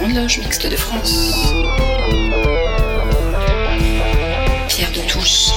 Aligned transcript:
Grande 0.00 0.14
Loge 0.14 0.38
Mixte 0.38 0.66
de 0.66 0.76
France. 0.76 1.34
Pierre 4.68 4.92
de 4.92 5.06
Touche. 5.06 5.50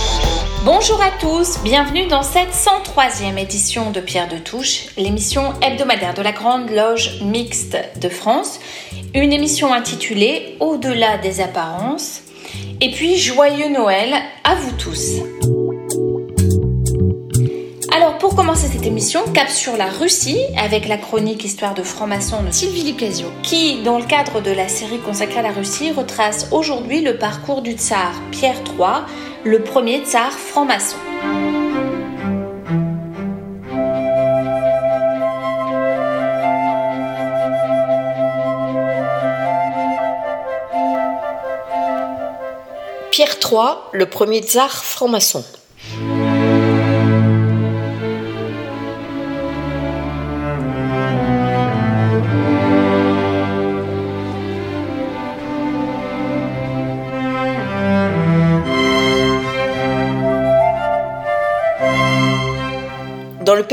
Bonjour 0.65 1.01
à 1.01 1.11
tous, 1.11 1.59
bienvenue 1.63 2.07
dans 2.07 2.23
cette 2.23 2.49
103e 2.49 3.37
édition 3.37 3.91
de 3.91 4.01
Pierre 4.01 4.27
de 4.27 4.37
Touche, 4.37 4.87
l'émission 4.97 5.54
hebdomadaire 5.61 6.14
de 6.14 6.21
la 6.21 6.33
Grande 6.33 6.69
Loge 6.71 7.21
Mixte 7.21 7.77
de 8.01 8.09
France. 8.09 8.59
Une 9.14 9.32
émission 9.32 9.71
intitulée 9.71 10.57
Au-delà 10.60 11.18
des 11.19 11.39
apparences. 11.39 12.23
Et 12.82 12.91
puis, 12.91 13.18
joyeux 13.18 13.69
Noël 13.69 14.14
à 14.43 14.55
vous 14.55 14.71
tous. 14.73 15.53
Pour 18.23 18.37
commencer 18.37 18.67
cette 18.67 18.85
émission, 18.85 19.21
cap 19.33 19.50
sur 19.50 19.75
la 19.75 19.87
Russie 19.87 20.39
avec 20.57 20.87
la 20.87 20.95
chronique 20.95 21.43
Histoire 21.43 21.73
de 21.73 21.83
franc-maçon 21.83 22.41
de 22.41 22.51
Sylvie 22.51 22.83
Licasio, 22.83 23.27
qui, 23.43 23.83
dans 23.83 24.00
le 24.00 24.05
cadre 24.05 24.39
de 24.39 24.50
la 24.50 24.69
série 24.69 25.00
consacrée 25.00 25.39
à 25.39 25.41
la 25.41 25.51
Russie, 25.51 25.91
retrace 25.91 26.47
aujourd'hui 26.54 27.01
le 27.01 27.17
parcours 27.17 27.61
du 27.61 27.73
tsar 27.73 28.14
Pierre 28.31 28.55
III, 28.65 29.04
le 29.43 29.61
premier 29.61 30.05
tsar 30.05 30.31
franc-maçon. 30.31 30.95
Pierre 43.11 43.36
III, 43.44 43.59
le 43.92 44.05
premier 44.05 44.39
tsar 44.39 44.72
franc-maçon. 44.72 45.44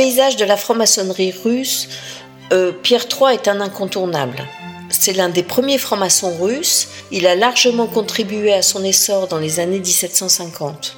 Paysage 0.01 0.37
de 0.37 0.47
la 0.47 0.57
franc-maçonnerie 0.57 1.35
russe, 1.45 1.87
euh, 2.55 2.73
Pierre 2.73 3.05
III 3.05 3.35
est 3.35 3.49
un 3.49 3.61
incontournable. 3.61 4.47
C'est 4.89 5.13
l'un 5.13 5.29
des 5.29 5.43
premiers 5.43 5.77
francs-maçons 5.77 6.39
russes. 6.39 6.89
Il 7.11 7.27
a 7.27 7.35
largement 7.35 7.87
contribué 7.87 8.55
à 8.55 8.63
son 8.63 8.83
essor 8.83 9.29
dans 9.29 9.37
les 9.37 9.61
années 9.61 9.79
1750. 9.79 10.97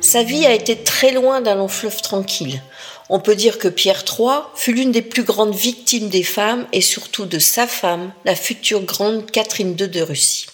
Sa 0.00 0.22
vie 0.22 0.46
a 0.46 0.54
été 0.54 0.74
très 0.74 1.10
loin 1.12 1.42
d'un 1.42 1.56
long 1.56 1.68
fleuve 1.68 2.00
tranquille. 2.00 2.62
On 3.10 3.20
peut 3.20 3.34
dire 3.34 3.58
que 3.58 3.68
Pierre 3.68 4.04
III 4.08 4.38
fut 4.54 4.72
l'une 4.72 4.90
des 4.90 5.02
plus 5.02 5.24
grandes 5.24 5.54
victimes 5.54 6.08
des 6.08 6.22
femmes 6.22 6.66
et 6.72 6.80
surtout 6.80 7.26
de 7.26 7.38
sa 7.38 7.66
femme, 7.66 8.10
la 8.24 8.34
future 8.34 8.80
grande 8.84 9.30
Catherine 9.30 9.76
II 9.78 9.88
de 9.88 10.00
Russie. 10.00 10.46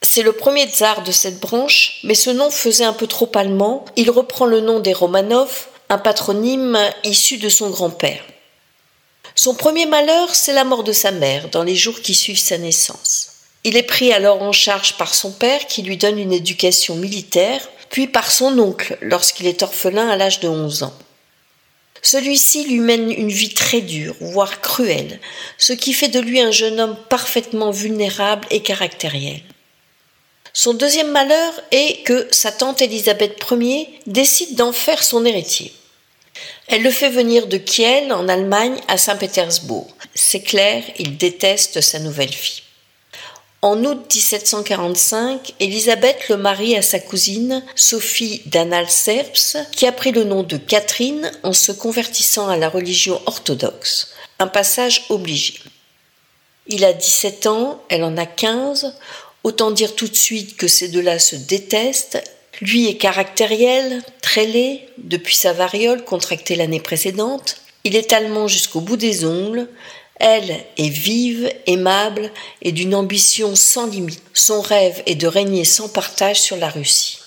C'est 0.00 0.22
le 0.22 0.32
premier 0.32 0.66
tsar 0.66 1.02
de 1.02 1.12
cette 1.12 1.40
branche, 1.40 2.00
mais 2.04 2.14
ce 2.14 2.30
nom 2.30 2.48
faisait 2.48 2.84
un 2.84 2.94
peu 2.94 3.06
trop 3.06 3.30
allemand. 3.34 3.84
Il 3.96 4.10
reprend 4.10 4.46
le 4.46 4.62
nom 4.62 4.80
des 4.80 4.94
Romanov, 4.94 5.66
un 5.90 5.98
patronyme 5.98 6.78
issu 7.02 7.38
de 7.38 7.48
son 7.48 7.70
grand-père. 7.70 8.22
Son 9.34 9.54
premier 9.54 9.86
malheur, 9.86 10.34
c'est 10.34 10.52
la 10.52 10.64
mort 10.64 10.84
de 10.84 10.92
sa 10.92 11.12
mère 11.12 11.48
dans 11.48 11.62
les 11.62 11.76
jours 11.76 12.02
qui 12.02 12.14
suivent 12.14 12.38
sa 12.38 12.58
naissance. 12.58 13.30
Il 13.64 13.76
est 13.76 13.82
pris 13.82 14.12
alors 14.12 14.42
en 14.42 14.52
charge 14.52 14.98
par 14.98 15.14
son 15.14 15.30
père 15.30 15.66
qui 15.66 15.82
lui 15.82 15.96
donne 15.96 16.18
une 16.18 16.32
éducation 16.32 16.94
militaire, 16.94 17.66
puis 17.88 18.06
par 18.06 18.30
son 18.30 18.58
oncle 18.58 18.98
lorsqu'il 19.00 19.46
est 19.46 19.62
orphelin 19.62 20.08
à 20.08 20.16
l'âge 20.16 20.40
de 20.40 20.48
11 20.48 20.82
ans. 20.82 20.94
Celui-ci 22.02 22.64
lui 22.64 22.80
mène 22.80 23.10
une 23.10 23.30
vie 23.30 23.54
très 23.54 23.80
dure, 23.80 24.14
voire 24.20 24.60
cruelle, 24.60 25.18
ce 25.56 25.72
qui 25.72 25.92
fait 25.92 26.08
de 26.08 26.20
lui 26.20 26.40
un 26.40 26.50
jeune 26.50 26.80
homme 26.80 26.96
parfaitement 27.08 27.70
vulnérable 27.70 28.46
et 28.50 28.60
caractériel. 28.60 29.40
Son 30.52 30.74
deuxième 30.74 31.10
malheur 31.10 31.52
est 31.70 32.02
que 32.02 32.28
sa 32.30 32.52
tante 32.52 32.82
Élisabeth 32.82 33.40
Ier 33.50 33.88
décide 34.06 34.54
d'en 34.54 34.72
faire 34.72 35.02
son 35.02 35.24
héritier. 35.24 35.72
Elle 36.66 36.82
le 36.82 36.90
fait 36.90 37.08
venir 37.08 37.46
de 37.46 37.56
Kiel, 37.56 38.12
en 38.12 38.28
Allemagne, 38.28 38.76
à 38.88 38.98
Saint-Pétersbourg. 38.98 39.88
C'est 40.14 40.42
clair, 40.42 40.82
il 40.98 41.16
déteste 41.16 41.80
sa 41.80 41.98
nouvelle 41.98 42.32
fille. 42.32 42.62
En 43.60 43.84
août 43.84 44.14
1745, 44.14 45.54
Élisabeth 45.58 46.28
le 46.28 46.36
marie 46.36 46.76
à 46.76 46.82
sa 46.82 47.00
cousine, 47.00 47.64
Sophie 47.74 48.42
d'Anhalt-Zerbst, 48.46 49.58
qui 49.72 49.86
a 49.86 49.92
pris 49.92 50.12
le 50.12 50.22
nom 50.22 50.44
de 50.44 50.56
Catherine 50.56 51.32
en 51.42 51.52
se 51.52 51.72
convertissant 51.72 52.48
à 52.48 52.56
la 52.56 52.68
religion 52.68 53.20
orthodoxe. 53.26 54.12
Un 54.38 54.46
passage 54.46 55.06
obligé. 55.08 55.54
Il 56.68 56.84
a 56.84 56.92
17 56.92 57.46
ans, 57.46 57.82
elle 57.88 58.04
en 58.04 58.16
a 58.16 58.26
15. 58.26 58.94
Autant 59.42 59.72
dire 59.72 59.96
tout 59.96 60.06
de 60.06 60.14
suite 60.14 60.56
que 60.56 60.68
ces 60.68 60.88
deux-là 60.88 61.18
se 61.18 61.34
détestent 61.34 62.22
lui 62.60 62.88
est 62.88 62.96
caractériel, 62.96 64.02
très 64.20 64.46
laid, 64.46 64.88
depuis 64.98 65.36
sa 65.36 65.52
variole 65.52 66.04
contractée 66.04 66.56
l'année 66.56 66.80
précédente. 66.80 67.58
Il 67.84 67.96
est 67.96 68.12
allemand 68.12 68.48
jusqu'au 68.48 68.80
bout 68.80 68.96
des 68.96 69.24
ongles. 69.24 69.68
Elle 70.16 70.64
est 70.76 70.88
vive, 70.88 71.52
aimable 71.66 72.32
et 72.62 72.72
d'une 72.72 72.94
ambition 72.94 73.54
sans 73.54 73.86
limite. 73.86 74.22
Son 74.34 74.60
rêve 74.60 75.02
est 75.06 75.14
de 75.14 75.28
régner 75.28 75.64
sans 75.64 75.88
partage 75.88 76.40
sur 76.40 76.56
la 76.56 76.68
Russie. 76.68 77.18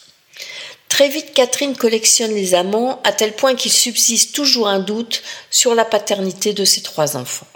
Très 0.90 1.08
vite, 1.08 1.34
Catherine 1.34 1.78
collectionne 1.78 2.36
les 2.36 2.54
amants 2.54 3.00
à 3.06 3.14
tel 3.14 3.34
point 3.34 3.56
qu'il 3.56 3.72
subsiste 3.72 4.36
toujours 4.36 4.68
un 4.68 4.80
doute 4.80 5.24
sur 5.50 5.74
la 5.74 5.86
paternité 5.86 6.52
de 6.52 6.66
ses 6.66 6.82
trois 6.82 7.16
enfants. 7.16 7.48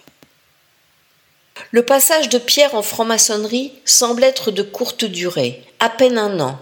Le 1.71 1.83
passage 1.83 2.29
de 2.29 2.37
Pierre 2.37 2.75
en 2.75 2.81
franc-maçonnerie 2.81 3.73
semble 3.83 4.23
être 4.23 4.51
de 4.51 4.63
courte 4.63 5.03
durée, 5.03 5.61
à 5.79 5.89
peine 5.89 6.17
un 6.17 6.39
an, 6.39 6.57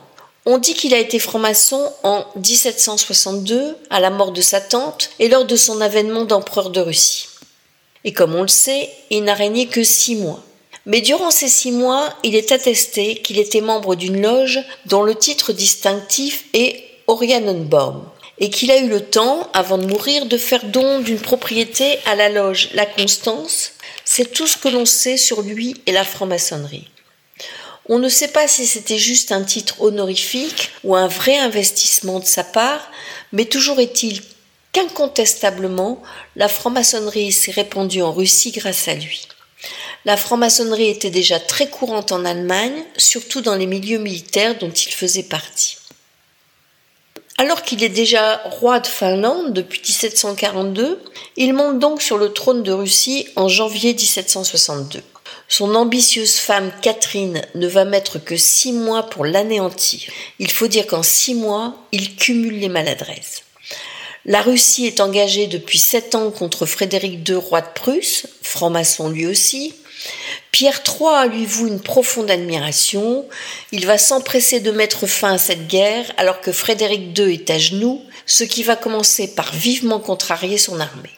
on 0.46 0.58
dit 0.58 0.74
qu'il 0.74 0.94
a 0.94 1.00
été 1.00 1.20
franc-maçon 1.20 1.92
en 2.04 2.26
1762, 2.36 3.78
à 3.90 4.00
la 4.00 4.10
mort 4.10 4.32
de 4.32 4.42
sa 4.42 4.60
tante, 4.60 5.10
et 5.20 5.30
lors 5.30 5.46
de 5.46 5.56
son 5.56 5.80
avènement 5.80 6.26
d'empereur 6.26 6.70
de 6.70 6.82
Russie. 6.82 7.28
Et 8.04 8.14
comme 8.14 8.36
on 8.36 8.42
le 8.42 8.50
sait, 8.50 8.90
il 9.10 9.24
n'a 9.24 9.34
régné 9.34 9.68
que 9.68 9.84
six 9.84 10.16
mois. 10.16 10.44
Mais 10.86 11.00
durant 11.00 11.32
ces 11.32 11.48
six 11.48 11.72
mois, 11.72 12.10
il 12.24 12.36
est 12.36 12.52
attesté 12.52 13.16
qu'il 13.16 13.40
était 13.40 13.62
membre 13.62 13.96
d'une 13.96 14.22
loge 14.22 14.60
dont 14.86 15.04
le 15.04 15.16
titre 15.16 15.54
distinctif 15.54 16.46
est 16.54 16.84
Orianenbaum, 17.08 18.04
et 18.40 18.50
qu'il 18.50 18.72
a 18.72 18.80
eu 18.80 18.90
le 18.90 19.00
temps, 19.00 19.50
avant 19.54 19.78
de 19.78 19.86
mourir, 19.86 20.26
de 20.26 20.38
faire 20.38 20.66
don 20.66 21.00
d'une 21.00 21.20
propriété 21.20 22.00
à 22.06 22.16
la 22.16 22.28
loge 22.28 22.70
La 22.74 22.86
Constance. 22.86 23.72
C'est 24.04 24.34
tout 24.34 24.48
ce 24.48 24.58
que 24.58 24.68
l'on 24.68 24.86
sait 24.86 25.18
sur 25.18 25.42
lui 25.42 25.82
et 25.86 25.94
la 25.94 26.04
franc-maçonnerie. 26.04 26.90
On 27.90 28.00
ne 28.00 28.08
sait 28.08 28.30
pas 28.30 28.48
si 28.48 28.66
c'était 28.66 28.98
juste 28.98 29.32
un 29.34 29.44
titre 29.44 29.82
honorifique 29.82 30.72
ou 30.84 30.96
un 30.96 31.08
vrai 31.08 31.38
investissement 31.38 32.20
de 32.20 32.26
sa 32.26 32.44
part, 32.44 32.90
mais 33.34 33.46
toujours 33.46 33.80
est-il 33.80 34.22
qu'incontestablement, 34.72 36.02
la 36.36 36.48
franc-maçonnerie 36.48 37.32
s'est 37.32 37.52
répandue 37.52 38.02
en 38.02 38.14
Russie 38.14 38.52
grâce 38.52 38.88
à 38.88 38.96
lui. 38.96 39.28
La 40.06 40.18
franc-maçonnerie 40.18 40.90
était 40.90 41.10
déjà 41.10 41.40
très 41.40 41.70
courante 41.70 42.12
en 42.12 42.26
Allemagne, 42.26 42.84
surtout 42.98 43.42
dans 43.42 43.56
les 43.56 43.68
milieux 43.68 44.00
militaires 44.00 44.58
dont 44.58 44.72
il 44.72 44.92
faisait 44.92 45.24
partie. 45.24 45.78
Alors 47.38 47.64
qu'il 47.64 47.84
est 47.84 47.90
déjà 47.90 48.42
roi 48.46 48.80
de 48.80 48.88
Finlande 48.88 49.54
depuis 49.54 49.80
1742, 49.80 51.02
il 51.36 51.54
monte 51.54 51.80
donc 51.80 52.02
sur 52.02 52.18
le 52.18 52.32
trône 52.32 52.64
de 52.64 52.72
Russie 52.72 53.28
en 53.36 53.48
janvier 53.48 53.94
1762. 53.94 55.02
Son 55.48 55.76
ambitieuse 55.76 56.38
femme 56.38 56.72
Catherine 56.82 57.42
ne 57.56 57.68
va 57.68 57.86
mettre 57.86 58.18
que 58.18 58.38
six 58.38 58.74
mois 58.74 59.04
pour 59.04 59.26
l'anéantir. 59.26 60.10
Il 60.40 60.50
faut 60.50 60.68
dire 60.68 60.88
qu'en 60.88 61.04
six 61.04 61.36
mois, 61.36 61.76
il 61.92 62.16
cumule 62.16 62.60
les 62.60 62.70
maladresses. 62.70 63.44
La 64.26 64.42
Russie 64.42 64.86
est 64.86 65.02
engagée 65.02 65.48
depuis 65.48 65.80
sept 65.80 66.16
ans 66.16 66.32
contre 66.32 66.66
Frédéric 66.66 67.28
II, 67.28 67.36
roi 67.36 67.62
de 67.62 67.68
Prusse, 67.76 68.26
franc-maçon 68.42 69.10
lui 69.10 69.26
aussi. 69.26 69.76
Pierre 70.52 70.82
III 70.88 71.30
lui 71.30 71.46
voue 71.46 71.68
une 71.68 71.82
profonde 71.82 72.32
admiration. 72.32 73.26
Il 73.72 73.86
va 73.86 73.98
s'empresser 73.98 74.60
de 74.60 74.72
mettre 74.72 75.08
fin 75.08 75.34
à 75.34 75.38
cette 75.38 75.68
guerre 75.68 76.06
alors 76.18 76.42
que 76.42 76.52
Frédéric 76.52 77.18
II 77.18 77.34
est 77.34 77.50
à 77.50 77.58
genoux, 77.58 78.02
ce 78.26 78.44
qui 78.44 78.64
va 78.64 78.76
commencer 78.76 79.28
par 79.36 79.52
vivement 79.54 80.00
contrarier 80.00 80.58
son 80.58 80.80
armée. 80.80 81.10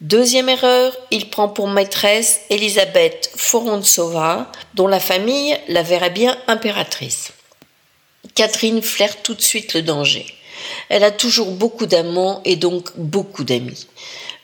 Deuxième 0.00 0.48
erreur, 0.48 0.96
il 1.12 1.30
prend 1.30 1.48
pour 1.48 1.68
maîtresse 1.68 2.40
Elisabeth 2.50 3.30
Forontsova, 3.36 4.50
dont 4.74 4.88
la 4.88 5.00
famille 5.00 5.56
la 5.68 5.82
verrait 5.82 6.10
bien 6.10 6.36
impératrice. 6.48 7.32
Catherine 8.34 8.82
flaire 8.82 9.22
tout 9.22 9.34
de 9.34 9.40
suite 9.40 9.72
le 9.74 9.82
danger. 9.82 10.26
Elle 10.88 11.04
a 11.04 11.12
toujours 11.12 11.52
beaucoup 11.52 11.86
d'amants 11.86 12.42
et 12.44 12.56
donc 12.56 12.90
beaucoup 12.96 13.44
d'amis. 13.44 13.86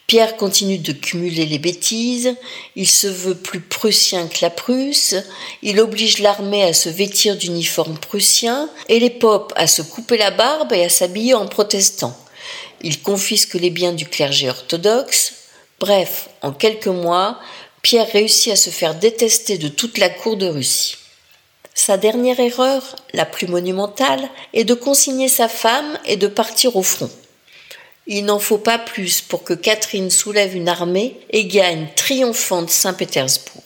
Pierre 0.06 0.36
continue 0.36 0.78
de 0.78 0.92
cumuler 0.92 1.46
les 1.46 1.58
bêtises, 1.58 2.34
il 2.74 2.88
se 2.88 3.06
veut 3.06 3.36
plus 3.36 3.60
prussien 3.60 4.26
que 4.26 4.38
la 4.42 4.50
Prusse, 4.50 5.14
il 5.62 5.78
oblige 5.78 6.18
l'armée 6.18 6.64
à 6.64 6.72
se 6.72 6.88
vêtir 6.88 7.36
d'uniforme 7.36 7.96
prussien 7.96 8.68
et 8.88 8.98
les 8.98 9.10
popes 9.10 9.52
à 9.54 9.68
se 9.68 9.82
couper 9.82 10.16
la 10.16 10.32
barbe 10.32 10.72
et 10.72 10.84
à 10.84 10.88
s'habiller 10.88 11.34
en 11.34 11.46
protestants. 11.46 12.16
Il 12.82 13.02
confisque 13.02 13.54
les 13.54 13.70
biens 13.70 13.92
du 13.92 14.04
clergé 14.04 14.48
orthodoxe, 14.48 15.34
Bref, 15.80 16.28
en 16.42 16.52
quelques 16.52 16.86
mois, 16.88 17.40
Pierre 17.80 18.12
réussit 18.12 18.52
à 18.52 18.56
se 18.56 18.68
faire 18.68 18.94
détester 18.94 19.56
de 19.56 19.68
toute 19.68 19.96
la 19.96 20.10
cour 20.10 20.36
de 20.36 20.46
Russie. 20.46 20.96
Sa 21.74 21.96
dernière 21.96 22.38
erreur, 22.38 22.96
la 23.14 23.24
plus 23.24 23.46
monumentale, 23.46 24.28
est 24.52 24.64
de 24.64 24.74
consigner 24.74 25.28
sa 25.28 25.48
femme 25.48 25.98
et 26.04 26.18
de 26.18 26.26
partir 26.26 26.76
au 26.76 26.82
front. 26.82 27.10
Il 28.06 28.26
n'en 28.26 28.38
faut 28.38 28.58
pas 28.58 28.78
plus 28.78 29.22
pour 29.22 29.42
que 29.42 29.54
Catherine 29.54 30.10
soulève 30.10 30.54
une 30.54 30.68
armée 30.68 31.16
et 31.30 31.46
gagne 31.46 31.88
triomphante 31.96 32.68
Saint-Pétersbourg. 32.68 33.62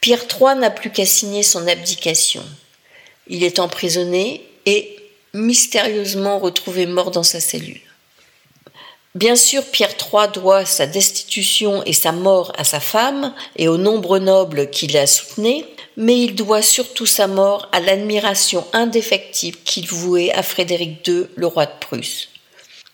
Pierre 0.00 0.24
III 0.28 0.56
n'a 0.56 0.70
plus 0.70 0.90
qu'à 0.90 1.06
signer 1.06 1.44
son 1.44 1.68
abdication. 1.68 2.44
Il 3.28 3.44
est 3.44 3.60
emprisonné 3.60 4.44
et 4.66 4.96
mystérieusement 5.32 6.40
retrouvé 6.40 6.86
mort 6.86 7.12
dans 7.12 7.22
sa 7.22 7.38
cellule. 7.38 7.80
Bien 9.14 9.36
sûr, 9.36 9.62
Pierre 9.66 9.93
Doit 10.14 10.64
sa 10.64 10.86
destitution 10.86 11.82
et 11.86 11.92
sa 11.92 12.12
mort 12.12 12.52
à 12.56 12.62
sa 12.62 12.78
femme 12.78 13.34
et 13.56 13.66
aux 13.66 13.76
nombreux 13.76 14.20
nobles 14.20 14.70
qui 14.70 14.86
la 14.86 15.08
soutenaient, 15.08 15.66
mais 15.96 16.16
il 16.20 16.36
doit 16.36 16.62
surtout 16.62 17.04
sa 17.04 17.26
mort 17.26 17.68
à 17.72 17.80
l'admiration 17.80 18.64
indéfectible 18.72 19.58
qu'il 19.64 19.88
vouait 19.88 20.30
à 20.30 20.44
Frédéric 20.44 21.04
II, 21.08 21.26
le 21.34 21.48
roi 21.48 21.66
de 21.66 21.72
Prusse. 21.80 22.28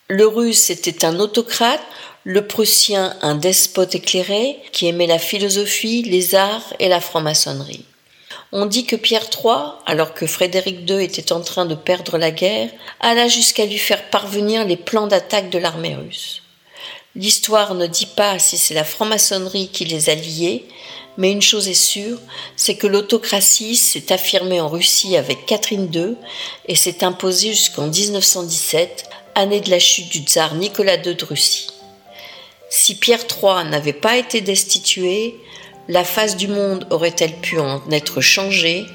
Le 0.08 0.26
russe 0.26 0.70
était 0.70 1.04
un 1.04 1.20
autocrate, 1.20 1.82
le 2.24 2.46
prussien 2.46 3.14
un 3.20 3.34
despote 3.34 3.94
éclairé 3.94 4.56
qui 4.72 4.86
aimait 4.86 5.06
la 5.06 5.18
philosophie, 5.18 6.02
les 6.02 6.34
arts 6.34 6.72
et 6.78 6.88
la 6.88 7.02
franc-maçonnerie. 7.02 7.84
On 8.50 8.64
dit 8.64 8.86
que 8.86 8.96
Pierre 8.96 9.28
III, 9.30 9.74
alors 9.84 10.14
que 10.14 10.26
Frédéric 10.26 10.88
II 10.88 11.04
était 11.04 11.32
en 11.32 11.42
train 11.42 11.66
de 11.66 11.74
perdre 11.74 12.16
la 12.16 12.30
guerre, 12.30 12.70
alla 12.98 13.28
jusqu'à 13.28 13.66
lui 13.66 13.78
faire 13.78 14.08
parvenir 14.08 14.64
les 14.64 14.78
plans 14.78 15.06
d'attaque 15.06 15.50
de 15.50 15.58
l'armée 15.58 15.94
russe. 15.94 16.42
L'histoire 17.16 17.74
ne 17.74 17.86
dit 17.86 18.06
pas 18.06 18.38
si 18.38 18.56
c'est 18.56 18.74
la 18.74 18.84
franc-maçonnerie 18.84 19.68
qui 19.72 19.84
les 19.84 20.10
a 20.10 20.14
liés, 20.14 20.64
mais 21.16 21.32
une 21.32 21.42
chose 21.42 21.68
est 21.68 21.74
sûre, 21.74 22.18
c'est 22.54 22.76
que 22.76 22.86
l'autocratie 22.86 23.74
s'est 23.74 24.12
affirmée 24.12 24.60
en 24.60 24.68
Russie 24.68 25.16
avec 25.16 25.44
Catherine 25.44 25.90
II 25.92 26.14
et 26.66 26.76
s'est 26.76 27.02
imposée 27.02 27.50
jusqu'en 27.50 27.88
1917, 27.88 29.04
année 29.34 29.60
de 29.60 29.70
la 29.70 29.80
chute 29.80 30.08
du 30.10 30.20
tsar 30.20 30.54
Nicolas 30.54 30.96
II 30.96 31.16
de 31.16 31.24
Russie. 31.24 31.68
Si 32.68 32.94
Pierre 32.94 33.24
III 33.28 33.68
n'avait 33.68 33.92
pas 33.92 34.16
été 34.16 34.40
destitué, 34.40 35.34
la 35.88 36.04
face 36.04 36.36
du 36.36 36.46
monde 36.46 36.86
aurait-elle 36.90 37.34
pu 37.34 37.58
en 37.58 37.82
être 37.90 38.20
changée? 38.20 38.86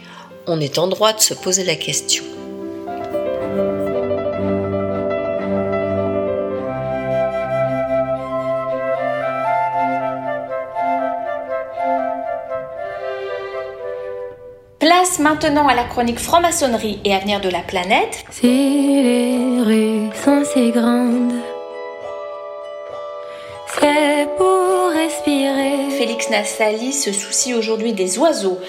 On 0.47 0.61
est 0.61 0.77
en 0.77 0.87
droit 0.87 1.11
de 1.11 1.19
se 1.19 1.33
poser 1.33 1.65
la 1.65 1.75
question. 1.75 2.23
Place 14.85 15.17
maintenant 15.17 15.67
à 15.67 15.73
la 15.73 15.85
chronique 15.85 16.19
franc-maçonnerie 16.19 16.99
et 17.03 17.15
avenir 17.15 17.41
de 17.41 17.49
la 17.49 17.61
planète. 17.61 18.23
Si 18.29 19.01
les 19.01 19.59
rues 19.63 20.11
sont 20.23 20.43
si 20.45 20.69
grandes, 20.69 21.33
c'est 23.79 24.27
pour 24.37 24.91
respirer. 24.91 25.89
Félix 25.89 26.29
Nassali 26.29 26.93
se 26.93 27.11
soucie 27.11 27.55
aujourd'hui 27.55 27.93
des 27.93 28.19
oiseaux. 28.19 28.59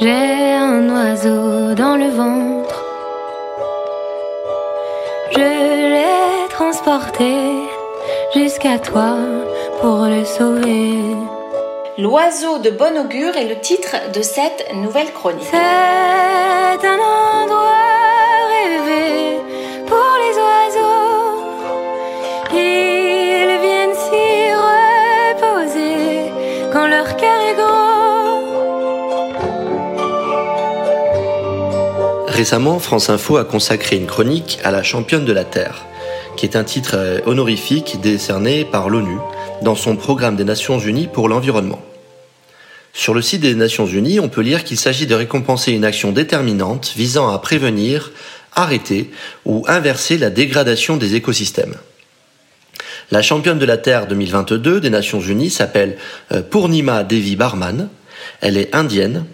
J'ai 0.00 0.10
un 0.10 0.88
oiseau 0.88 1.72
dans 1.76 1.94
le 1.96 2.08
ventre. 2.08 2.84
Je 5.30 5.38
l'ai 5.38 6.48
transporté 6.50 7.32
jusqu'à 8.34 8.80
toi 8.80 9.14
pour 9.80 10.06
le 10.06 10.24
sauver. 10.24 11.39
L'oiseau 11.98 12.58
de 12.58 12.70
bon 12.70 12.96
augure 12.98 13.36
est 13.36 13.48
le 13.48 13.58
titre 13.58 13.96
de 14.14 14.22
cette 14.22 14.72
nouvelle 14.74 15.12
chronique. 15.12 15.42
C'est 15.50 15.56
un 15.56 16.98
endroit 16.98 17.76
rêvé 18.48 19.36
pour 19.86 20.16
les 20.22 20.34
oiseaux. 20.38 21.42
Ils 22.52 23.58
viennent 23.60 23.94
s'y 23.94 24.52
reposer 25.34 26.30
quand 26.72 26.86
leur 26.86 27.16
cœur 27.16 27.40
est 27.50 27.56
gros. 27.56 27.70
Récemment, 32.28 32.78
France 32.78 33.10
Info 33.10 33.36
a 33.36 33.44
consacré 33.44 33.96
une 33.96 34.06
chronique 34.06 34.60
à 34.62 34.70
la 34.70 34.84
championne 34.84 35.24
de 35.24 35.32
la 35.32 35.44
Terre, 35.44 35.86
qui 36.36 36.46
est 36.46 36.54
un 36.54 36.64
titre 36.64 36.94
euh, 36.94 37.18
honorifique 37.26 38.00
décerné 38.00 38.64
par 38.64 38.88
l'ONU 38.88 39.18
dans 39.62 39.74
son 39.74 39.96
programme 39.96 40.36
des 40.36 40.44
Nations 40.44 40.78
Unies 40.78 41.08
pour 41.12 41.28
l'environnement. 41.28 41.80
Sur 42.92 43.14
le 43.14 43.22
site 43.22 43.42
des 43.42 43.54
Nations 43.54 43.86
Unies, 43.86 44.20
on 44.20 44.28
peut 44.28 44.40
lire 44.40 44.64
qu'il 44.64 44.76
s'agit 44.76 45.06
de 45.06 45.14
récompenser 45.14 45.72
une 45.72 45.84
action 45.84 46.12
déterminante 46.12 46.92
visant 46.96 47.28
à 47.28 47.38
prévenir, 47.38 48.12
arrêter 48.54 49.10
ou 49.44 49.64
inverser 49.68 50.18
la 50.18 50.30
dégradation 50.30 50.96
des 50.96 51.14
écosystèmes. 51.14 51.76
La 53.10 53.22
championne 53.22 53.58
de 53.58 53.66
la 53.66 53.76
Terre 53.76 54.06
2022 54.06 54.80
des 54.80 54.90
Nations 54.90 55.20
Unies 55.20 55.50
s'appelle 55.50 55.98
euh, 56.32 56.42
Purnima 56.42 57.04
Devi 57.04 57.36
Barman. 57.36 57.88
Elle 58.40 58.56
est 58.56 58.74
indienne, 58.74 59.24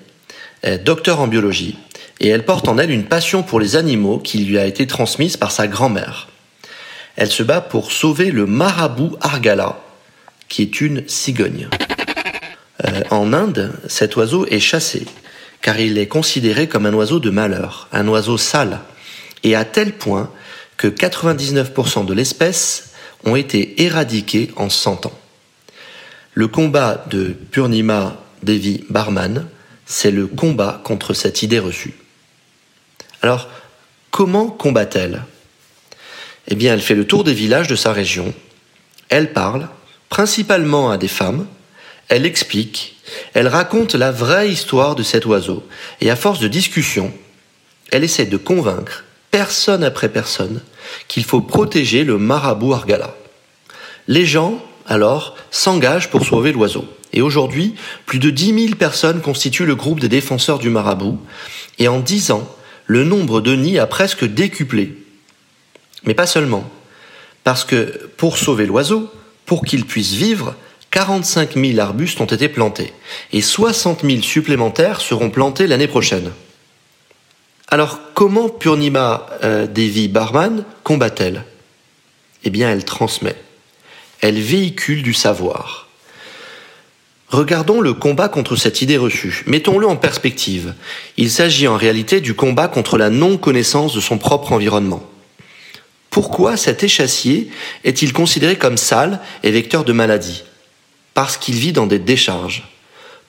est 0.62 0.78
docteur 0.78 1.20
en 1.20 1.26
biologie, 1.26 1.76
et 2.20 2.28
elle 2.28 2.44
porte 2.44 2.68
en 2.68 2.78
elle 2.78 2.90
une 2.90 3.04
passion 3.04 3.42
pour 3.42 3.60
les 3.60 3.76
animaux 3.76 4.18
qui 4.18 4.38
lui 4.38 4.58
a 4.58 4.66
été 4.66 4.86
transmise 4.86 5.36
par 5.36 5.50
sa 5.50 5.66
grand-mère. 5.66 6.28
Elle 7.16 7.30
se 7.30 7.42
bat 7.42 7.60
pour 7.60 7.92
sauver 7.92 8.30
le 8.30 8.46
marabout 8.46 9.16
Argala, 9.20 9.78
qui 10.48 10.62
est 10.62 10.80
une 10.80 11.06
cigogne. 11.08 11.68
Euh, 12.84 13.02
en 13.10 13.32
Inde, 13.32 13.72
cet 13.88 14.16
oiseau 14.16 14.46
est 14.46 14.60
chassé, 14.60 15.06
car 15.62 15.80
il 15.80 15.98
est 15.98 16.08
considéré 16.08 16.68
comme 16.68 16.86
un 16.86 16.94
oiseau 16.94 17.20
de 17.20 17.30
malheur, 17.30 17.88
un 17.92 18.06
oiseau 18.08 18.38
sale, 18.38 18.80
et 19.42 19.54
à 19.54 19.64
tel 19.64 19.92
point 19.92 20.30
que 20.76 20.88
99% 20.88 22.04
de 22.04 22.14
l'espèce 22.14 22.90
ont 23.24 23.36
été 23.36 23.82
éradiqués 23.82 24.50
en 24.56 24.68
100 24.68 25.06
ans. 25.06 25.18
Le 26.34 26.48
combat 26.48 27.04
de 27.10 27.34
Purnima 27.50 28.22
Devi 28.42 28.84
Barman, 28.90 29.46
c'est 29.86 30.10
le 30.10 30.26
combat 30.26 30.80
contre 30.84 31.14
cette 31.14 31.42
idée 31.42 31.58
reçue. 31.58 31.94
Alors, 33.22 33.48
comment 34.10 34.48
combat-elle 34.48 35.22
Eh 36.48 36.54
bien, 36.54 36.74
elle 36.74 36.82
fait 36.82 36.94
le 36.94 37.06
tour 37.06 37.24
des 37.24 37.32
villages 37.32 37.68
de 37.68 37.76
sa 37.76 37.92
région, 37.92 38.34
elle 39.08 39.32
parle, 39.32 39.68
principalement 40.08 40.90
à 40.90 40.98
des 40.98 41.08
femmes, 41.08 41.46
elle 42.08 42.26
explique, 42.26 42.96
elle 43.34 43.48
raconte 43.48 43.94
la 43.94 44.12
vraie 44.12 44.50
histoire 44.50 44.94
de 44.94 45.02
cet 45.02 45.26
oiseau, 45.26 45.66
et 46.00 46.10
à 46.10 46.16
force 46.16 46.40
de 46.40 46.48
discussion, 46.48 47.12
elle 47.90 48.04
essaie 48.04 48.26
de 48.26 48.36
convaincre, 48.36 49.04
personne 49.30 49.84
après 49.84 50.08
personne, 50.08 50.60
qu'il 51.08 51.24
faut 51.24 51.40
protéger 51.40 52.04
le 52.04 52.18
marabout 52.18 52.72
Argala. 52.72 53.14
Les 54.08 54.26
gens, 54.26 54.62
alors, 54.86 55.36
s'engagent 55.50 56.10
pour 56.10 56.24
sauver 56.24 56.52
l'oiseau. 56.52 56.84
Et 57.12 57.22
aujourd'hui, 57.22 57.74
plus 58.04 58.18
de 58.18 58.30
10 58.30 58.66
000 58.66 58.74
personnes 58.76 59.20
constituent 59.20 59.66
le 59.66 59.74
groupe 59.74 60.00
des 60.00 60.08
défenseurs 60.08 60.58
du 60.58 60.70
marabout, 60.70 61.18
et 61.78 61.88
en 61.88 62.00
10 62.00 62.30
ans, 62.30 62.48
le 62.86 63.04
nombre 63.04 63.40
de 63.40 63.54
nids 63.54 63.78
a 63.78 63.86
presque 63.86 64.24
décuplé. 64.24 64.96
Mais 66.04 66.14
pas 66.14 66.26
seulement. 66.26 66.70
Parce 67.42 67.64
que 67.64 68.10
pour 68.16 68.38
sauver 68.38 68.66
l'oiseau, 68.66 69.10
pour 69.46 69.64
qu'il 69.64 69.86
puisse 69.86 70.12
vivre, 70.12 70.54
45 70.90 71.54
000 71.54 71.78
arbustes 71.78 72.20
ont 72.20 72.26
été 72.26 72.48
plantés 72.48 72.92
et 73.32 73.40
60 73.40 74.02
000 74.04 74.22
supplémentaires 74.22 75.00
seront 75.00 75.30
plantés 75.30 75.66
l'année 75.66 75.88
prochaine. 75.88 76.32
Alors 77.68 78.00
comment 78.14 78.48
Purnima 78.48 79.26
euh, 79.42 79.66
Devi 79.66 80.08
Barman 80.08 80.64
combat-elle 80.84 81.44
Eh 82.44 82.50
bien 82.50 82.70
elle 82.70 82.84
transmet. 82.84 83.36
Elle 84.20 84.40
véhicule 84.40 85.02
du 85.02 85.14
savoir. 85.14 85.88
Regardons 87.28 87.80
le 87.80 87.92
combat 87.92 88.28
contre 88.28 88.54
cette 88.54 88.82
idée 88.82 88.96
reçue. 88.96 89.42
Mettons-le 89.46 89.86
en 89.86 89.96
perspective. 89.96 90.74
Il 91.16 91.30
s'agit 91.30 91.66
en 91.66 91.76
réalité 91.76 92.20
du 92.20 92.34
combat 92.34 92.68
contre 92.68 92.98
la 92.98 93.10
non-connaissance 93.10 93.94
de 93.94 94.00
son 94.00 94.16
propre 94.16 94.52
environnement. 94.52 95.02
Pourquoi 96.16 96.56
cet 96.56 96.82
échassier 96.82 97.50
est-il 97.84 98.14
considéré 98.14 98.56
comme 98.56 98.78
sale 98.78 99.20
et 99.42 99.50
vecteur 99.50 99.84
de 99.84 99.92
maladies? 99.92 100.44
Parce 101.12 101.36
qu'il 101.36 101.56
vit 101.56 101.74
dans 101.74 101.86
des 101.86 101.98
décharges. 101.98 102.66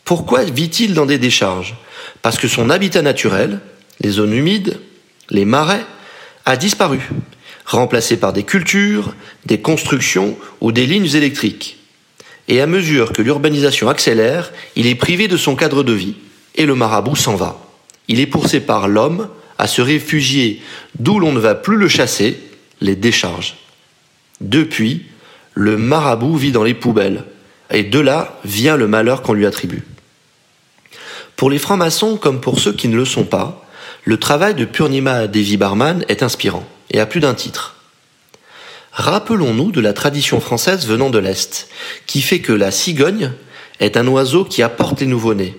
Pourquoi 0.05 0.45
vit-il 0.45 0.93
dans 0.93 1.05
des 1.05 1.17
décharges? 1.17 1.75
Parce 2.21 2.37
que 2.37 2.47
son 2.47 2.69
habitat 2.69 3.01
naturel, 3.01 3.59
les 3.99 4.11
zones 4.11 4.31
humides, 4.31 4.79
les 5.29 5.43
marais, 5.43 5.85
a 6.45 6.55
disparu, 6.55 7.01
remplacé 7.65 8.15
par 8.15 8.31
des 8.31 8.43
cultures, 8.43 9.13
des 9.45 9.59
constructions 9.59 10.37
ou 10.61 10.71
des 10.71 10.85
lignes 10.85 11.13
électriques. 11.13 11.79
Et 12.47 12.61
à 12.61 12.67
mesure 12.67 13.11
que 13.11 13.21
l'urbanisation 13.21 13.89
accélère, 13.89 14.53
il 14.77 14.87
est 14.87 14.95
privé 14.95 15.27
de 15.27 15.35
son 15.35 15.57
cadre 15.57 15.83
de 15.83 15.91
vie, 15.91 16.15
et 16.55 16.65
le 16.65 16.75
marabout 16.75 17.17
s'en 17.17 17.35
va. 17.35 17.59
Il 18.07 18.21
est 18.21 18.27
poussé 18.27 18.61
par 18.61 18.87
l'homme 18.87 19.27
à 19.57 19.67
se 19.67 19.81
réfugier 19.81 20.61
d'où 20.97 21.19
l'on 21.19 21.33
ne 21.33 21.39
va 21.39 21.53
plus 21.53 21.75
le 21.75 21.89
chasser, 21.89 22.46
les 22.81 22.95
décharges. 22.95 23.57
Depuis, 24.41 25.05
le 25.53 25.77
marabout 25.77 26.35
vit 26.35 26.51
dans 26.51 26.63
les 26.63 26.73
poubelles, 26.73 27.23
et 27.71 27.83
de 27.83 27.99
là 27.99 28.39
vient 28.45 28.77
le 28.77 28.87
malheur 28.87 29.21
qu'on 29.21 29.33
lui 29.33 29.45
attribue. 29.45 29.83
Pour 31.35 31.49
les 31.49 31.59
francs-maçons 31.59 32.17
comme 32.17 32.41
pour 32.41 32.59
ceux 32.59 32.73
qui 32.73 32.87
ne 32.87 32.95
le 32.95 33.05
sont 33.05 33.25
pas, 33.25 33.65
le 34.03 34.17
travail 34.17 34.55
de 34.55 34.65
Purnima 34.65 35.27
Devi 35.27 35.57
Barman 35.57 36.05
est 36.07 36.23
inspirant, 36.23 36.65
et 36.91 36.99
à 36.99 37.05
plus 37.05 37.19
d'un 37.19 37.33
titre. 37.33 37.75
Rappelons-nous 38.91 39.71
de 39.71 39.81
la 39.81 39.93
tradition 39.93 40.39
française 40.39 40.87
venant 40.87 41.09
de 41.09 41.19
l'Est, 41.19 41.67
qui 42.05 42.21
fait 42.21 42.39
que 42.39 42.53
la 42.53 42.71
cigogne 42.71 43.31
est 43.79 43.97
un 43.97 44.07
oiseau 44.07 44.43
qui 44.43 44.63
apporte 44.63 45.01
les 45.01 45.05
nouveau-nés, 45.05 45.55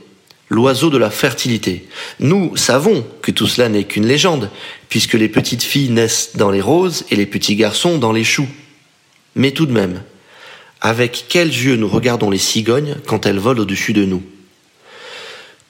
l'oiseau 0.49 0.91
de 0.91 0.99
la 0.99 1.11
fertilité. 1.11 1.87
Nous 2.21 2.57
savons 2.57 3.07
que 3.23 3.31
tout 3.31 3.47
cela 3.47 3.69
n'est 3.69 3.85
qu'une 3.85 4.07
légende, 4.07 4.51
puisque 4.89 5.15
les 5.15 5.29
petites 5.29 5.63
filles 5.63 5.91
naissent 5.91 6.37
dans 6.37 6.51
les 6.51 6.61
roses 6.61 7.05
et 7.11 7.17
les 7.17 7.27
petits 7.27 7.57
garçons 7.57 7.99
dans 7.99 8.13
les 8.13 8.25
choux. 8.25 8.49
Mais 9.35 9.53
tout 9.53 9.67
de 9.67 9.73
même, 9.73 10.03
avec 10.81 11.27
quels 11.29 11.49
yeux 11.49 11.77
nous 11.77 11.89
regardons 11.89 12.31
les 12.31 12.39
cigognes 12.39 12.97
quand 13.07 13.27
elles 13.27 13.39
volent 13.39 13.63
au-dessus 13.63 13.93
de 13.93 14.05
nous? 14.05 14.23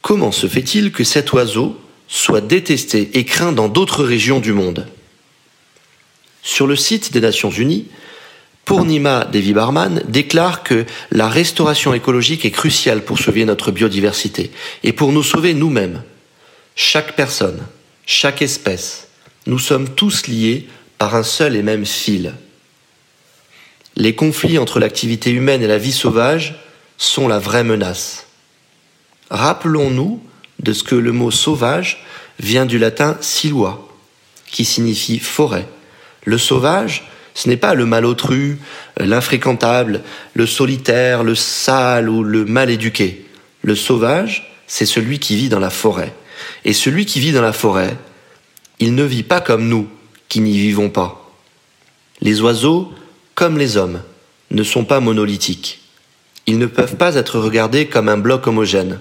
Comment 0.02 0.32
se 0.32 0.46
fait-il 0.46 0.92
que 0.92 1.04
cet 1.04 1.32
oiseau 1.32 1.78
soit 2.06 2.40
détesté 2.40 3.10
et 3.14 3.24
craint 3.24 3.52
dans 3.52 3.68
d'autres 3.68 4.04
régions 4.04 4.40
du 4.40 4.52
monde? 4.52 4.86
Sur 6.42 6.66
le 6.66 6.76
site 6.76 7.12
des 7.12 7.20
Nations 7.20 7.50
Unies, 7.50 7.86
Purnima 8.68 9.24
Devi 9.24 9.54
Barman 9.54 10.02
déclare 10.08 10.62
que 10.62 10.84
la 11.10 11.30
restauration 11.30 11.94
écologique 11.94 12.44
est 12.44 12.50
cruciale 12.50 13.02
pour 13.02 13.18
sauver 13.18 13.46
notre 13.46 13.70
biodiversité 13.70 14.50
et 14.84 14.92
pour 14.92 15.10
nous 15.10 15.22
sauver 15.22 15.54
nous-mêmes. 15.54 16.02
Chaque 16.76 17.16
personne, 17.16 17.62
chaque 18.04 18.42
espèce, 18.42 19.08
nous 19.46 19.58
sommes 19.58 19.88
tous 19.88 20.26
liés 20.26 20.68
par 20.98 21.14
un 21.14 21.22
seul 21.22 21.56
et 21.56 21.62
même 21.62 21.86
fil. 21.86 22.34
Les 23.96 24.14
conflits 24.14 24.58
entre 24.58 24.80
l'activité 24.80 25.30
humaine 25.30 25.62
et 25.62 25.66
la 25.66 25.78
vie 25.78 25.90
sauvage 25.90 26.62
sont 26.98 27.26
la 27.26 27.38
vraie 27.38 27.64
menace. 27.64 28.26
Rappelons-nous 29.30 30.22
de 30.58 30.74
ce 30.74 30.84
que 30.84 30.94
le 30.94 31.12
mot 31.12 31.30
sauvage 31.30 32.04
vient 32.38 32.66
du 32.66 32.78
latin 32.78 33.16
silua, 33.22 33.88
qui 34.44 34.66
signifie 34.66 35.20
forêt. 35.20 35.66
Le 36.24 36.36
sauvage, 36.36 37.08
ce 37.38 37.48
n'est 37.48 37.56
pas 37.56 37.74
le 37.74 37.86
malotru, 37.86 38.58
l'infréquentable, 38.98 40.02
le 40.34 40.44
solitaire, 40.44 41.22
le 41.22 41.36
sale 41.36 42.10
ou 42.10 42.24
le 42.24 42.44
mal 42.44 42.68
éduqué. 42.68 43.26
Le 43.62 43.76
sauvage, 43.76 44.52
c'est 44.66 44.86
celui 44.86 45.20
qui 45.20 45.36
vit 45.36 45.48
dans 45.48 45.60
la 45.60 45.70
forêt. 45.70 46.12
Et 46.64 46.72
celui 46.72 47.06
qui 47.06 47.20
vit 47.20 47.30
dans 47.30 47.40
la 47.40 47.52
forêt, 47.52 47.96
il 48.80 48.96
ne 48.96 49.04
vit 49.04 49.22
pas 49.22 49.40
comme 49.40 49.68
nous, 49.68 49.86
qui 50.28 50.40
n'y 50.40 50.58
vivons 50.58 50.90
pas. 50.90 51.30
Les 52.20 52.40
oiseaux, 52.40 52.92
comme 53.36 53.56
les 53.56 53.76
hommes, 53.76 54.02
ne 54.50 54.64
sont 54.64 54.84
pas 54.84 54.98
monolithiques. 54.98 55.78
Ils 56.46 56.58
ne 56.58 56.66
peuvent 56.66 56.96
pas 56.96 57.14
être 57.14 57.38
regardés 57.38 57.86
comme 57.86 58.08
un 58.08 58.18
bloc 58.18 58.48
homogène. 58.48 58.98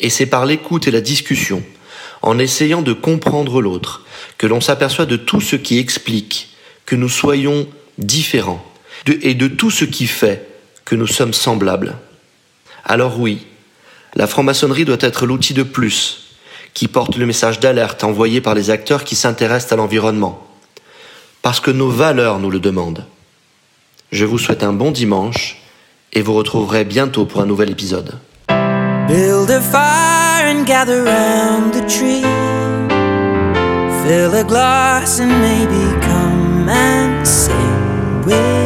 Et 0.00 0.10
c'est 0.10 0.26
par 0.26 0.44
l'écoute 0.44 0.86
et 0.86 0.90
la 0.90 1.00
discussion, 1.00 1.62
en 2.20 2.38
essayant 2.38 2.82
de 2.82 2.92
comprendre 2.92 3.62
l'autre, 3.62 4.04
que 4.36 4.46
l'on 4.46 4.60
s'aperçoit 4.60 5.06
de 5.06 5.16
tout 5.16 5.40
ce 5.40 5.56
qui 5.56 5.78
explique 5.78 6.51
que 6.92 6.96
nous 6.98 7.08
soyons 7.08 7.66
différents 7.96 8.62
et 9.06 9.32
de 9.32 9.48
tout 9.48 9.70
ce 9.70 9.86
qui 9.86 10.06
fait 10.06 10.46
que 10.84 10.94
nous 10.94 11.06
sommes 11.06 11.32
semblables. 11.32 11.96
Alors 12.84 13.18
oui, 13.18 13.46
la 14.14 14.26
franc-maçonnerie 14.26 14.84
doit 14.84 14.98
être 15.00 15.24
l'outil 15.24 15.54
de 15.54 15.62
plus 15.62 16.36
qui 16.74 16.88
porte 16.88 17.16
le 17.16 17.24
message 17.24 17.60
d'alerte 17.60 18.04
envoyé 18.04 18.42
par 18.42 18.54
les 18.54 18.68
acteurs 18.68 19.04
qui 19.04 19.16
s'intéressent 19.16 19.72
à 19.72 19.76
l'environnement. 19.76 20.46
Parce 21.40 21.60
que 21.60 21.70
nos 21.70 21.88
valeurs 21.88 22.40
nous 22.40 22.50
le 22.50 22.60
demandent. 22.60 23.06
Je 24.10 24.26
vous 24.26 24.38
souhaite 24.38 24.62
un 24.62 24.74
bon 24.74 24.90
dimanche 24.90 25.62
et 26.12 26.20
vous 26.20 26.34
retrouverez 26.34 26.84
bientôt 26.84 27.24
pour 27.24 27.40
un 27.40 27.46
nouvel 27.46 27.70
épisode. 27.70 28.18
Build 29.08 29.50
a 29.50 29.62
fire 29.62 30.46
and 30.46 30.66
gather 30.66 31.04
round 31.04 31.72
the 31.72 31.86
tree. 31.88 32.20
Fill 34.04 34.34
a 34.34 34.44
glass 34.44 35.20
and 35.20 35.30
maybe 35.40 36.11
romancing 36.62 38.24
with. 38.24 38.61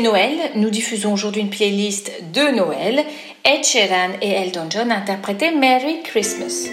Noël, 0.00 0.36
nous 0.56 0.70
diffusons 0.70 1.12
aujourd'hui 1.12 1.42
une 1.42 1.50
playlist 1.50 2.10
de 2.32 2.54
Noël. 2.56 3.04
Ed 3.44 3.64
Sheeran 3.64 4.12
et 4.22 4.30
Elton 4.30 4.66
John 4.70 4.90
interprétaient 4.90 5.52
Merry 5.52 6.02
Christmas. 6.02 6.68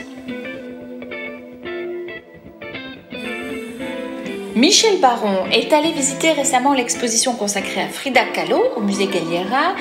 Michel 4.55 4.99
Baron 4.99 5.45
est 5.51 5.71
allé 5.73 5.91
visiter 5.91 6.31
récemment 6.31 6.73
l'exposition 6.73 7.33
consacrée 7.35 7.81
à 7.81 7.87
Frida 7.87 8.25
Kahlo 8.33 8.61
au 8.75 8.81
musée 8.81 9.07
Galliera. 9.07 9.75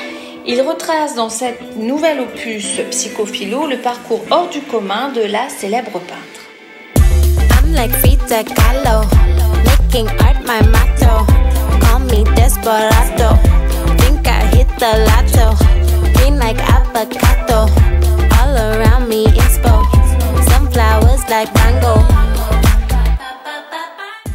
Il 0.47 0.63
retrace 0.63 1.15
dans 1.15 1.29
cette 1.29 1.77
nouvelle 1.77 2.21
opus 2.21 2.81
Psychophilo 2.91 3.67
le 3.67 3.79
parcours 3.79 4.23
hors 4.31 4.49
du 4.49 4.61
commun 4.61 5.11
de 5.13 5.23
la 5.23 5.49
célèbre 5.49 6.01
peintre. 6.01 6.41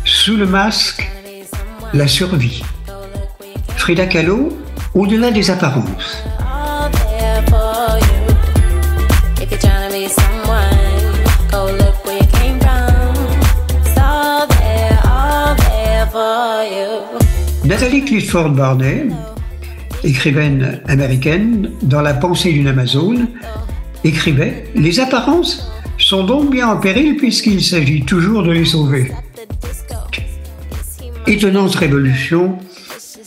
Sous 0.05 0.37
le 0.37 0.45
masque, 0.45 1.09
la 1.93 2.07
survie. 2.07 2.63
Frida 3.75 4.05
Kahlo, 4.05 4.57
au-delà 4.93 5.31
des 5.31 5.51
apparences. 5.51 6.23
Nathalie 17.65 18.05
Clifford 18.05 18.51
Barney, 18.51 19.07
écrivaine 20.03 20.81
américaine, 20.87 21.71
dans 21.81 22.01
La 22.01 22.13
pensée 22.13 22.53
d'une 22.53 22.67
Amazone, 22.67 23.27
écrivait 24.03 24.65
Les 24.75 24.99
apparences 24.99 25.67
sont 25.97 26.25
donc 26.25 26.51
bien 26.51 26.67
en 26.67 26.77
péril 26.77 27.17
puisqu'il 27.17 27.63
s'agit 27.63 28.05
toujours 28.05 28.43
de 28.43 28.51
les 28.51 28.65
sauver. 28.65 29.11
Étonnante 31.25 31.73
révolution 31.73 32.59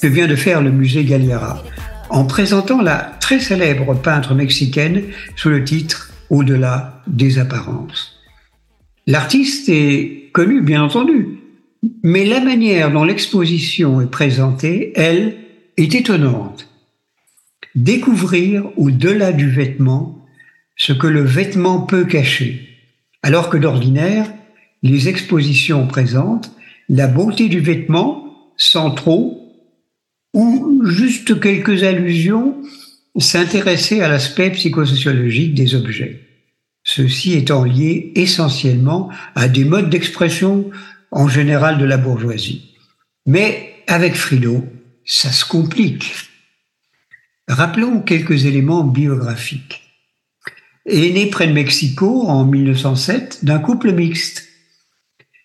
que 0.01 0.07
vient 0.07 0.29
de 0.29 0.37
faire 0.37 0.63
le 0.63 0.71
musée 0.71 1.05
Galliera 1.05 1.65
en 2.09 2.25
présentant 2.25 2.81
la 2.81 3.11
très 3.21 3.41
célèbre 3.41 3.93
peintre 3.95 4.35
mexicaine 4.35 5.03
sous 5.35 5.49
le 5.49 5.65
titre 5.65 6.13
Au-delà 6.31 7.03
des 7.09 7.41
apparences. 7.41 8.21
L'artiste 9.09 9.69
est 9.69 10.31
connu, 10.33 10.61
bien 10.61 10.85
entendu, 10.85 11.28
mais 12.03 12.25
la 12.25 12.41
manière 12.41 12.91
dont 12.91 13.05
l'exposition 13.05 14.01
est 14.01 14.11
présentée, 14.11 14.93
elle, 14.97 15.37
est 15.77 15.95
étonnante. 15.95 16.69
Découvrir 17.75 18.65
au-delà 18.77 19.33
du 19.33 19.51
vêtement 19.51 20.27
ce 20.77 20.93
que 20.93 21.07
le 21.07 21.23
vêtement 21.23 21.81
peut 21.81 22.05
cacher, 22.05 22.69
alors 23.23 23.51
que 23.51 23.57
d'ordinaire, 23.57 24.33
les 24.83 25.09
expositions 25.09 25.87
présentent 25.87 26.53
la 26.89 27.07
beauté 27.07 27.49
du 27.49 27.61
vêtement 27.61 28.53
sans 28.57 28.91
trop 28.91 29.53
ou 30.35 30.83
juste 30.85 31.41
quelques 31.41 31.83
allusions 31.83 32.57
s'intéresser 33.19 34.01
à 34.01 34.09
l'aspect 34.09 34.51
psychosociologique 34.51 35.55
des 35.55 35.75
objets. 35.75 36.23
Ceci 36.85 37.35
étant 37.35 37.65
lié 37.65 38.13
essentiellement 38.15 39.11
à 39.35 39.49
des 39.49 39.65
modes 39.65 39.91
d'expression 39.91 40.71
en 41.11 41.29
général 41.29 41.79
de 41.79 41.85
la 41.85 41.97
bourgeoisie. 41.97 42.75
Mais 43.27 43.75
avec 43.87 44.15
Frido, 44.15 44.65
ça 45.05 45.31
se 45.33 45.45
complique. 45.45 46.15
Rappelons 47.49 48.01
quelques 48.01 48.45
éléments 48.45 48.85
biographiques. 48.85 49.83
Est 50.87 51.13
née 51.13 51.31
près 51.31 51.47
de 51.47 51.53
Mexico 51.53 52.27
en 52.27 52.45
1907 52.45 53.45
d'un 53.45 53.59
couple 53.59 53.93
mixte. 53.93 54.49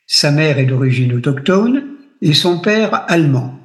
Sa 0.05 0.31
mère 0.31 0.59
est 0.59 0.65
d'origine 0.65 1.13
autochtone 1.13 1.83
et 2.21 2.33
son 2.33 2.59
père 2.59 3.09
allemand. 3.09 3.59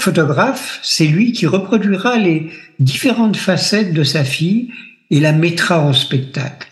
Photographe, 0.00 0.80
c'est 0.82 1.06
lui 1.06 1.32
qui 1.32 1.46
reproduira 1.46 2.18
les 2.18 2.50
différentes 2.78 3.36
facettes 3.36 3.94
de 3.94 4.04
sa 4.04 4.24
fille 4.24 4.72
et 5.10 5.20
la 5.20 5.32
mettra 5.32 5.80
en 5.80 5.92
spectacle, 5.92 6.68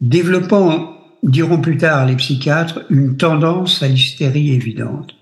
développant, 0.00 0.99
diront 1.22 1.60
plus 1.60 1.76
tard 1.76 2.06
les 2.06 2.16
psychiatres, 2.16 2.84
une 2.90 3.16
tendance 3.16 3.82
à 3.82 3.88
l'hystérie 3.88 4.52
évidente. 4.52 5.14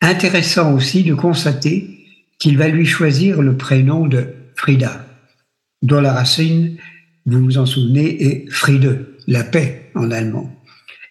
Intéressant 0.00 0.74
aussi 0.74 1.04
de 1.04 1.14
constater 1.14 2.06
qu'il 2.38 2.58
va 2.58 2.68
lui 2.68 2.86
choisir 2.86 3.42
le 3.42 3.56
prénom 3.56 4.06
de 4.06 4.34
Frida, 4.54 5.06
dont 5.82 6.00
la 6.00 6.12
racine, 6.12 6.76
vous 7.24 7.42
vous 7.42 7.58
en 7.58 7.66
souvenez, 7.66 8.24
est 8.24 8.50
Friede, 8.50 9.06
la 9.26 9.44
paix 9.44 9.90
en 9.94 10.10
allemand. 10.10 10.52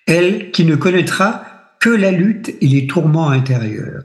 Elle 0.08 0.52
qui 0.52 0.66
ne 0.66 0.76
connaîtra 0.76 1.44
que 1.80 1.90
la 1.90 2.12
lutte 2.12 2.56
et 2.62 2.68
les 2.68 2.88
tourments 2.88 3.30
intérieurs. 3.30 4.04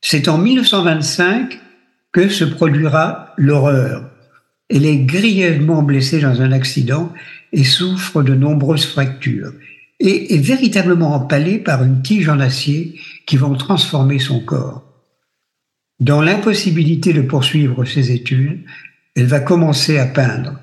C'est 0.00 0.28
en 0.28 0.38
1925 0.38 1.58
que 2.12 2.28
se 2.28 2.44
produira 2.44 3.34
l'horreur. 3.36 4.10
Elle 4.68 4.86
est 4.86 4.98
grièvement 4.98 5.82
blessée 5.82 6.20
dans 6.20 6.40
un 6.40 6.52
accident 6.52 7.12
et 7.54 7.64
souffre 7.64 8.22
de 8.22 8.34
nombreuses 8.34 8.84
fractures 8.86 9.52
et 10.00 10.34
est 10.34 10.38
véritablement 10.38 11.14
empalée 11.14 11.58
par 11.58 11.82
une 11.82 12.02
tige 12.02 12.28
en 12.28 12.40
acier 12.40 12.98
qui 13.26 13.36
vont 13.36 13.54
transformer 13.54 14.18
son 14.18 14.40
corps. 14.40 14.84
Dans 16.00 16.20
l'impossibilité 16.20 17.12
de 17.12 17.22
poursuivre 17.22 17.84
ses 17.84 18.10
études, 18.10 18.64
elle 19.14 19.26
va 19.26 19.40
commencer 19.40 19.98
à 19.98 20.06
peindre. 20.06 20.58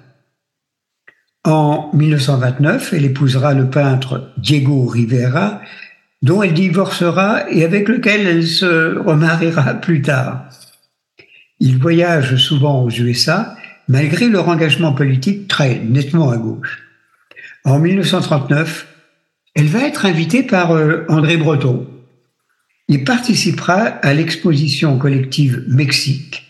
En 1.45 1.89
1929, 1.93 2.93
elle 2.93 3.05
épousera 3.05 3.53
le 3.53 3.69
peintre 3.69 4.31
Diego 4.37 4.85
Rivera, 4.85 5.61
dont 6.21 6.43
elle 6.43 6.53
divorcera 6.53 7.49
et 7.49 7.63
avec 7.63 7.87
lequel 7.87 8.27
elle 8.27 8.45
se 8.45 8.99
remariera 8.99 9.73
plus 9.75 10.01
tard. 10.01 10.49
Ils 11.59 11.79
voyagent 11.79 12.35
souvent 12.35 12.83
aux 12.83 12.91
USA, 12.91 13.55
malgré 13.87 14.27
leur 14.27 14.49
engagement 14.49 14.93
politique 14.93 15.47
très 15.47 15.79
nettement 15.79 16.29
à 16.29 16.37
gauche. 16.37 16.80
En 17.65 17.79
1939, 17.79 18.87
elle 19.55 19.67
va 19.67 19.83
être 19.83 20.05
invitée 20.05 20.43
par 20.43 20.71
euh, 20.71 21.05
André 21.09 21.37
Breton. 21.37 21.87
Il 22.87 23.03
participera 23.03 23.75
à 23.75 24.13
l'exposition 24.13 24.97
collective 24.97 25.63
Mexique 25.67 26.43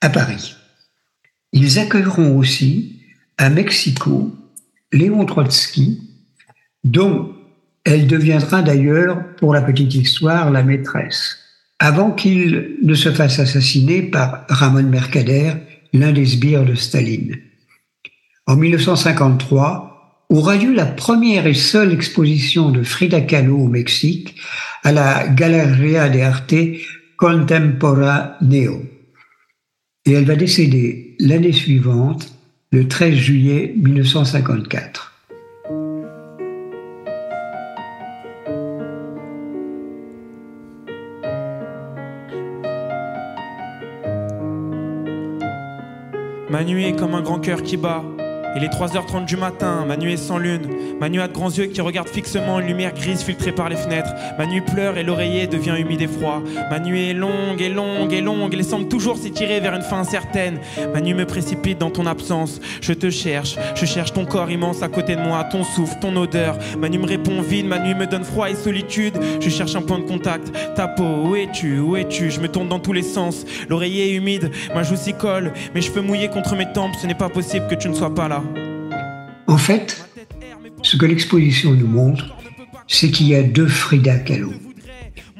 à 0.00 0.10
Paris. 0.10 0.56
Ils 1.52 1.78
accueilleront 1.78 2.36
aussi 2.36 3.00
à 3.38 3.50
Mexico 3.50 4.34
Léon 4.92 5.24
Trotsky, 5.24 6.00
dont 6.82 7.34
elle 7.84 8.06
deviendra 8.06 8.62
d'ailleurs, 8.62 9.36
pour 9.36 9.52
la 9.52 9.60
petite 9.60 9.94
histoire, 9.94 10.50
la 10.50 10.62
maîtresse, 10.62 11.38
avant 11.78 12.12
qu'il 12.12 12.76
ne 12.82 12.94
se 12.94 13.12
fasse 13.12 13.38
assassiner 13.38 14.02
par 14.02 14.46
Ramon 14.48 14.84
Mercader, 14.84 15.54
l'un 15.92 16.12
des 16.12 16.26
sbires 16.26 16.64
de 16.64 16.74
Staline. 16.74 17.36
En 18.46 18.56
1953, 18.56 19.93
aura 20.34 20.56
lieu 20.56 20.72
la 20.72 20.86
première 20.86 21.46
et 21.46 21.54
seule 21.54 21.92
exposition 21.92 22.70
de 22.70 22.82
Frida 22.82 23.20
Kahlo 23.20 23.56
au 23.56 23.68
Mexique 23.68 24.34
à 24.82 24.92
la 24.92 25.28
Galeria 25.28 26.08
de 26.08 26.20
Arte 26.20 26.54
Contemporaneo. 27.16 28.82
Et 30.06 30.12
elle 30.12 30.24
va 30.24 30.36
décéder 30.36 31.16
l'année 31.20 31.52
suivante, 31.52 32.34
le 32.72 32.88
13 32.88 33.14
juillet 33.14 33.74
1954. 33.76 35.12
Manu 46.50 46.84
est 46.84 46.96
comme 46.96 47.14
un 47.14 47.22
grand 47.22 47.40
cœur 47.40 47.62
qui 47.62 47.76
bat. 47.76 48.04
Il 48.56 48.62
est 48.62 48.68
3h30 48.68 49.24
du 49.24 49.36
matin, 49.36 49.84
Manu 49.84 50.12
est 50.12 50.16
sans 50.16 50.38
lune. 50.38 50.68
Manu 51.00 51.20
a 51.20 51.26
de 51.26 51.32
grands 51.32 51.50
yeux 51.50 51.66
qui 51.66 51.80
regardent 51.80 52.08
fixement 52.08 52.60
une 52.60 52.68
lumière 52.68 52.94
grise 52.94 53.22
filtrée 53.22 53.50
par 53.50 53.68
les 53.68 53.74
fenêtres. 53.74 54.12
Manu 54.38 54.62
pleure 54.62 54.96
et 54.96 55.02
l'oreiller 55.02 55.48
devient 55.48 55.74
humide 55.76 56.02
et 56.02 56.06
froid. 56.06 56.40
Manu 56.70 56.96
est 57.00 57.14
longue 57.14 57.60
et 57.60 57.68
longue 57.68 58.12
et 58.12 58.20
longue, 58.20 58.54
il 58.54 58.64
semble 58.64 58.86
toujours 58.86 59.16
s'étirer 59.16 59.58
vers 59.58 59.74
une 59.74 59.82
fin 59.82 59.98
incertaine. 59.98 60.60
Manu 60.92 61.14
me 61.14 61.24
précipite 61.24 61.78
dans 61.78 61.90
ton 61.90 62.06
absence. 62.06 62.60
Je 62.80 62.92
te 62.92 63.10
cherche, 63.10 63.56
je 63.74 63.86
cherche 63.86 64.12
ton 64.12 64.24
corps 64.24 64.50
immense 64.50 64.82
à 64.82 64.88
côté 64.88 65.16
de 65.16 65.20
moi, 65.20 65.42
ton 65.50 65.64
souffle, 65.64 65.96
ton 66.00 66.14
odeur. 66.14 66.56
Manu 66.78 66.98
me 66.98 67.06
répond 67.06 67.42
vide, 67.42 67.66
Manu 67.66 67.96
me 67.96 68.06
donne 68.06 68.24
froid 68.24 68.48
et 68.50 68.54
solitude. 68.54 69.18
Je 69.40 69.50
cherche 69.50 69.74
un 69.74 69.82
point 69.82 69.98
de 69.98 70.04
contact. 70.04 70.52
Ta 70.76 70.86
peau, 70.86 71.24
où 71.24 71.34
es-tu 71.34 71.80
Où 71.80 71.96
es-tu? 71.96 72.30
Je 72.30 72.38
me 72.38 72.46
tourne 72.46 72.68
dans 72.68 72.78
tous 72.78 72.92
les 72.92 73.02
sens. 73.02 73.44
L'oreiller 73.68 74.10
est 74.10 74.14
humide, 74.14 74.52
ma 74.72 74.84
joue 74.84 74.96
s'y 74.96 75.12
colle, 75.12 75.52
mes 75.74 75.80
cheveux 75.80 76.02
mouillés 76.02 76.28
contre 76.28 76.54
mes 76.54 76.72
tempes. 76.72 76.94
Ce 77.02 77.08
n'est 77.08 77.14
pas 77.14 77.28
possible 77.28 77.66
que 77.66 77.74
tu 77.74 77.88
ne 77.88 77.94
sois 77.94 78.14
pas 78.14 78.28
là. 78.28 78.43
En 79.46 79.58
fait, 79.58 80.08
ce 80.82 80.96
que 80.96 81.06
l'exposition 81.06 81.72
nous 81.72 81.86
montre, 81.86 82.34
c'est 82.88 83.10
qu'il 83.10 83.28
y 83.28 83.34
a 83.34 83.42
deux 83.42 83.66
Frida 83.66 84.18
Kahlo. 84.18 84.52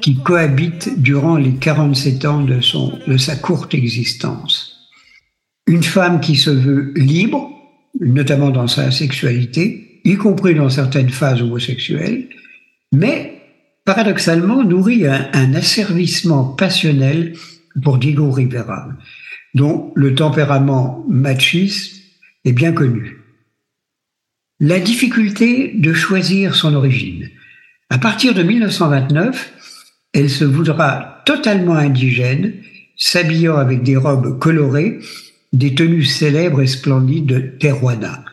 qui 0.01 0.15
cohabitent 0.15 1.01
durant 1.01 1.37
les 1.37 1.53
47 1.53 2.25
ans 2.25 2.41
de, 2.41 3.17
sa 3.17 3.35
courte 3.35 3.73
existence. 3.73 4.89
Une 5.67 5.83
femme 5.83 6.19
qui 6.19 6.35
se 6.35 6.51
veut 6.51 6.93
libre, 6.95 7.49
notamment 7.99 8.51
dans 8.51 8.67
sa 8.67 8.91
sexualité, 8.91 10.01
y 10.03 10.15
compris 10.15 10.53
dans 10.53 10.69
certaines 10.69 11.09
phases 11.09 11.41
homosexuelles, 11.41 12.29
mais 12.91 13.41
paradoxalement 13.83 14.63
nourrit 14.63 15.07
un, 15.07 15.27
un 15.33 15.53
asservissement 15.55 16.43
passionnel 16.43 17.33
pour 17.81 17.97
Diego 17.97 18.29
Rivera, 18.29 18.89
dont 19.55 19.91
le 19.95 20.13
tempérament 20.13 21.03
machiste 21.07 22.01
est 22.43 22.53
bien 22.53 22.73
connu. 22.73 23.24
La 24.67 24.79
difficulté 24.79 25.73
de 25.75 25.93
choisir 25.93 26.55
son 26.55 26.73
origine. 26.73 27.29
À 27.91 27.99
partir 27.99 28.33
de 28.33 28.41
1929, 28.41 29.53
elle 30.11 30.27
se 30.27 30.43
voudra 30.43 31.21
totalement 31.27 31.75
indigène, 31.75 32.55
s'habillant 32.97 33.57
avec 33.57 33.83
des 33.83 33.95
robes 33.95 34.39
colorées, 34.39 34.97
des 35.53 35.75
tenues 35.75 36.03
célèbres 36.03 36.63
et 36.63 36.67
splendides 36.67 37.27
de 37.27 37.39
Teruana, 37.59 38.25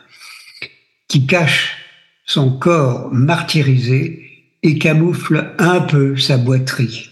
qui 1.07 1.27
cachent 1.27 1.77
son 2.25 2.57
corps 2.57 3.13
martyrisé 3.13 4.47
et 4.63 4.79
camoufle 4.79 5.53
un 5.59 5.81
peu 5.81 6.17
sa 6.17 6.37
boiterie 6.37 7.11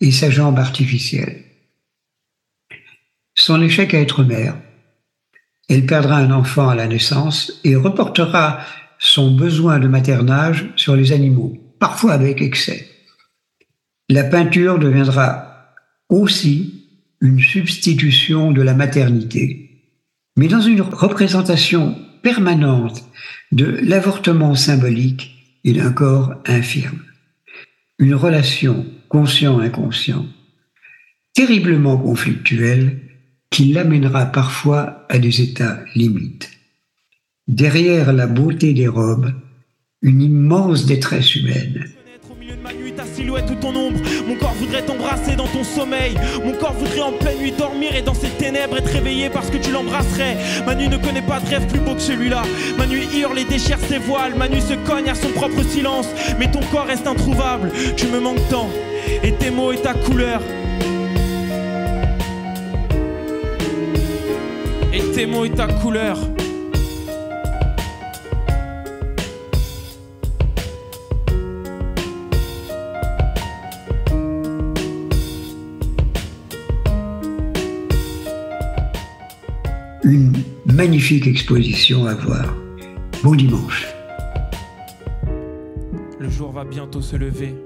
et 0.00 0.10
sa 0.10 0.30
jambe 0.30 0.58
artificielle. 0.58 1.44
Son 3.36 3.62
échec 3.62 3.94
à 3.94 4.00
être 4.00 4.24
mère, 4.24 4.56
elle 5.68 5.86
perdra 5.86 6.16
un 6.16 6.30
enfant 6.30 6.68
à 6.68 6.74
la 6.74 6.86
naissance 6.86 7.60
et 7.64 7.76
reportera 7.76 8.60
son 8.98 9.34
besoin 9.34 9.78
de 9.78 9.86
maternage 9.86 10.70
sur 10.76 10.96
les 10.96 11.12
animaux, 11.12 11.56
parfois 11.78 12.12
avec 12.12 12.42
excès. 12.42 12.88
La 14.08 14.24
peinture 14.24 14.78
deviendra 14.78 15.74
aussi 16.08 16.86
une 17.20 17.40
substitution 17.40 18.52
de 18.52 18.62
la 18.62 18.74
maternité, 18.74 19.82
mais 20.36 20.48
dans 20.48 20.60
une 20.60 20.80
représentation 20.80 21.96
permanente 22.22 23.04
de 23.52 23.66
l'avortement 23.82 24.54
symbolique 24.54 25.60
et 25.64 25.72
d'un 25.72 25.92
corps 25.92 26.34
infirme. 26.46 27.02
Une 27.98 28.14
relation 28.14 28.86
conscient-inconscient, 29.08 30.26
terriblement 31.34 31.98
conflictuelle, 31.98 33.07
qui 33.50 33.72
l'amènera 33.72 34.26
parfois 34.26 35.06
à 35.08 35.18
des 35.18 35.40
états 35.40 35.80
limites. 35.94 36.50
Derrière 37.46 38.12
la 38.12 38.26
beauté 38.26 38.74
des 38.74 38.88
robes, 38.88 39.32
une 40.02 40.20
immense 40.20 40.86
détresse 40.86 41.34
humaine. 41.34 41.84
Au 42.30 42.34
milieu 42.34 42.56
de 42.56 42.62
ma 42.62 42.74
nuit, 42.74 42.92
ta 42.92 43.06
silhouette 43.06 43.50
ou 43.50 43.54
ton 43.54 43.74
ombre. 43.74 43.98
Mon 44.28 44.36
corps 44.36 44.54
voudrait 44.54 44.84
t'embrasser 44.84 45.34
dans 45.34 45.46
ton 45.46 45.64
sommeil. 45.64 46.14
Mon 46.44 46.52
corps 46.52 46.74
voudrait 46.74 47.00
en 47.00 47.12
pleine 47.12 47.38
nuit 47.38 47.52
dormir 47.52 47.96
et 47.96 48.02
dans 48.02 48.14
ces 48.14 48.28
ténèbres 48.28 48.76
être 48.76 48.92
réveillé 48.92 49.30
parce 49.30 49.50
que 49.50 49.56
tu 49.56 49.72
l'embrasserais. 49.72 50.36
Ma 50.66 50.74
nuit 50.74 50.88
ne 50.88 50.98
connaît 50.98 51.22
pas 51.22 51.40
de 51.40 51.48
rêve 51.48 51.66
plus 51.68 51.80
beau 51.80 51.94
que 51.94 52.00
celui-là. 52.00 52.42
Ma 52.76 52.86
nuit 52.86 53.08
hurle 53.18 53.38
et 53.38 53.44
déchire 53.44 53.78
ses 53.88 53.98
voiles. 53.98 54.34
Ma 54.36 54.48
nuit 54.48 54.60
se 54.60 54.74
cogne 54.74 55.08
à 55.08 55.14
son 55.14 55.30
propre 55.30 55.62
silence. 55.62 56.08
Mais 56.38 56.50
ton 56.50 56.60
corps 56.70 56.86
reste 56.86 57.06
introuvable. 57.06 57.72
Tu 57.96 58.06
me 58.08 58.20
manques 58.20 58.46
tant. 58.50 58.68
Et 59.24 59.32
tes 59.32 59.50
mots 59.50 59.72
et 59.72 59.80
ta 59.80 59.94
couleur. 59.94 60.42
Tes 65.18 65.26
mots 65.26 65.44
et 65.44 65.50
ta 65.50 65.66
couleur. 65.66 66.16
Une 80.04 80.32
magnifique 80.66 81.26
exposition 81.26 82.06
à 82.06 82.14
voir. 82.14 82.54
Bon 83.24 83.34
dimanche. 83.34 83.88
Le 86.20 86.30
jour 86.30 86.52
va 86.52 86.62
bientôt 86.62 87.02
se 87.02 87.16
lever. 87.16 87.56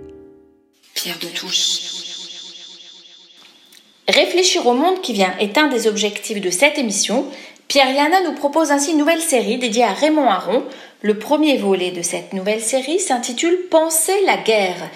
Pierre 0.94 1.18
de 1.18 1.26
Touche. 1.38 1.81
Réfléchir 4.14 4.66
au 4.66 4.74
monde 4.74 5.00
qui 5.00 5.14
vient 5.14 5.32
est 5.40 5.56
un 5.56 5.68
des 5.68 5.86
objectifs 5.86 6.40
de 6.40 6.50
cette 6.50 6.76
émission. 6.76 7.24
Pierre 7.66 7.94
Yana 7.94 8.20
nous 8.26 8.34
propose 8.34 8.70
ainsi 8.70 8.92
une 8.92 8.98
nouvelle 8.98 9.22
série 9.22 9.56
dédiée 9.56 9.84
à 9.84 9.94
Raymond 9.94 10.28
Aron. 10.28 10.64
Le 11.00 11.18
premier 11.18 11.56
volet 11.56 11.92
de 11.92 12.02
cette 12.02 12.34
nouvelle 12.34 12.60
série 12.60 12.98
s'intitule 12.98 13.56
Penser 13.70 14.12
la 14.26 14.36
guerre. 14.36 14.90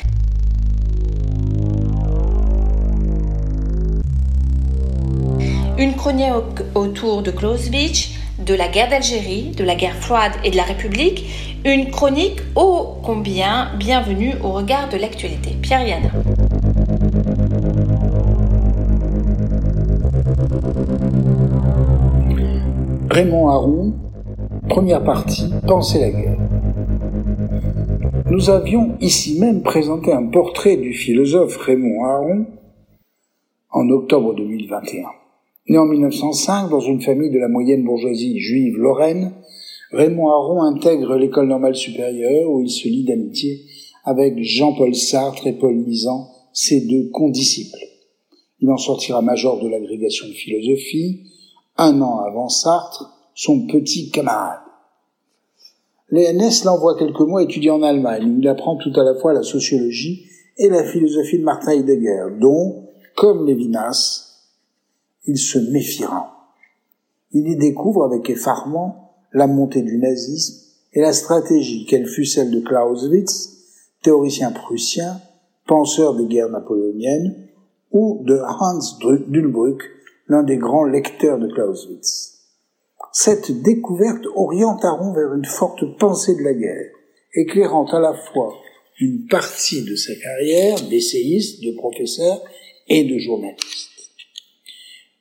Une 5.78 5.96
chronique 5.96 6.60
autour 6.74 7.22
de 7.22 7.30
Clausewitz, 7.30 8.10
de 8.38 8.52
la 8.52 8.68
guerre 8.68 8.90
d'Algérie, 8.90 9.52
de 9.56 9.64
la 9.64 9.76
guerre 9.76 9.96
froide 9.96 10.32
et 10.44 10.50
de 10.50 10.56
la 10.56 10.64
République. 10.64 11.24
Une 11.64 11.90
chronique 11.90 12.40
ô 12.54 12.98
combien 13.02 13.70
bienvenue 13.76 14.34
au 14.42 14.52
regard 14.52 14.90
de 14.90 14.98
l'actualité. 14.98 15.56
Pierre 15.62 15.88
Yana. 15.88 16.10
Raymond 23.16 23.48
Aron, 23.48 23.94
première 24.68 25.02
partie, 25.02 25.46
Penser 25.66 26.00
la 26.00 26.10
guerre. 26.10 26.38
Nous 28.30 28.50
avions 28.50 28.94
ici 29.00 29.40
même 29.40 29.62
présenté 29.62 30.12
un 30.12 30.26
portrait 30.26 30.76
du 30.76 30.92
philosophe 30.92 31.56
Raymond 31.56 32.04
Aron 32.04 32.46
en 33.70 33.88
octobre 33.88 34.34
2021. 34.34 35.06
Né 35.70 35.78
en 35.78 35.86
1905 35.86 36.68
dans 36.68 36.80
une 36.80 37.00
famille 37.00 37.30
de 37.30 37.38
la 37.38 37.48
moyenne 37.48 37.84
bourgeoisie 37.84 38.38
juive 38.38 38.76
lorraine, 38.76 39.32
Raymond 39.92 40.28
Aron 40.28 40.62
intègre 40.64 41.16
l'école 41.16 41.48
normale 41.48 41.74
supérieure 41.74 42.50
où 42.50 42.60
il 42.60 42.68
se 42.68 42.86
lie 42.86 43.04
d'amitié 43.04 43.62
avec 44.04 44.34
Jean-Paul 44.42 44.94
Sartre 44.94 45.46
et 45.46 45.54
Paul 45.54 45.74
Nizan, 45.74 46.28
ses 46.52 46.82
deux 46.82 47.08
condisciples. 47.14 47.82
Il 48.60 48.68
en 48.68 48.76
sortira 48.76 49.22
major 49.22 49.58
de 49.62 49.70
l'agrégation 49.70 50.28
de 50.28 50.34
philosophie, 50.34 51.22
un 51.78 52.00
an 52.00 52.20
avant 52.20 52.48
Sartre, 52.48 53.12
son 53.34 53.66
petit 53.66 54.10
camarade. 54.10 54.60
L'ENS 56.10 56.64
l'envoie 56.64 56.96
quelques 56.96 57.20
mois 57.20 57.42
étudier 57.42 57.70
en 57.70 57.82
Allemagne, 57.82 58.30
où 58.30 58.38
il 58.38 58.48
apprend 58.48 58.76
tout 58.76 58.92
à 58.98 59.04
la 59.04 59.14
fois 59.14 59.32
la 59.32 59.42
sociologie 59.42 60.26
et 60.56 60.68
la 60.68 60.84
philosophie 60.84 61.38
de 61.38 61.44
Martin 61.44 61.72
Heidegger, 61.72 62.28
dont, 62.40 62.88
comme 63.16 63.46
Lévinas, 63.46 64.26
il 65.26 65.36
se 65.36 65.58
méfiera. 65.58 66.54
Il 67.32 67.48
y 67.48 67.56
découvre 67.56 68.04
avec 68.04 68.30
effarement 68.30 69.14
la 69.32 69.46
montée 69.46 69.82
du 69.82 69.98
nazisme 69.98 70.64
et 70.92 71.00
la 71.00 71.12
stratégie 71.12 71.84
quelle 71.84 72.06
fut 72.06 72.24
celle 72.24 72.50
de 72.50 72.60
Clausewitz, 72.60 73.52
théoricien 74.02 74.52
prussien, 74.52 75.20
penseur 75.66 76.14
des 76.14 76.26
guerres 76.26 76.50
napoléoniennes, 76.50 77.34
ou 77.90 78.22
de 78.24 78.40
Hans 78.60 78.98
Dulbrück, 79.28 79.82
l'un 80.28 80.42
des 80.42 80.56
grands 80.56 80.84
lecteurs 80.84 81.38
de 81.38 81.48
Clausewitz. 81.48 82.32
Cette 83.12 83.62
découverte 83.62 84.26
oriente 84.34 84.84
Aron 84.84 85.12
vers 85.12 85.34
une 85.34 85.44
forte 85.44 85.96
pensée 85.98 86.34
de 86.34 86.42
la 86.42 86.54
guerre, 86.54 86.90
éclairant 87.34 87.86
à 87.86 88.00
la 88.00 88.14
fois 88.14 88.54
une 89.00 89.26
partie 89.26 89.82
de 89.82 89.94
sa 89.94 90.14
carrière 90.14 90.80
d'essayiste, 90.88 91.62
de 91.62 91.72
professeur 91.72 92.42
et 92.88 93.04
de 93.04 93.18
journaliste. 93.18 93.90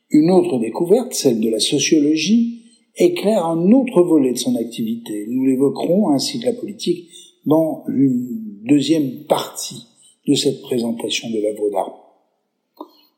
Une 0.10 0.32
autre 0.32 0.60
découverte, 0.60 1.14
celle 1.14 1.40
de 1.40 1.50
la 1.50 1.60
sociologie, 1.60 2.64
éclaire 2.96 3.46
un 3.46 3.72
autre 3.72 4.02
volet 4.02 4.32
de 4.32 4.38
son 4.38 4.56
activité. 4.56 5.26
Nous 5.30 5.46
l'évoquerons, 5.46 6.12
ainsi 6.12 6.40
que 6.40 6.46
la 6.46 6.54
politique, 6.54 7.10
dans 7.46 7.84
une 7.90 8.62
deuxième 8.64 9.26
partie 9.26 9.88
de 10.28 10.34
cette 10.36 10.62
présentation 10.62 11.30
de 11.30 11.42
l'œuvre 11.42 11.70
d'art. 11.70 12.02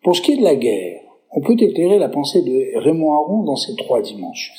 Pour 0.04 0.16
ce 0.16 0.22
qui 0.22 0.34
est 0.34 0.38
de 0.38 0.44
la 0.44 0.56
guerre, 0.56 1.02
on 1.32 1.42
peut 1.42 1.56
éclairer 1.60 2.00
la 2.00 2.10
pensée 2.10 2.42
de 2.42 2.80
Raymond 2.80 3.14
Aron 3.14 3.44
dans 3.44 3.56
ces 3.56 3.76
trois 3.76 4.02
dimensions. 4.02 4.54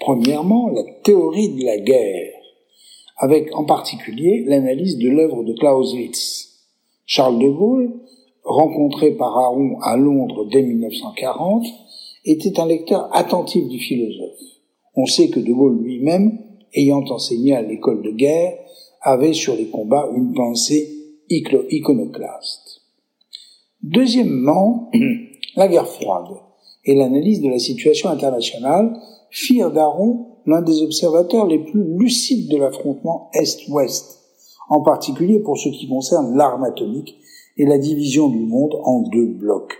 Premièrement, 0.00 0.68
la 0.68 0.82
théorie 1.04 1.50
de 1.50 1.64
la 1.64 1.78
guerre, 1.78 2.32
avec 3.18 3.54
en 3.54 3.64
particulier 3.64 4.44
l'analyse 4.46 4.98
de 4.98 5.08
l'œuvre 5.08 5.44
de 5.44 5.52
Clausewitz. 5.52 6.48
Charles 7.06 7.38
de 7.38 7.48
Gaulle, 7.48 7.92
rencontré 8.42 9.12
par 9.12 9.36
Aron 9.38 9.78
à 9.80 9.96
Londres 9.96 10.48
dès 10.50 10.62
1940, 10.62 11.64
était 12.24 12.58
un 12.58 12.66
lecteur 12.66 13.14
attentif 13.14 13.68
du 13.68 13.78
philosophe. 13.78 14.40
On 14.96 15.06
sait 15.06 15.28
que 15.28 15.40
de 15.40 15.52
Gaulle 15.52 15.80
lui-même, 15.82 16.38
ayant 16.74 17.04
enseigné 17.10 17.54
à 17.54 17.62
l'école 17.62 18.02
de 18.02 18.10
guerre, 18.10 18.58
avait 19.02 19.34
sur 19.34 19.54
les 19.54 19.66
combats 19.66 20.08
une 20.16 20.32
pensée 20.32 20.88
iconoclaste. 21.28 22.82
Deuxièmement, 23.82 24.90
la 25.56 25.68
guerre 25.68 25.88
froide 25.88 26.28
et 26.84 26.94
l'analyse 26.94 27.40
de 27.40 27.48
la 27.48 27.58
situation 27.58 28.08
internationale 28.10 28.92
firent 29.30 29.70
d'Aron 29.70 30.26
l'un 30.46 30.62
des 30.62 30.82
observateurs 30.82 31.46
les 31.46 31.58
plus 31.58 31.84
lucides 31.96 32.50
de 32.50 32.56
l'affrontement 32.56 33.30
Est-Ouest, 33.34 34.18
en 34.68 34.80
particulier 34.82 35.38
pour 35.38 35.58
ce 35.58 35.68
qui 35.68 35.88
concerne 35.88 36.36
l'arme 36.36 36.64
atomique 36.64 37.16
et 37.56 37.66
la 37.66 37.78
division 37.78 38.28
du 38.28 38.40
monde 38.40 38.74
en 38.82 39.00
deux 39.00 39.26
blocs. 39.26 39.74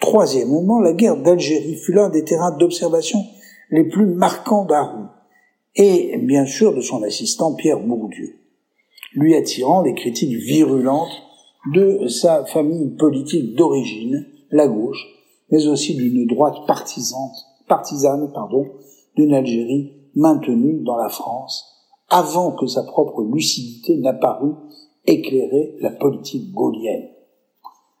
Troisièmement, 0.00 0.80
la 0.80 0.92
guerre 0.92 1.16
d'Algérie 1.16 1.76
fut 1.76 1.92
l'un 1.92 2.10
des 2.10 2.24
terrains 2.24 2.56
d'observation 2.56 3.20
les 3.70 3.84
plus 3.84 4.06
marquants 4.06 4.66
d'Arou, 4.66 5.06
et 5.76 6.18
bien 6.18 6.46
sûr 6.46 6.74
de 6.74 6.80
son 6.80 7.02
assistant 7.02 7.54
Pierre 7.54 7.80
Bourdieu, 7.80 8.36
lui 9.14 9.34
attirant 9.34 9.82
les 9.82 9.94
critiques 9.94 10.36
virulentes 10.36 11.22
de 11.72 12.06
sa 12.08 12.44
famille 12.44 12.90
politique 12.96 13.54
d'origine, 13.54 14.26
la 14.54 14.68
gauche, 14.68 15.04
mais 15.50 15.66
aussi 15.66 15.96
d'une 15.96 16.26
droite 16.26 16.64
partisane, 16.66 17.30
d'une 19.16 19.34
Algérie 19.34 19.92
maintenue 20.14 20.80
dans 20.84 20.96
la 20.96 21.08
France, 21.08 21.64
avant 22.08 22.52
que 22.52 22.66
sa 22.66 22.84
propre 22.84 23.22
lucidité 23.22 23.96
n'apparût 23.96 24.54
éclairer 25.06 25.76
la 25.80 25.90
politique 25.90 26.52
gaulienne. 26.52 27.08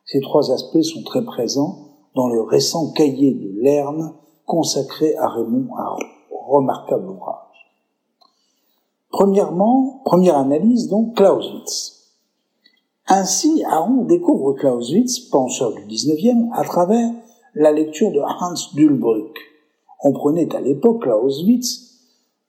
Ces 0.06 0.20
trois 0.20 0.52
aspects 0.52 0.82
sont 0.82 1.02
très 1.02 1.24
présents 1.24 1.96
dans 2.14 2.28
le 2.28 2.42
récent 2.42 2.92
cahier 2.92 3.34
de 3.34 3.60
Lerne 3.60 4.14
consacré 4.46 5.16
à 5.16 5.28
Raymond, 5.28 5.68
un 5.76 5.96
remarquable 6.30 7.08
ouvrage. 7.08 7.38
Premièrement, 9.10 10.02
première 10.04 10.36
analyse 10.36 10.88
donc, 10.88 11.16
Clausewitz. 11.16 11.93
Ainsi, 13.06 13.62
Aron 13.64 14.04
découvre 14.04 14.54
Clausewitz, 14.54 15.20
penseur 15.30 15.74
du 15.74 15.82
19e, 15.82 16.48
à 16.54 16.64
travers 16.64 17.10
la 17.54 17.70
lecture 17.70 18.10
de 18.10 18.20
Hans 18.20 18.74
Dulbrück. 18.74 19.36
On 20.02 20.12
prenait 20.12 20.54
à 20.54 20.60
l'époque 20.60 21.02
Clausewitz 21.02 21.84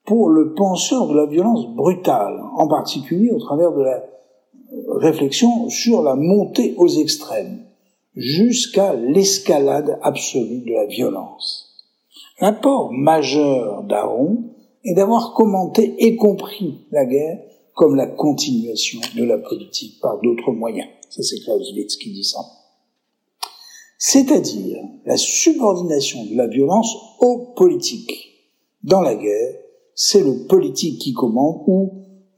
pour 0.06 0.30
le 0.30 0.54
penseur 0.54 1.08
de 1.08 1.16
la 1.16 1.26
violence 1.26 1.68
brutale, 1.76 2.42
en 2.56 2.68
particulier 2.68 3.32
au 3.32 3.40
travers 3.40 3.74
de 3.74 3.82
la 3.82 4.04
réflexion 5.00 5.70
sur 5.70 6.02
la 6.02 6.16
montée 6.16 6.74
aux 6.78 6.88
extrêmes, 6.88 7.60
jusqu'à 8.16 8.94
l'escalade 8.94 10.00
absolue 10.04 10.62
de 10.62 10.74
la 10.74 10.86
violence. 10.86 11.66
L'apport 12.40 12.92
majeur 12.94 13.84
d'Aaron 13.84 14.38
est 14.86 14.94
d'avoir 14.94 15.34
commenté 15.34 15.96
et 16.06 16.16
compris 16.16 16.86
la 16.92 17.06
guerre 17.06 17.40
comme 17.76 17.96
la 17.96 18.08
continuation 18.08 19.02
de 19.16 19.24
la 19.24 19.38
politique 19.38 20.00
par 20.02 20.20
d'autres 20.22 20.52
moyens. 20.52 20.88
Ça, 21.10 21.22
c'est 21.22 21.40
Clausewitz 21.42 21.98
qui 21.98 22.12
dit 22.12 22.24
ça. 22.24 22.40
C'est-à-dire 23.98 24.78
la 25.06 25.18
subordination 25.18 26.26
de 26.26 26.36
la 26.36 26.48
violence 26.48 26.96
au 27.20 27.54
politique. 27.56 28.14
Dans 28.84 29.02
la 29.02 29.16
guerre, 29.16 29.56
c'est 29.94 30.24
le 30.24 30.48
politique 30.48 31.00
qui 31.00 31.14
commande 31.14 31.64
ou, 31.68 31.92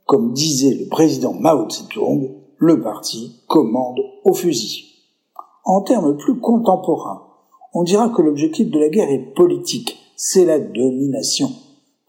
comme 0.06 0.34
disait 0.34 0.76
le 0.76 0.88
président 0.88 1.34
Mao 1.34 1.68
Tse-tung, 1.68 2.32
le 2.58 2.82
parti 2.82 3.42
commande 3.48 4.00
au 4.24 4.34
fusil. 4.34 4.86
En 5.66 5.82
termes 5.82 6.18
plus 6.18 6.40
contemporains, 6.40 7.28
on 7.74 7.84
dira 7.84 8.10
que 8.10 8.22
l'objectif 8.22 8.72
de 8.72 8.80
la 8.80 8.90
guerre 8.90 9.10
est 9.10 9.34
politique, 9.36 9.98
c'est 10.16 10.46
la 10.46 10.60
domination, 10.60 11.50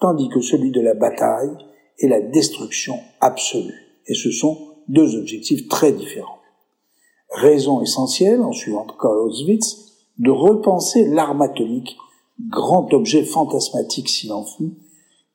tandis 0.00 0.28
que 0.28 0.40
celui 0.40 0.70
de 0.70 0.80
la 0.80 0.94
bataille 0.94 1.56
et 1.98 2.08
la 2.08 2.20
destruction 2.20 2.98
absolue. 3.20 4.00
Et 4.06 4.14
ce 4.14 4.30
sont 4.30 4.56
deux 4.88 5.16
objectifs 5.16 5.68
très 5.68 5.92
différents. 5.92 6.38
Raison 7.30 7.82
essentielle, 7.82 8.40
en 8.40 8.52
suivant 8.52 8.86
Clausewitz, 8.98 9.92
de 10.18 10.30
repenser 10.30 11.06
l'arme 11.06 11.42
atomique, 11.42 11.96
grand 12.48 12.92
objet 12.94 13.24
fantasmatique 13.24 14.08
s'il 14.08 14.32
en 14.32 14.44
fut, 14.44 14.72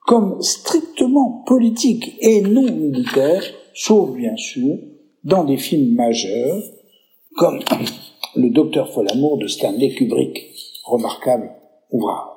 comme 0.05 0.41
strictement 0.41 1.43
politique 1.45 2.17
et 2.19 2.41
non 2.41 2.63
militaire, 2.63 3.43
sauf 3.73 4.11
bien 4.11 4.35
sûr 4.35 4.77
dans 5.23 5.43
des 5.43 5.57
films 5.57 5.95
majeurs 5.95 6.61
comme 7.37 7.59
Le 8.35 8.49
Docteur 8.49 8.91
Folamour 8.91 9.37
de 9.37 9.47
Stanley 9.47 9.93
Kubrick, 9.95 10.51
remarquable 10.85 11.51
ouvrage 11.91 12.32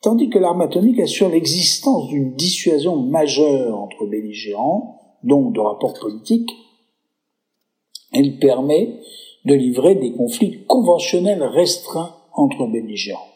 tandis 0.00 0.30
que 0.30 0.38
l'arme 0.38 0.62
atomique 0.62 1.00
assure 1.00 1.28
l'existence 1.28 2.08
d'une 2.08 2.34
dissuasion 2.34 2.96
majeure 2.96 3.78
entre 3.78 4.06
belligérants, 4.06 5.18
donc 5.22 5.54
de 5.54 5.60
rapports 5.60 5.94
politiques, 5.94 6.50
elle 8.12 8.38
permet 8.38 9.00
de 9.44 9.54
livrer 9.54 9.94
des 9.94 10.12
conflits 10.12 10.64
conventionnels 10.66 11.42
restreints 11.42 12.16
entre 12.34 12.66
belligérants. 12.66 13.28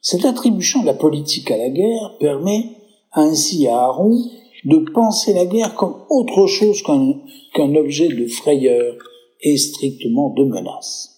Cette 0.00 0.24
attribution 0.24 0.82
de 0.82 0.86
la 0.86 0.94
politique 0.94 1.50
à 1.50 1.56
la 1.56 1.68
guerre 1.68 2.16
permet 2.20 2.64
ainsi 3.12 3.66
à 3.66 3.76
Aaron 3.76 4.16
de 4.64 4.78
penser 4.92 5.32
la 5.32 5.46
guerre 5.46 5.74
comme 5.74 6.04
autre 6.10 6.46
chose 6.46 6.82
qu'un 6.82 7.74
objet 7.74 8.08
de 8.08 8.26
frayeur 8.26 8.96
et 9.42 9.56
strictement 9.56 10.30
de 10.30 10.44
menace. 10.44 11.12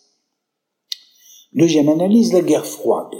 Deuxième 1.55 1.89
analyse, 1.89 2.33
la 2.33 2.43
guerre 2.43 2.67
froide 2.67 3.15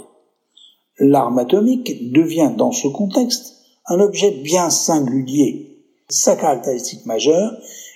l'arme 0.99 1.39
atomique 1.39 2.11
devient 2.11 2.51
dans 2.57 2.71
ce 2.71 2.87
contexte 2.87 3.55
un 3.87 3.99
objet 3.99 4.31
bien 4.31 4.69
singulier. 4.69 5.83
Sa 6.09 6.35
caractéristique 6.35 7.05
majeure 7.05 7.51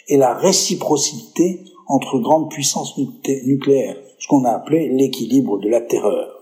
est 0.07 0.17
la 0.17 0.33
réciprocité 0.33 1.65
entre 1.87 2.19
grandes 2.19 2.49
puissances 2.49 2.97
nucléaires, 3.45 3.97
ce 4.19 4.27
qu'on 4.27 4.45
a 4.45 4.51
appelé 4.51 4.89
l'équilibre 4.89 5.59
de 5.59 5.69
la 5.69 5.81
terreur. 5.81 6.39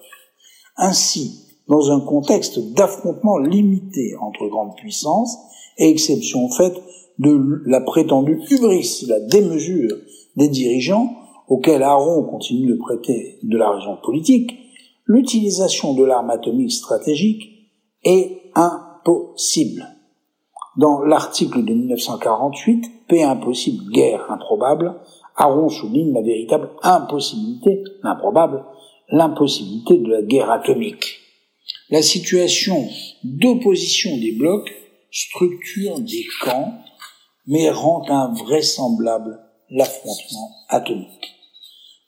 Ainsi, 0.78 1.48
dans 1.68 1.92
un 1.92 2.02
contexte 2.02 2.60
d'affrontement 2.74 3.38
limité 3.38 4.16
entre 4.22 4.48
grandes 4.48 4.76
puissances, 4.76 5.38
et 5.78 5.90
exception 5.90 6.50
faite 6.50 6.76
de 7.20 7.62
la 7.66 7.82
prétendue 7.82 8.42
hubris, 8.50 9.06
la 9.08 9.20
démesure 9.20 9.96
des 10.36 10.50
dirigeants, 10.50 11.14
auxquels 11.48 11.84
Aaron 11.84 12.24
continue 12.24 12.68
de 12.68 12.76
prêter 12.76 13.40
de 13.44 13.58
la 13.58 13.72
raison 13.72 13.98
politique, 14.04 14.52
l'utilisation 15.12 15.94
de 15.94 16.06
l'arme 16.06 16.30
atomique 16.30 16.72
stratégique 16.72 17.44
est 18.04 18.52
impossible. 18.56 19.86
Dans 20.78 21.02
l'article 21.02 21.66
de 21.66 21.74
1948, 21.74 23.08
Paix 23.10 23.24
impossible, 23.24 23.92
guerre 23.92 24.32
improbable, 24.32 25.02
Aron 25.36 25.68
souligne 25.68 26.14
la 26.14 26.22
véritable 26.22 26.70
impossibilité, 26.82 27.84
l'improbable, 28.04 28.64
l'impossibilité 29.10 29.98
de 29.98 30.08
la 30.10 30.22
guerre 30.22 30.50
atomique. 30.50 31.20
La 31.90 32.02
situation 32.02 32.88
d'opposition 33.26 34.16
des 34.18 34.32
blocs 34.32 34.74
structure 35.12 36.00
des 36.00 36.26
camps, 36.42 36.74
mais 37.48 37.70
rend 37.70 38.06
invraisemblable 38.08 39.42
l'affrontement 39.70 40.52
atomique. 40.70 41.41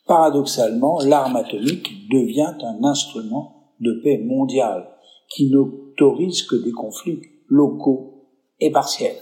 Paradoxalement, 0.06 1.00
l'arme 1.00 1.38
atomique 1.38 2.10
devient 2.10 2.56
un 2.62 2.84
instrument 2.84 3.72
de 3.80 4.02
paix 4.04 4.18
mondiale 4.18 4.90
qui 5.30 5.50
n'autorise 5.50 6.44
que 6.44 6.56
des 6.56 6.72
conflits 6.72 7.22
locaux 7.48 8.28
et 8.60 8.72
partiels, 8.72 9.16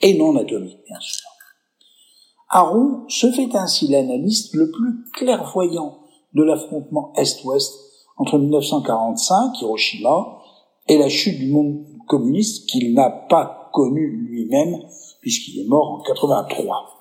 et 0.00 0.16
non 0.18 0.36
atomiques, 0.36 0.84
bien 0.86 1.00
sûr. 1.00 1.26
Aron 2.48 3.08
se 3.08 3.30
fait 3.32 3.54
ainsi 3.56 3.88
l'analyste 3.88 4.54
le 4.54 4.70
plus 4.70 5.10
clairvoyant 5.12 5.98
de 6.34 6.42
l'affrontement 6.42 7.12
Est-Ouest 7.16 7.74
entre 8.16 8.38
1945, 8.38 9.60
Hiroshima, 9.60 10.38
et 10.88 10.98
la 10.98 11.08
chute 11.08 11.38
du 11.38 11.50
monde 11.50 11.84
communiste 12.06 12.68
qu'il 12.68 12.94
n'a 12.94 13.10
pas 13.10 13.70
connu 13.72 14.08
lui-même, 14.28 14.82
puisqu'il 15.20 15.60
est 15.60 15.68
mort 15.68 15.92
en 15.92 16.02
83. 16.02 16.95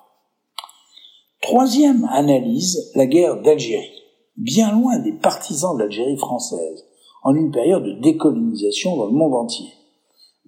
Troisième 1.45 2.09
analyse, 2.11 2.91
la 2.95 3.05
guerre 3.05 3.39
d'Algérie. 3.39 4.01
Bien 4.35 4.71
loin 4.71 4.97
des 4.97 5.13
partisans 5.13 5.75
de 5.77 5.83
l'Algérie 5.83 6.17
française, 6.17 6.83
en 7.21 7.35
une 7.35 7.51
période 7.51 7.83
de 7.83 8.01
décolonisation 8.01 8.97
dans 8.97 9.05
le 9.05 9.11
monde 9.11 9.35
entier. 9.35 9.71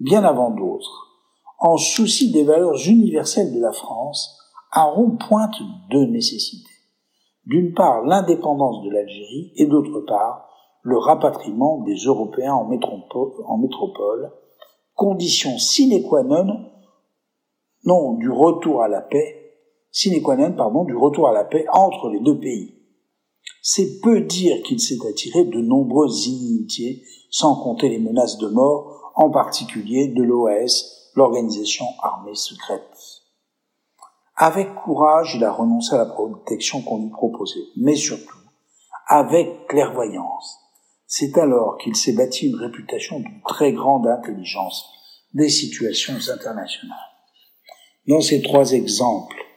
Bien 0.00 0.24
avant 0.24 0.50
d'autres, 0.50 1.06
en 1.60 1.76
souci 1.76 2.32
des 2.32 2.42
valeurs 2.42 2.84
universelles 2.88 3.54
de 3.54 3.60
la 3.60 3.70
France, 3.70 4.40
Aron 4.72 5.16
pointe 5.16 5.54
deux 5.92 6.06
nécessités. 6.06 6.68
D'une 7.46 7.74
part, 7.74 8.02
l'indépendance 8.02 8.82
de 8.82 8.90
l'Algérie 8.90 9.52
et 9.54 9.66
d'autre 9.66 10.00
part, 10.00 10.48
le 10.82 10.98
rapatriement 10.98 11.78
des 11.82 11.94
Européens 11.94 12.54
en 12.54 12.64
métropole, 12.64 13.34
en 13.46 13.56
métropole 13.58 14.32
condition 14.96 15.58
sine 15.58 16.02
qua 16.02 16.24
non, 16.24 16.72
non 17.84 18.14
du 18.14 18.28
retour 18.28 18.82
à 18.82 18.88
la 18.88 19.00
paix, 19.00 19.37
sine 19.98 20.22
pardon, 20.56 20.84
du 20.84 20.94
retour 20.94 21.28
à 21.28 21.32
la 21.32 21.42
paix 21.42 21.66
entre 21.72 22.08
les 22.08 22.20
deux 22.20 22.38
pays. 22.38 22.72
C'est 23.62 24.00
peu 24.00 24.20
dire 24.20 24.62
qu'il 24.62 24.78
s'est 24.78 25.04
attiré 25.08 25.44
de 25.44 25.58
nombreuses 25.58 26.28
inimitiés, 26.28 27.02
sans 27.30 27.56
compter 27.56 27.88
les 27.88 27.98
menaces 27.98 28.38
de 28.38 28.46
mort, 28.46 29.12
en 29.16 29.28
particulier 29.30 30.06
de 30.06 30.22
l'OAS, 30.22 31.10
l'organisation 31.16 31.84
armée 32.00 32.36
secrète. 32.36 32.96
Avec 34.36 34.72
courage, 34.76 35.34
il 35.34 35.42
a 35.42 35.50
renoncé 35.50 35.96
à 35.96 35.98
la 35.98 36.06
protection 36.06 36.80
qu'on 36.82 37.02
lui 37.02 37.10
proposait, 37.10 37.66
mais 37.76 37.96
surtout, 37.96 38.38
avec 39.08 39.66
clairvoyance. 39.66 40.60
C'est 41.08 41.36
alors 41.38 41.76
qu'il 41.78 41.96
s'est 41.96 42.12
bâti 42.12 42.46
une 42.46 42.54
réputation 42.54 43.18
d'une 43.18 43.42
très 43.48 43.72
grande 43.72 44.06
intelligence 44.06 44.92
des 45.34 45.48
situations 45.48 46.14
internationales. 46.32 46.96
Dans 48.06 48.20
ces 48.20 48.40
trois 48.42 48.70
exemples, 48.72 49.47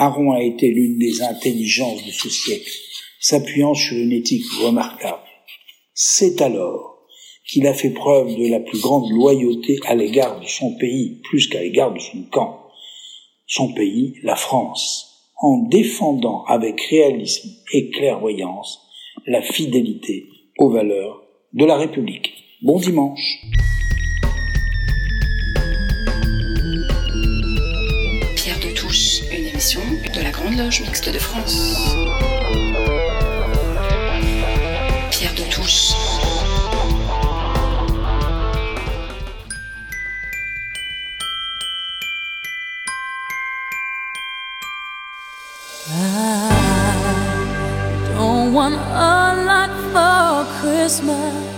Aaron 0.00 0.32
a 0.32 0.42
été 0.42 0.70
l'une 0.70 0.96
des 0.96 1.20
intelligences 1.20 2.06
de 2.06 2.10
ce 2.10 2.30
siècle, 2.30 2.72
s'appuyant 3.20 3.74
sur 3.74 3.98
une 3.98 4.12
éthique 4.12 4.50
remarquable. 4.62 5.28
C'est 5.92 6.40
alors 6.40 7.06
qu'il 7.46 7.66
a 7.66 7.74
fait 7.74 7.90
preuve 7.90 8.34
de 8.34 8.48
la 8.48 8.60
plus 8.60 8.80
grande 8.80 9.10
loyauté 9.10 9.78
à 9.84 9.94
l'égard 9.94 10.40
de 10.40 10.46
son 10.46 10.74
pays, 10.78 11.20
plus 11.24 11.48
qu'à 11.48 11.60
l'égard 11.60 11.92
de 11.92 11.98
son 11.98 12.22
camp. 12.30 12.70
Son 13.46 13.74
pays, 13.74 14.14
la 14.22 14.36
France, 14.36 15.32
en 15.36 15.68
défendant 15.68 16.44
avec 16.44 16.80
réalisme 16.80 17.50
et 17.74 17.90
clairvoyance 17.90 18.80
la 19.26 19.42
fidélité 19.42 20.28
aux 20.56 20.70
valeurs 20.70 21.22
de 21.52 21.66
la 21.66 21.76
République. 21.76 22.32
Bon 22.62 22.78
dimanche 22.78 23.42
Grande 30.40 30.56
Loge 30.56 30.80
Mixte 30.80 31.10
de 31.10 31.18
France. 31.18 31.94
Pierre 35.10 35.34
de 35.34 35.42
Touche. 35.50 35.92
I 45.92 46.54
don't 48.14 48.54
want 48.54 48.74
a 48.74 49.44
lot 49.44 49.70
for 49.92 50.44
Christmas. 50.60 51.49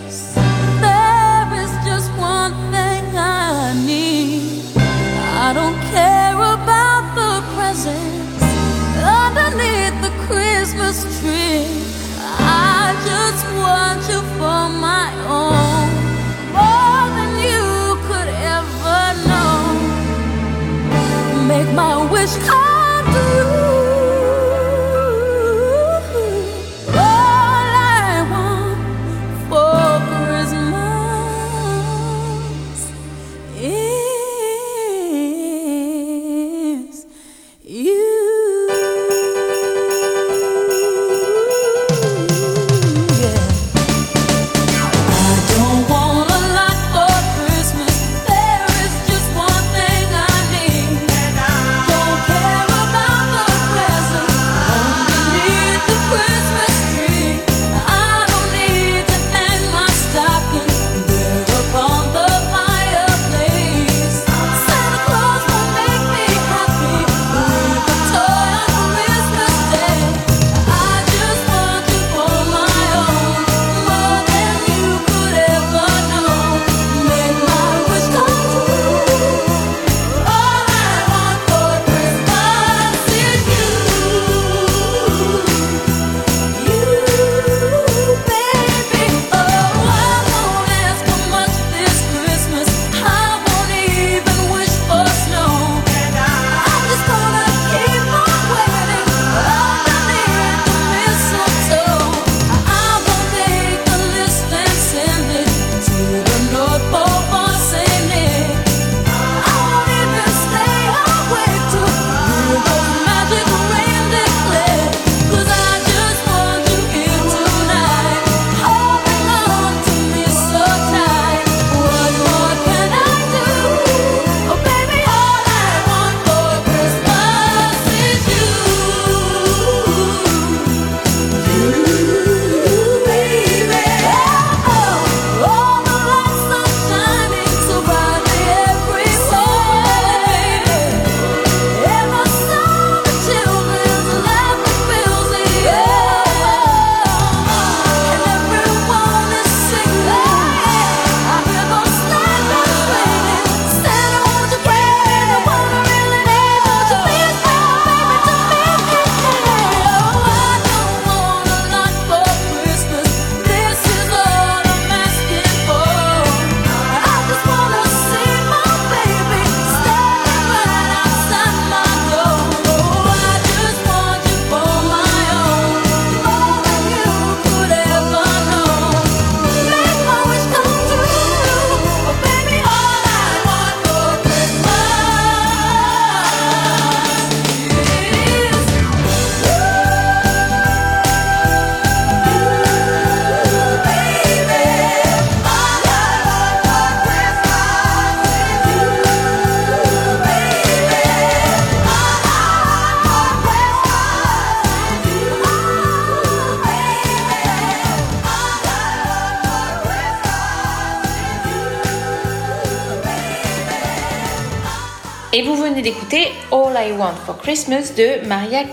for 217.25 217.37
Christmas 217.39 217.95
de 217.97 218.27
Maria 218.27 218.65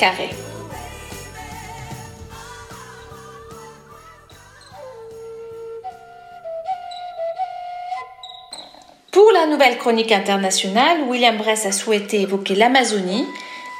Pour 9.12 9.32
la 9.34 9.45
nouvelle 9.45 9.78
chronique 9.78 10.12
internationale, 10.12 11.02
William 11.08 11.38
Bress 11.38 11.66
a 11.66 11.72
souhaité 11.72 12.22
évoquer 12.22 12.56
l'Amazonie. 12.56 13.26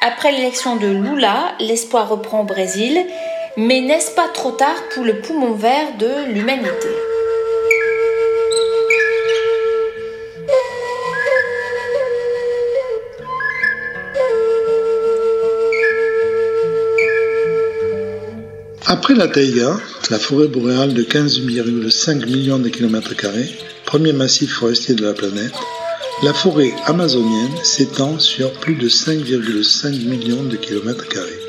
Après 0.06 0.32
l'élection 0.32 0.76
de 0.76 0.88
Lula, 0.88 1.54
l'espoir 1.60 2.10
reprend 2.10 2.42
au 2.42 2.46
Brésil. 2.46 3.06
Mais 3.58 3.82
n'est-ce 3.82 4.12
pas 4.12 4.28
trop 4.28 4.52
tard 4.52 4.76
pour 4.94 5.04
le 5.04 5.20
poumon 5.22 5.54
vert 5.54 5.98
de 5.98 6.32
l'humanité? 6.32 7.09
Après 18.92 19.14
la 19.14 19.28
taïga, 19.28 19.78
la 20.10 20.18
forêt 20.18 20.48
boréale 20.48 20.96
de 20.96 21.04
15,5 21.04 22.26
millions 22.26 22.58
de 22.58 22.70
kilomètres 22.70 23.16
carrés, 23.16 23.56
premier 23.86 24.14
massif 24.14 24.52
forestier 24.52 24.96
de 24.96 25.06
la 25.06 25.14
planète, 25.14 25.54
la 26.24 26.34
forêt 26.34 26.74
amazonienne 26.88 27.56
s'étend 27.64 28.18
sur 28.18 28.52
plus 28.54 28.74
de 28.74 28.90
5,5 28.90 30.06
millions 30.06 30.42
de 30.42 30.56
kilomètres 30.56 31.08
carrés. 31.08 31.40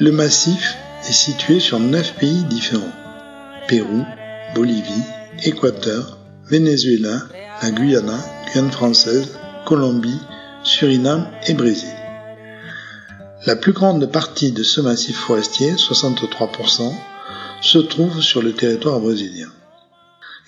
Le 0.00 0.12
massif 0.12 0.76
est 1.08 1.12
situé 1.12 1.58
sur 1.58 1.80
neuf 1.80 2.14
pays 2.14 2.44
différents. 2.44 2.94
Pérou, 3.66 4.04
Bolivie, 4.54 5.02
Équateur, 5.42 6.18
Venezuela, 6.48 7.22
la 7.60 7.70
Guyana, 7.72 8.18
Guyane 8.46 8.70
française, 8.70 9.36
Colombie, 9.66 10.20
Suriname 10.62 11.26
et 11.48 11.54
Brésil. 11.54 11.88
La 13.44 13.56
plus 13.56 13.72
grande 13.72 14.06
partie 14.12 14.52
de 14.52 14.62
ce 14.62 14.80
massif 14.80 15.16
forestier, 15.16 15.72
63%, 15.72 16.92
se 17.60 17.78
trouve 17.78 18.22
sur 18.22 18.40
le 18.40 18.52
territoire 18.52 19.00
brésilien. 19.00 19.48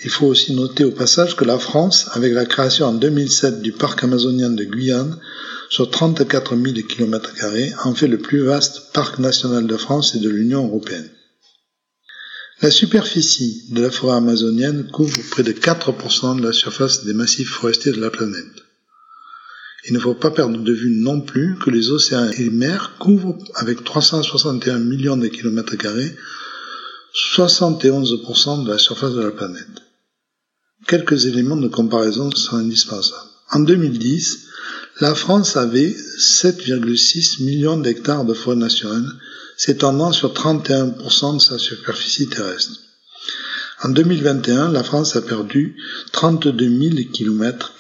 Il 0.05 0.11
faut 0.11 0.27
aussi 0.27 0.55
noter 0.55 0.85
au 0.85 0.93
passage 0.93 1.35
que 1.35 1.45
la 1.45 1.59
France, 1.59 2.09
avec 2.13 2.33
la 2.33 2.47
création 2.47 2.87
en 2.87 2.93
2007 2.93 3.63
du 3.63 3.73
parc 3.73 4.05
amazonien 4.05 4.51
de 4.51 4.63
Guyane, 4.63 5.19
sur 5.71 5.89
34 5.89 6.57
000 6.57 6.87
km, 6.87 7.33
en 7.85 7.95
fait 7.95 8.09
le 8.09 8.19
plus 8.19 8.43
vaste 8.43 8.93
parc 8.93 9.19
national 9.21 9.67
de 9.67 9.77
France 9.77 10.17
et 10.17 10.19
de 10.19 10.29
l'Union 10.29 10.67
européenne. 10.67 11.09
La 12.61 12.71
superficie 12.71 13.65
de 13.71 13.81
la 13.81 13.91
forêt 13.91 14.17
amazonienne 14.17 14.91
couvre 14.91 15.19
près 15.31 15.45
de 15.45 15.53
4% 15.53 16.37
de 16.39 16.43
la 16.43 16.53
surface 16.53 17.05
des 17.05 17.15
massifs 17.15 17.49
forestiers 17.49 17.93
de 17.93 18.01
la 18.01 18.11
planète. 18.11 18.65
Il 19.89 19.95
ne 19.95 19.99
faut 19.99 20.15
pas 20.15 20.31
perdre 20.31 20.59
de 20.59 20.73
vue 20.73 21.01
non 21.01 21.23
plus 21.23 21.57
que 21.65 21.71
les 21.71 21.91
océans 21.91 22.29
et 22.29 22.37
les 22.37 22.51
mers 22.51 22.97
couvrent 22.99 23.39
avec 23.55 23.83
361 23.83 24.79
millions 24.81 25.17
de 25.17 25.29
kilomètres 25.29 25.77
carrés 25.77 26.15
71% 27.15 28.65
de 28.65 28.71
la 28.71 28.79
surface 28.79 29.15
de 29.15 29.23
la 29.23 29.31
planète. 29.31 29.83
Quelques 30.87 31.27
éléments 31.27 31.57
de 31.57 31.69
comparaison 31.69 32.31
sont 32.33 32.57
indispensables. 32.57 33.31
En 33.53 33.61
2010, 33.61 34.50
la 34.99 35.15
France 35.15 35.57
avait 35.57 35.95
7,6 36.19 37.43
millions 37.45 37.79
d'hectares 37.79 38.25
de 38.25 38.35
forêt 38.35 38.57
naturelle, 38.57 39.07
s'étendant 39.57 40.13
sur 40.13 40.33
31% 40.33 41.37
de 41.37 41.41
sa 41.41 41.59
superficie 41.59 42.29
terrestre. 42.29 42.73
En 43.83 43.89
2021, 43.91 44.73
la 44.73 44.83
France 44.83 45.17
a 45.17 45.23
perdu 45.23 45.77
32 46.13 46.91
000 46.93 47.11
km 47.13 47.73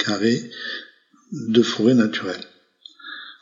de 1.33 1.63
forêt 1.63 1.95
naturelle. 1.95 2.43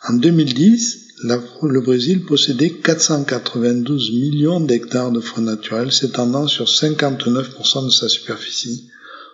En 0.09 0.15
2010, 0.15 0.99
la- 1.25 1.41
le 1.63 1.81
Brésil 1.81 2.25
possédait 2.25 2.71
492 2.71 4.11
millions 4.13 4.61
d'hectares 4.61 5.13
de 5.13 5.21
forêt 5.21 5.43
naturelle, 5.43 5.93
s'étendant 5.93 6.47
sur 6.49 6.69
59% 6.69 7.87
de 7.87 7.91
sa 7.91 8.09
superficie, 8.09 8.89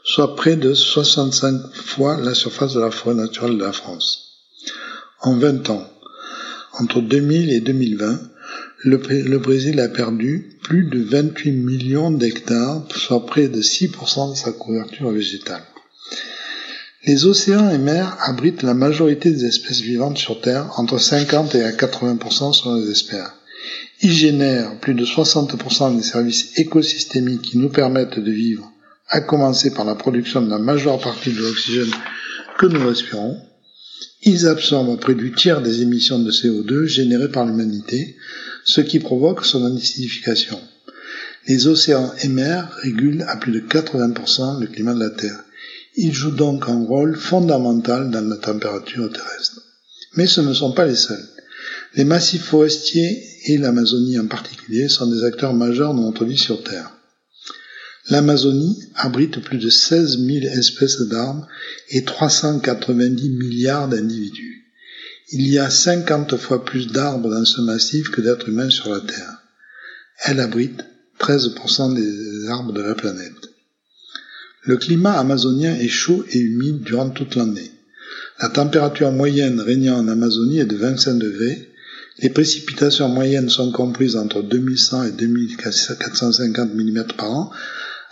soit 0.04 0.36
près 0.36 0.56
de 0.56 0.74
65 0.74 1.74
fois 1.74 2.20
la 2.20 2.34
surface 2.34 2.74
de 2.74 2.80
la 2.80 2.90
forêt 2.90 3.14
naturelle 3.14 3.56
de 3.58 3.64
la 3.64 3.72
France. 3.72 4.23
En 5.26 5.36
20 5.38 5.70
ans, 5.70 5.86
entre 6.74 7.00
2000 7.00 7.50
et 7.50 7.60
2020, 7.60 8.20
le, 8.84 8.98
Bré- 8.98 9.22
le 9.22 9.38
Brésil 9.38 9.80
a 9.80 9.88
perdu 9.88 10.58
plus 10.62 10.84
de 10.84 11.02
28 11.02 11.50
millions 11.52 12.10
d'hectares, 12.10 12.82
soit 12.94 13.24
près 13.24 13.48
de 13.48 13.62
6% 13.62 14.32
de 14.32 14.36
sa 14.36 14.52
couverture 14.52 15.10
végétale. 15.10 15.62
Les 17.06 17.24
océans 17.24 17.70
et 17.70 17.78
mers 17.78 18.16
abritent 18.20 18.62
la 18.62 18.74
majorité 18.74 19.30
des 19.30 19.46
espèces 19.46 19.80
vivantes 19.80 20.18
sur 20.18 20.40
Terre, 20.42 20.70
entre 20.76 20.98
50 20.98 21.54
et 21.54 21.62
à 21.64 21.72
80% 21.72 22.52
selon 22.52 22.76
les 22.76 22.90
experts. 22.90 23.32
Ils 24.02 24.12
génèrent 24.12 24.78
plus 24.80 24.94
de 24.94 25.06
60% 25.06 25.96
des 25.96 26.02
services 26.02 26.58
écosystémiques 26.58 27.42
qui 27.42 27.58
nous 27.58 27.70
permettent 27.70 28.18
de 28.18 28.30
vivre, 28.30 28.70
à 29.08 29.20
commencer 29.20 29.72
par 29.72 29.86
la 29.86 29.94
production 29.94 30.42
de 30.42 30.50
la 30.50 30.58
majeure 30.58 31.00
partie 31.00 31.32
de 31.32 31.40
l'oxygène 31.40 31.90
que 32.58 32.66
nous 32.66 32.86
respirons. 32.86 33.38
Ils 34.26 34.46
absorbent 34.46 34.98
près 34.98 35.14
du 35.14 35.32
tiers 35.32 35.60
des 35.60 35.82
émissions 35.82 36.18
de 36.18 36.30
CO2 36.30 36.86
générées 36.86 37.30
par 37.30 37.44
l'humanité, 37.44 38.16
ce 38.64 38.80
qui 38.80 38.98
provoque 38.98 39.44
son 39.44 39.76
acidification. 39.76 40.58
Les 41.46 41.66
océans 41.66 42.10
et 42.22 42.28
mers 42.28 42.72
régulent 42.82 43.24
à 43.28 43.36
plus 43.36 43.52
de 43.52 43.60
80% 43.60 44.60
le 44.60 44.66
climat 44.66 44.94
de 44.94 45.00
la 45.00 45.10
Terre. 45.10 45.44
Ils 45.96 46.14
jouent 46.14 46.30
donc 46.30 46.68
un 46.68 46.84
rôle 46.84 47.16
fondamental 47.16 48.10
dans 48.10 48.26
la 48.26 48.36
température 48.36 49.12
terrestre. 49.12 49.60
Mais 50.16 50.26
ce 50.26 50.40
ne 50.40 50.54
sont 50.54 50.72
pas 50.72 50.86
les 50.86 50.96
seuls. 50.96 51.28
Les 51.94 52.04
massifs 52.04 52.44
forestiers 52.44 53.22
et 53.44 53.58
l'Amazonie 53.58 54.18
en 54.18 54.26
particulier 54.26 54.88
sont 54.88 55.06
des 55.06 55.22
acteurs 55.22 55.52
majeurs 55.52 55.92
de 55.92 56.00
notre 56.00 56.24
vie 56.24 56.38
sur 56.38 56.62
Terre. 56.62 56.93
L'Amazonie 58.10 58.82
abrite 58.94 59.40
plus 59.40 59.58
de 59.58 59.70
16 59.70 60.18
000 60.18 60.46
espèces 60.58 61.00
d'arbres 61.00 61.46
et 61.88 62.04
390 62.04 63.30
milliards 63.30 63.88
d'individus. 63.88 64.64
Il 65.32 65.48
y 65.48 65.58
a 65.58 65.70
50 65.70 66.36
fois 66.36 66.64
plus 66.64 66.88
d'arbres 66.88 67.30
dans 67.30 67.46
ce 67.46 67.62
massif 67.62 68.10
que 68.10 68.20
d'êtres 68.20 68.50
humains 68.50 68.68
sur 68.68 68.92
la 68.92 69.00
Terre. 69.00 69.42
Elle 70.26 70.40
abrite 70.40 70.84
13% 71.18 71.94
des 71.94 72.48
arbres 72.48 72.74
de 72.74 72.82
la 72.82 72.94
planète. 72.94 73.32
Le 74.64 74.76
climat 74.76 75.18
amazonien 75.18 75.74
est 75.74 75.88
chaud 75.88 76.24
et 76.30 76.38
humide 76.38 76.82
durant 76.82 77.08
toute 77.08 77.36
l'année. 77.36 77.70
La 78.40 78.48
température 78.48 79.12
moyenne 79.12 79.60
régnant 79.60 79.96
en 79.96 80.08
Amazonie 80.08 80.58
est 80.58 80.66
de 80.66 80.76
25 80.76 81.14
degrés. 81.14 81.70
Les 82.18 82.30
précipitations 82.30 83.08
moyennes 83.08 83.48
sont 83.48 83.72
comprises 83.72 84.16
entre 84.16 84.42
2100 84.42 85.04
et 85.04 85.12
2450 85.12 86.74
mm 86.74 87.04
par 87.16 87.30
an, 87.30 87.50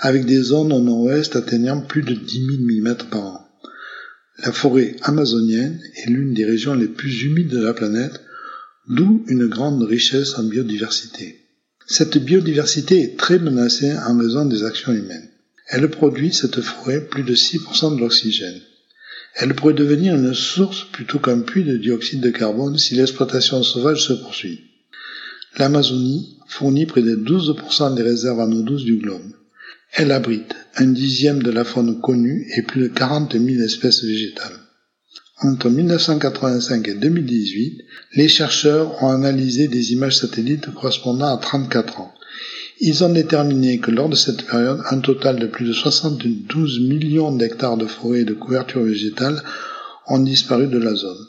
avec 0.05 0.27
des 0.27 0.43
zones 0.43 0.73
au 0.73 0.81
nord-ouest 0.81 1.37
atteignant 1.37 1.81
plus 1.81 2.03
de 2.03 2.15
10 2.15 2.47
000 2.47 2.59
mm 2.63 2.97
par 3.09 3.25
an. 3.25 3.49
La 4.45 4.51
forêt 4.51 4.97
amazonienne 5.03 5.81
est 5.95 6.11
l'une 6.11 6.35
des 6.35 6.45
régions 6.45 6.75
les 6.75 6.89
plus 6.89 7.23
humides 7.23 7.51
de 7.51 7.63
la 7.63 7.73
planète, 7.73 8.21
d'où 8.89 9.25
une 9.29 9.47
grande 9.47 9.85
richesse 9.85 10.37
en 10.37 10.43
biodiversité. 10.43 11.47
Cette 11.87 12.19
biodiversité 12.19 13.01
est 13.01 13.17
très 13.17 13.39
menacée 13.39 13.93
en 13.97 14.19
raison 14.19 14.45
des 14.45 14.65
actions 14.65 14.93
humaines. 14.93 15.31
Elle 15.69 15.89
produit, 15.89 16.35
cette 16.35 16.61
forêt, 16.61 17.07
plus 17.07 17.23
de 17.23 17.37
6% 17.37 17.95
de 17.95 18.01
l'oxygène. 18.01 18.61
Elle 19.37 19.55
pourrait 19.55 19.73
devenir 19.73 20.17
une 20.17 20.35
source 20.35 20.85
plutôt 20.91 21.21
qu'un 21.21 21.43
puits 21.43 21.65
de 21.65 21.77
dioxyde 21.77 22.21
de 22.21 22.31
carbone 22.31 22.77
si 22.77 22.97
l'exploitation 22.97 23.63
sauvage 23.63 24.05
se 24.05 24.15
poursuit. 24.15 24.65
L'Amazonie 25.59 26.39
fournit 26.49 26.87
près 26.87 27.03
de 27.03 27.15
12% 27.15 27.95
des 27.95 28.03
réserves 28.03 28.41
en 28.41 28.51
eau 28.51 28.63
douce 28.63 28.83
du 28.83 28.97
globe. 28.97 29.33
Elle 29.95 30.11
abrite 30.11 30.55
un 30.77 30.87
dixième 30.87 31.43
de 31.43 31.51
la 31.51 31.65
faune 31.65 32.01
connue 32.01 32.51
et 32.57 32.63
plus 32.63 32.81
de 32.81 32.89
40 32.89 33.33
000 33.33 33.63
espèces 33.63 34.03
végétales. 34.03 34.59
Entre 35.43 35.69
1985 35.69 36.89
et 36.89 36.95
2018, 36.95 37.83
les 38.15 38.29
chercheurs 38.29 39.03
ont 39.03 39.11
analysé 39.11 39.69
des 39.69 39.93
images 39.93 40.17
satellites 40.17 40.73
correspondant 40.73 41.35
à 41.35 41.37
34 41.37 42.01
ans. 42.01 42.15
Ils 42.81 43.05
ont 43.05 43.13
déterminé 43.13 43.81
que 43.81 43.91
lors 43.91 44.09
de 44.09 44.17
cette 44.17 44.47
période, 44.47 44.81
un 44.91 45.01
total 45.01 45.39
de 45.39 45.47
plus 45.47 45.67
de 45.67 45.73
72 45.75 46.81
millions 46.81 47.35
d'hectares 47.35 47.77
de 47.77 47.87
forêt 47.87 48.21
et 48.21 48.25
de 48.25 48.35
couverture 48.35 48.83
végétale 48.83 49.43
ont 50.07 50.21
disparu 50.21 50.69
de 50.69 50.79
la 50.79 50.95
zone. 50.95 51.27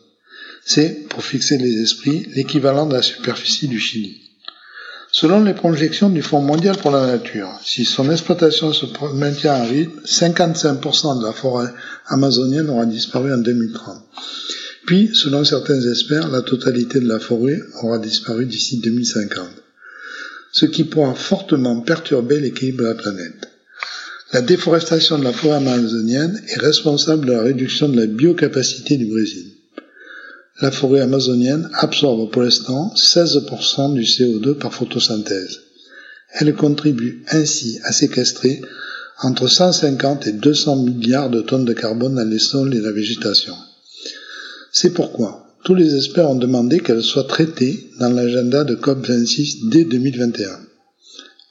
C'est, 0.66 1.08
pour 1.10 1.26
fixer 1.26 1.58
les 1.58 1.82
esprits, 1.82 2.28
l'équivalent 2.34 2.86
de 2.86 2.94
la 2.94 3.02
superficie 3.02 3.68
du 3.68 3.80
Chili. 3.80 4.23
Selon 5.16 5.44
les 5.44 5.54
projections 5.54 6.10
du 6.10 6.24
Fonds 6.24 6.42
mondial 6.42 6.76
pour 6.76 6.90
la 6.90 7.06
nature, 7.06 7.48
si 7.64 7.86
son 7.86 8.10
exploitation 8.10 8.74
se 8.74 8.88
maintient 9.14 9.54
à 9.54 9.64
rythme, 9.64 10.00
55% 10.06 11.20
de 11.20 11.26
la 11.28 11.34
forêt 11.34 11.72
amazonienne 12.08 12.68
aura 12.72 12.88
disparu 12.88 13.32
en 13.32 13.38
2030. 13.38 14.02
Puis, 14.88 15.12
selon 15.14 15.44
certains 15.44 15.80
experts, 15.88 16.30
la 16.30 16.42
totalité 16.42 17.00
de 17.00 17.08
la 17.08 17.20
forêt 17.20 17.60
aura 17.84 18.00
disparu 18.00 18.48
d'ici 18.48 18.80
2050, 18.80 19.46
ce 20.52 20.66
qui 20.66 20.84
pourra 20.84 21.14
fortement 21.14 21.80
perturber 21.82 22.40
l'équilibre 22.40 22.82
de 22.82 22.88
la 22.88 22.96
planète. 22.96 23.50
La 24.34 24.42
déforestation 24.42 25.20
de 25.20 25.26
la 25.26 25.32
forêt 25.32 25.58
amazonienne 25.58 26.42
est 26.48 26.60
responsable 26.60 27.28
de 27.28 27.34
la 27.34 27.44
réduction 27.44 27.88
de 27.88 27.98
la 27.98 28.08
biocapacité 28.08 28.98
du 28.98 29.06
Brésil. 29.06 29.53
La 30.62 30.72
forêt 30.72 31.02
amazonienne 31.02 31.70
absorbe 31.74 32.32
pour 32.32 32.44
l'instant 32.44 32.94
16% 32.96 33.94
du 33.94 34.04
CO2 34.04 34.54
par 34.54 34.74
photosynthèse. 34.74 35.62
Elle 36.34 36.54
contribue 36.56 37.24
ainsi 37.30 37.80
à 37.84 37.92
séquestrer 37.92 38.62
entre 39.22 39.48
150 39.48 40.28
et 40.28 40.34
200 40.34 40.76
milliards 40.78 41.30
de 41.30 41.42
tonnes 41.42 41.66
de 41.66 41.74
carbone 41.74 42.16
dans 42.16 42.30
les 42.30 42.40
sols 42.40 42.76
et 42.76 42.82
la 42.82 42.92
végétation. 42.92 43.56
C'est 44.72 44.94
pourquoi 44.94 45.48
tous 45.64 45.76
les 45.76 45.96
experts 45.96 46.30
ont 46.30 46.36
demandé 46.36 46.80
qu'elle 46.80 47.04
soit 47.04 47.28
traitée 47.28 47.90
dans 48.00 48.10
l'agenda 48.10 48.64
de 48.64 48.76
COP26 48.76 49.70
dès 49.70 49.86
2021. 49.86 50.60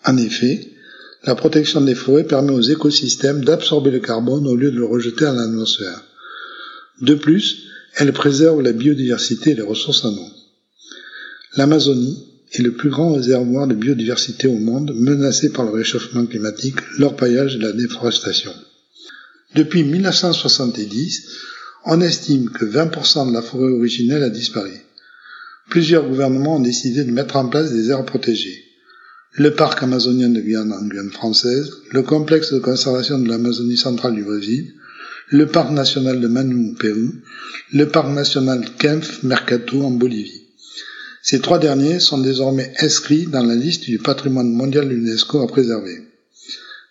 En 0.05 0.17
effet, 0.17 0.69
la 1.25 1.35
protection 1.35 1.81
des 1.81 1.95
forêts 1.95 2.25
permet 2.25 2.53
aux 2.53 2.61
écosystèmes 2.61 3.45
d'absorber 3.45 3.91
le 3.91 4.01
carbone 4.01 4.47
au 4.47 4.57
lieu 4.57 4.71
de 4.71 4.77
le 4.77 4.85
rejeter 4.85 5.25
à 5.25 5.33
l'atmosphère. 5.33 6.03
De 7.01 7.15
plus, 7.15 7.69
elle 7.97 8.13
préserve 8.13 8.63
la 8.63 8.73
biodiversité 8.73 9.51
et 9.51 9.55
les 9.55 9.63
ressources 9.63 10.05
en 10.05 10.13
eau. 10.13 10.29
L'Amazonie 11.57 12.27
est 12.53 12.63
le 12.63 12.73
plus 12.73 12.91
grand 12.91 13.13
réservoir 13.15 13.67
de 13.67 13.75
biodiversité 13.75 14.49
au 14.49 14.59
monde 14.59 14.93
menacé 14.95 15.53
par 15.53 15.65
le 15.65 15.71
réchauffement 15.71 16.27
climatique, 16.27 16.77
l'orpaillage 16.99 17.57
et 17.57 17.59
la 17.59 17.73
déforestation. 17.73 18.53
Depuis 19.55 19.85
1970, 19.85 21.29
on 21.85 22.01
estime 22.01 22.51
que 22.51 22.65
20% 22.65 23.29
de 23.29 23.35
la 23.35 23.43
forêt 23.43 23.73
originelle 23.73 24.23
a 24.23 24.31
disparu. 24.31 24.73
Plusieurs 25.69 26.09
gouvernements 26.09 26.57
ont 26.57 26.61
décidé 26.61 27.05
de 27.05 27.11
mettre 27.11 27.37
en 27.37 27.49
place 27.49 27.73
des 27.73 27.91
aires 27.91 28.05
protégées. 28.05 28.65
Le 29.35 29.55
parc 29.55 29.83
amazonien 29.83 30.29
de 30.29 30.41
Guyane 30.41 30.73
en 30.73 30.87
Guyane 30.87 31.11
française, 31.11 31.71
le 31.91 32.03
complexe 32.03 32.53
de 32.53 32.59
conservation 32.59 33.19
de 33.19 33.29
l'Amazonie 33.29 33.79
centrale 33.79 34.15
du 34.15 34.25
Brésil, 34.25 34.75
le 35.29 35.47
parc 35.47 35.71
national 35.71 36.21
de 36.21 36.27
Manu 36.27 36.71
au 36.71 36.75
Pérou, 36.75 37.13
le 37.73 37.89
parc 37.89 38.09
national 38.09 38.65
Kempf 38.79 39.23
Mercato 39.23 39.83
en 39.83 39.91
Bolivie. 39.91 40.43
Ces 41.23 41.41
trois 41.41 41.59
derniers 41.59 42.01
sont 42.01 42.19
désormais 42.19 42.73
inscrits 42.81 43.27
dans 43.27 43.45
la 43.45 43.55
liste 43.55 43.85
du 43.85 43.99
patrimoine 43.99 44.53
mondial 44.53 44.89
de 44.89 44.95
l'UNESCO 44.95 45.41
à 45.41 45.47
préserver. 45.47 46.03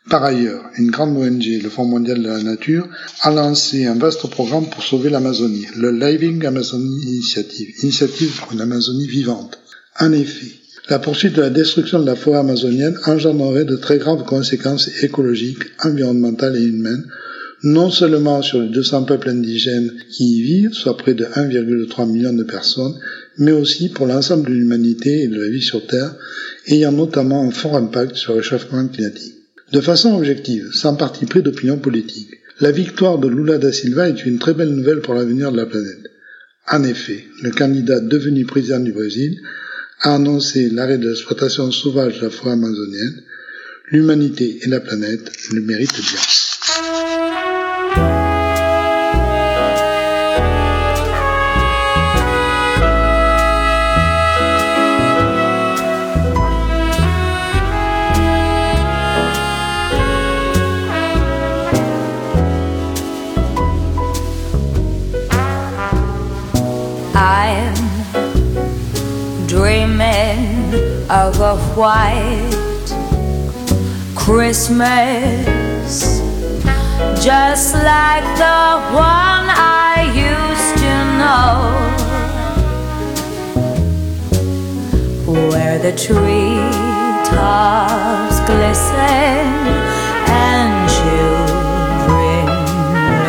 Par 0.09 0.23
ailleurs, 0.23 0.63
une 0.77 0.89
grande 0.89 1.15
ONG, 1.17 1.61
le 1.61 1.69
Fonds 1.69 1.85
mondial 1.85 2.23
de 2.23 2.27
la 2.27 2.41
nature, 2.41 2.87
a 3.21 3.29
lancé 3.29 3.85
un 3.85 3.95
vaste 3.95 4.27
programme 4.29 4.69
pour 4.69 4.83
sauver 4.83 5.09
l'Amazonie, 5.09 5.67
le 5.77 5.91
Living 5.91 6.45
Amazonie 6.45 7.03
Initiative, 7.03 7.75
initiative 7.83 8.35
pour 8.39 8.53
une 8.53 8.61
Amazonie 8.61 9.07
vivante. 9.07 9.59
En 9.99 10.11
effet, 10.11 10.51
la 10.89 10.99
poursuite 10.99 11.33
de 11.33 11.41
la 11.41 11.49
destruction 11.49 11.99
de 11.99 12.05
la 12.05 12.15
forêt 12.15 12.39
amazonienne 12.39 12.97
engendrerait 13.05 13.65
de 13.65 13.75
très 13.75 13.99
graves 13.99 14.23
conséquences 14.25 14.89
écologiques, 15.03 15.63
environnementales 15.83 16.57
et 16.57 16.63
humaines, 16.63 17.05
non 17.63 17.91
seulement 17.91 18.41
sur 18.41 18.61
les 18.61 18.69
200 18.69 19.03
peuples 19.03 19.29
indigènes 19.29 19.91
qui 20.09 20.37
y 20.37 20.41
vivent, 20.41 20.73
soit 20.73 20.97
près 20.97 21.13
de 21.13 21.25
1,3 21.25 22.11
million 22.11 22.33
de 22.33 22.43
personnes, 22.43 22.95
mais 23.37 23.51
aussi 23.51 23.89
pour 23.89 24.07
l'ensemble 24.07 24.49
de 24.49 24.53
l'humanité 24.53 25.23
et 25.23 25.27
de 25.27 25.39
la 25.39 25.49
vie 25.49 25.61
sur 25.61 25.85
Terre, 25.85 26.15
ayant 26.67 26.91
notamment 26.91 27.43
un 27.47 27.51
fort 27.51 27.75
impact 27.75 28.15
sur 28.15 28.33
le 28.33 28.39
réchauffement 28.39 28.87
climatique. 28.87 29.35
De 29.71 29.79
façon 29.79 30.15
objective, 30.15 30.69
sans 30.73 30.95
parti 30.95 31.25
pris 31.25 31.41
d'opinion 31.41 31.77
politique, 31.77 32.29
la 32.59 32.71
victoire 32.71 33.17
de 33.17 33.27
Lula 33.27 33.57
da 33.57 33.71
Silva 33.71 34.09
est 34.09 34.25
une 34.25 34.37
très 34.37 34.53
belle 34.53 34.75
nouvelle 34.75 35.01
pour 35.01 35.13
l'avenir 35.13 35.51
de 35.51 35.57
la 35.57 35.65
planète. 35.65 36.11
En 36.69 36.83
effet, 36.83 37.25
le 37.41 37.51
candidat 37.51 37.99
devenu 37.99 38.45
président 38.45 38.79
du 38.79 38.91
Brésil 38.91 39.39
a 40.01 40.15
annoncé 40.15 40.69
l'arrêt 40.69 40.97
de 40.97 41.09
l'exploitation 41.09 41.71
sauvage 41.71 42.19
de 42.19 42.25
la 42.25 42.29
forêt 42.29 42.51
amazonienne. 42.51 43.23
L'humanité 43.91 44.59
et 44.61 44.67
la 44.67 44.79
planète 44.79 45.31
le 45.53 45.61
méritent 45.61 45.99
bien. 45.99 46.19
White 71.81 72.89
Christmas, 74.15 75.55
just 77.25 77.73
like 77.73 78.23
the 78.37 78.79
one 78.93 79.45
I 79.49 80.05
used 80.13 80.77
to 80.83 80.93
know, 81.21 81.49
where 85.49 85.79
the 85.79 85.93
tree 85.97 86.69
tops 87.25 88.37
glisten 88.45 89.49
and 90.45 90.71
children 90.99 92.45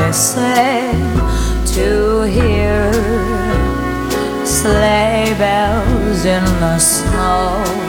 listen 0.05 0.92
to 1.74 1.88
hear 2.36 2.92
sleigh 4.44 5.32
bells 5.38 6.26
in 6.26 6.44
the 6.61 6.78
snow. 6.78 7.81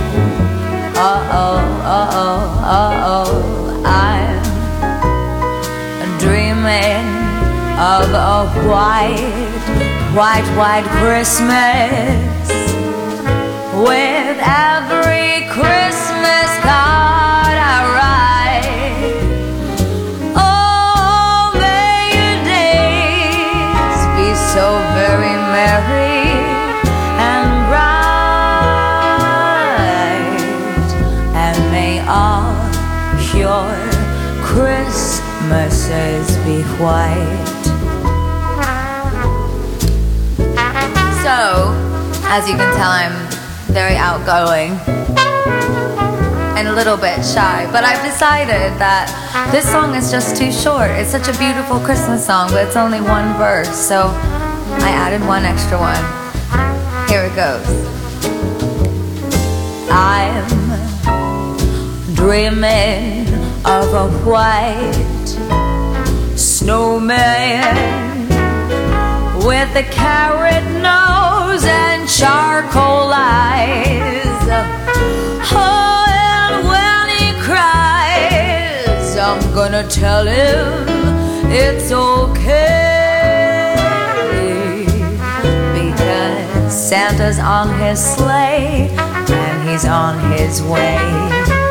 Of 7.83 8.13
a 8.13 8.47
white, 8.67 10.13
white, 10.15 10.47
white 10.55 10.85
Christmas 10.99 12.49
with 13.75 14.37
as 42.35 42.49
you 42.49 42.55
can 42.55 42.75
tell, 42.75 42.89
I'm 42.89 43.13
very 43.67 43.95
outgoing 43.95 44.71
and 46.57 46.67
a 46.67 46.73
little 46.73 46.97
bit 46.97 47.23
shy, 47.23 47.69
but 47.71 47.83
I've 47.83 48.03
decided 48.03 48.73
that 48.81 49.05
this 49.51 49.69
song 49.69 49.93
is 49.93 50.09
just 50.09 50.35
too 50.35 50.51
short. 50.51 50.89
It's 50.89 51.11
such 51.11 51.27
a 51.27 51.37
beautiful 51.37 51.79
Christmas 51.79 52.25
song, 52.25 52.49
but 52.49 52.65
it's 52.65 52.75
only 52.75 53.01
one 53.01 53.37
verse, 53.37 53.69
so 53.69 54.07
I 54.81 54.89
added 54.89 55.21
one 55.27 55.45
extra 55.45 55.77
one. 55.77 56.03
Here 57.07 57.25
it 57.25 57.35
goes. 57.35 57.69
I'm 59.91 60.47
dreaming 62.15 63.27
of 63.63 63.93
a 63.93 64.09
white 64.25 65.27
snowman 66.35 67.77
with 69.45 69.75
a 69.75 69.83
carrot 69.91 70.63
nose 70.81 71.32
and 71.61 72.09
charcoal 72.09 73.11
eyes. 73.13 74.25
Oh, 75.51 76.05
and 76.09 76.67
when 76.67 77.05
he 77.17 77.31
cries, 77.43 79.15
I'm 79.17 79.53
gonna 79.53 79.87
tell 79.87 80.25
him 80.25 80.87
it's 81.51 81.91
okay 81.91 83.75
because 85.73 86.73
Santa's 86.73 87.37
on 87.37 87.69
his 87.79 88.03
sleigh 88.03 88.89
and 88.97 89.69
he's 89.69 89.85
on 89.85 90.17
his 90.31 90.63
way. 90.63 91.62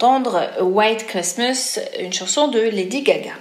White 0.00 1.06
Christmas, 1.08 1.80
une 1.98 2.12
chanson 2.12 2.48
de 2.48 2.60
Lady 2.60 3.02
Gaga. 3.02 3.32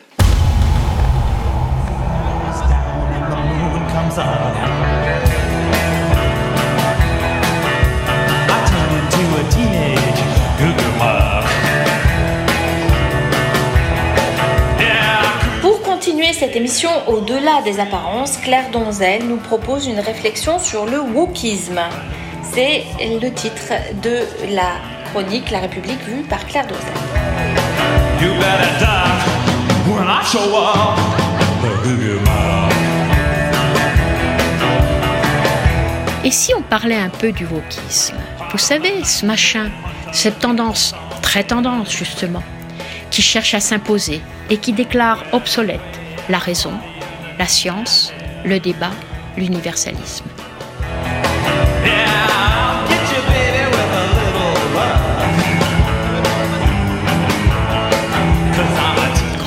Pour 15.62 15.82
continuer 15.84 16.34
cette 16.34 16.56
émission 16.56 16.90
au-delà 17.08 17.62
des 17.64 17.80
apparences, 17.80 18.38
Claire 18.38 18.72
Donzel 18.72 19.28
nous 19.28 19.38
propose 19.38 19.86
une 19.86 20.00
réflexion 20.00 20.58
sur 20.58 20.86
le 20.86 21.00
wokisme. 21.02 21.82
C'est 22.42 22.84
le 23.00 23.30
titre 23.30 23.74
de 24.02 24.22
la 24.56 24.97
chronique 25.18 25.50
La 25.50 25.62
République 25.62 26.00
vue 26.04 26.22
par 26.30 26.46
Claire 26.46 26.68
Donzel. 26.68 26.94
You 28.22 28.34
better 28.36 28.80
die 28.80 29.26
when 29.90 30.08
I 30.08 30.24
show 30.24 30.56
up. 30.56 30.96
The 31.64 31.70
goo-goo 31.84 32.20
mob. 32.20 32.72
Et 36.24 36.30
si 36.30 36.54
on 36.54 36.62
parlait 36.62 37.00
un 37.00 37.10
peu 37.10 37.32
du 37.32 37.46
wokisme? 37.46 38.16
Vous 38.52 38.60
savez, 38.60 39.04
ce 39.04 39.26
machin, 39.26 39.72
cette 40.12 40.38
tendance, 40.38 40.94
très 41.24 41.44
tendance 41.44 41.92
justement, 41.92 42.44
qui 43.10 43.24
cherche 43.24 43.56
à 43.56 43.60
s'imposer 43.60 44.22
et 44.52 44.58
qui 44.58 44.72
déclare 44.72 45.24
obsolète 45.32 45.82
la 46.30 46.38
raison, 46.38 46.74
la 47.40 47.48
science, 47.48 48.14
le 48.46 48.60
débat, 48.60 48.92
l'universalisme. 49.36 50.26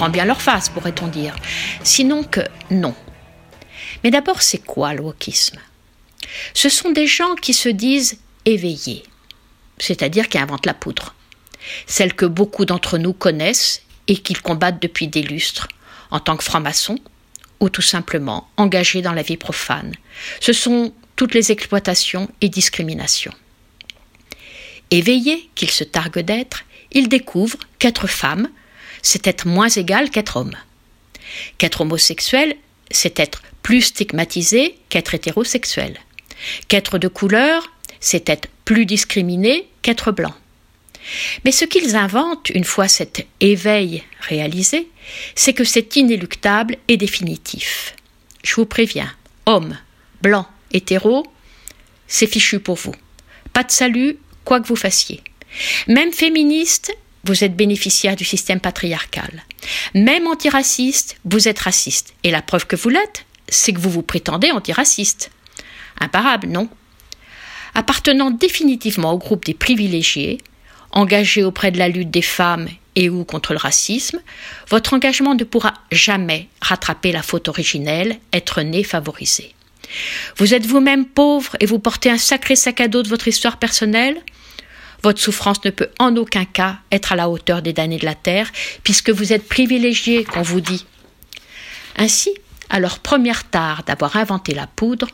Bien 0.09 0.25
leur 0.25 0.41
face, 0.41 0.69
pourrait-on 0.69 1.09
dire. 1.09 1.37
Sinon 1.85 2.23
que 2.25 2.41
non. 2.71 2.95
Mais 4.03 4.11
d'abord, 4.11 4.43
c'est 4.43 4.65
quoi 4.65 4.95
le 4.95 5.03
wokisme? 5.03 5.59
Ce 6.55 6.69
sont 6.69 6.91
des 6.91 7.07
gens 7.07 7.35
qui 7.35 7.53
se 7.53 7.69
disent 7.69 8.19
éveillés, 8.45 9.03
c'est-à-dire 9.79 10.29
qui 10.29 10.39
inventent 10.39 10.67
la 10.67 10.75
poudre. 10.75 11.15
Celle 11.87 12.15
que 12.15 12.25
beaucoup 12.27 12.65
d'entre 12.65 12.99
nous 12.99 13.13
connaissent 13.13 13.83
et 14.09 14.17
qu'ils 14.17 14.41
combattent 14.41 14.81
depuis 14.81 15.09
des 15.09 15.23
lustres, 15.23 15.69
en 16.11 16.21
tant 16.21 16.37
que 16.37 16.45
francs-maçons, 16.45 16.99
ou 17.61 17.69
tout 17.69 17.83
simplement 17.83 18.49
engagés 18.57 19.03
dans 19.03 19.13
la 19.13 19.23
vie 19.23 19.37
profane. 19.37 19.95
Ce 20.41 20.53
sont 20.53 20.95
toutes 21.17 21.35
les 21.35 21.53
exploitations 21.53 22.31
et 22.41 22.49
discriminations. 22.49 23.35
Éveillés 24.91 25.51
qu'ils 25.55 25.71
se 25.71 25.85
targuent 25.85 26.21
d'être, 26.21 26.65
ils 26.93 27.09
découvrent 27.09 27.59
qu'être 27.79 28.07
femme, 28.07 28.49
c'est 29.03 29.27
être 29.27 29.47
moins 29.47 29.69
égal 29.69 30.11
qu'être 30.11 30.37
homme. 30.37 30.57
Qu'être 31.59 31.83
homosexuel, 31.83 32.57
c'est 32.91 33.19
être 33.21 33.43
plus 33.63 33.83
stigmatisé 33.83 34.77
qu'être 34.89 35.15
hétérosexuel. 35.15 35.99
Qu'être 36.69 36.99
de 36.99 37.09
couleur, 37.09 37.71
c'est 38.01 38.29
être 38.29 38.49
plus 38.65 38.87
discriminé 38.87 39.69
qu'être 39.83 40.11
blanc. 40.11 40.35
Mais 41.45 41.53
ce 41.53 41.65
qu'ils 41.65 41.97
inventent, 41.97 42.51
une 42.51 42.65
fois 42.65 42.89
cet 42.89 43.27
éveil 43.41 44.03
réalisé, 44.21 44.89
c'est 45.35 45.53
que 45.53 45.65
c'est 45.65 45.97
inéluctable 45.97 46.77
et 46.89 46.97
définitif. 46.97 47.95
Je 48.43 48.55
vous 48.55 48.67
préviens, 48.67 49.13
homme, 49.47 49.77
blanc, 50.23 50.47
hétéro, 50.73 51.27
c'est 52.07 52.27
fichu 52.27 52.61
pour 52.61 52.77
vous. 52.77 52.95
Pas 53.53 53.65
de 53.65 53.71
salut, 53.71 54.19
quoi 54.45 54.61
que 54.61 54.67
vous 54.67 54.77
fassiez. 54.77 55.23
Même 55.89 56.13
féministe, 56.13 56.97
vous 57.25 57.45
êtes 57.45 57.57
bénéficiaire 57.57 58.17
du 58.17 58.25
système 58.25 58.61
patriarcal. 58.61 59.45
Même 59.95 60.27
antiraciste, 60.27 61.17
vous 61.25 61.49
êtes 61.49 61.59
raciste. 61.59 62.15
Et 62.25 62.31
la 62.31 62.43
preuve 62.43 62.67
que 62.67 62.77
vous 62.77 62.89
l'êtes, 62.89 63.27
c'est 63.49 63.73
que 63.73 63.81
vous 63.81 63.91
vous 63.91 64.03
prétendez 64.03 64.51
antiraciste. 64.51 65.31
Imparable, 66.01 66.49
non? 66.49 66.69
Appartenant 67.75 68.31
définitivement 68.31 69.13
au 69.13 69.19
groupe 69.19 69.45
des 69.45 69.55
privilégiés, 69.55 70.39
engagé 70.93 71.45
auprès 71.45 71.71
de 71.71 71.79
la 71.79 71.89
lutte 71.89 72.11
des 72.11 72.23
femmes 72.23 72.69
et 72.97 73.09
ou 73.09 73.25
contre 73.25 73.53
le 73.53 73.59
racisme, 73.59 74.21
votre 74.69 74.95
engagement 74.95 75.35
ne 75.35 75.45
pourra 75.45 75.75
jamais 75.93 76.49
rattraper 76.61 77.13
la 77.13 77.23
faute 77.23 77.49
originelle, 77.49 78.19
être 78.33 78.63
né 78.63 78.83
favorisé. 78.83 79.55
Vous 80.37 80.55
êtes 80.55 80.67
vous-même 80.67 81.07
pauvre 81.07 81.57
et 81.61 81.67
vous 81.67 81.79
portez 81.79 82.11
un 82.11 82.19
sacré 82.19 82.57
sac 82.57 82.81
à 82.81 82.89
dos 82.89 83.03
de 83.03 83.09
votre 83.09 83.29
histoire 83.29 83.59
personnelle? 83.59 84.21
Votre 85.03 85.21
souffrance 85.21 85.65
ne 85.65 85.71
peut 85.71 85.91
en 85.99 86.17
aucun 86.17 86.45
cas 86.45 86.79
être 86.93 87.13
à 87.13 87.17
la 87.17 87.29
hauteur 87.29 87.63
des 87.63 87.73
damnés 87.73 87.99
de 87.99 88.05
la 88.05 88.15
terre, 88.15 88.51
puisque 88.83 89.11
vous 89.11 89.33
êtes 89.33 89.49
privilégié, 89.49 90.25
qu'on 90.25 90.43
vous 90.43 90.61
dit. 90.61 90.87
Ainsi, 91.97 92.35
à 92.69 92.81
leur 92.81 93.01
première 93.01 93.49
tare 93.49 93.83
d'avoir 93.85 94.17
inventé 94.17 94.55
la 94.55 94.67
poudre, 94.67 95.09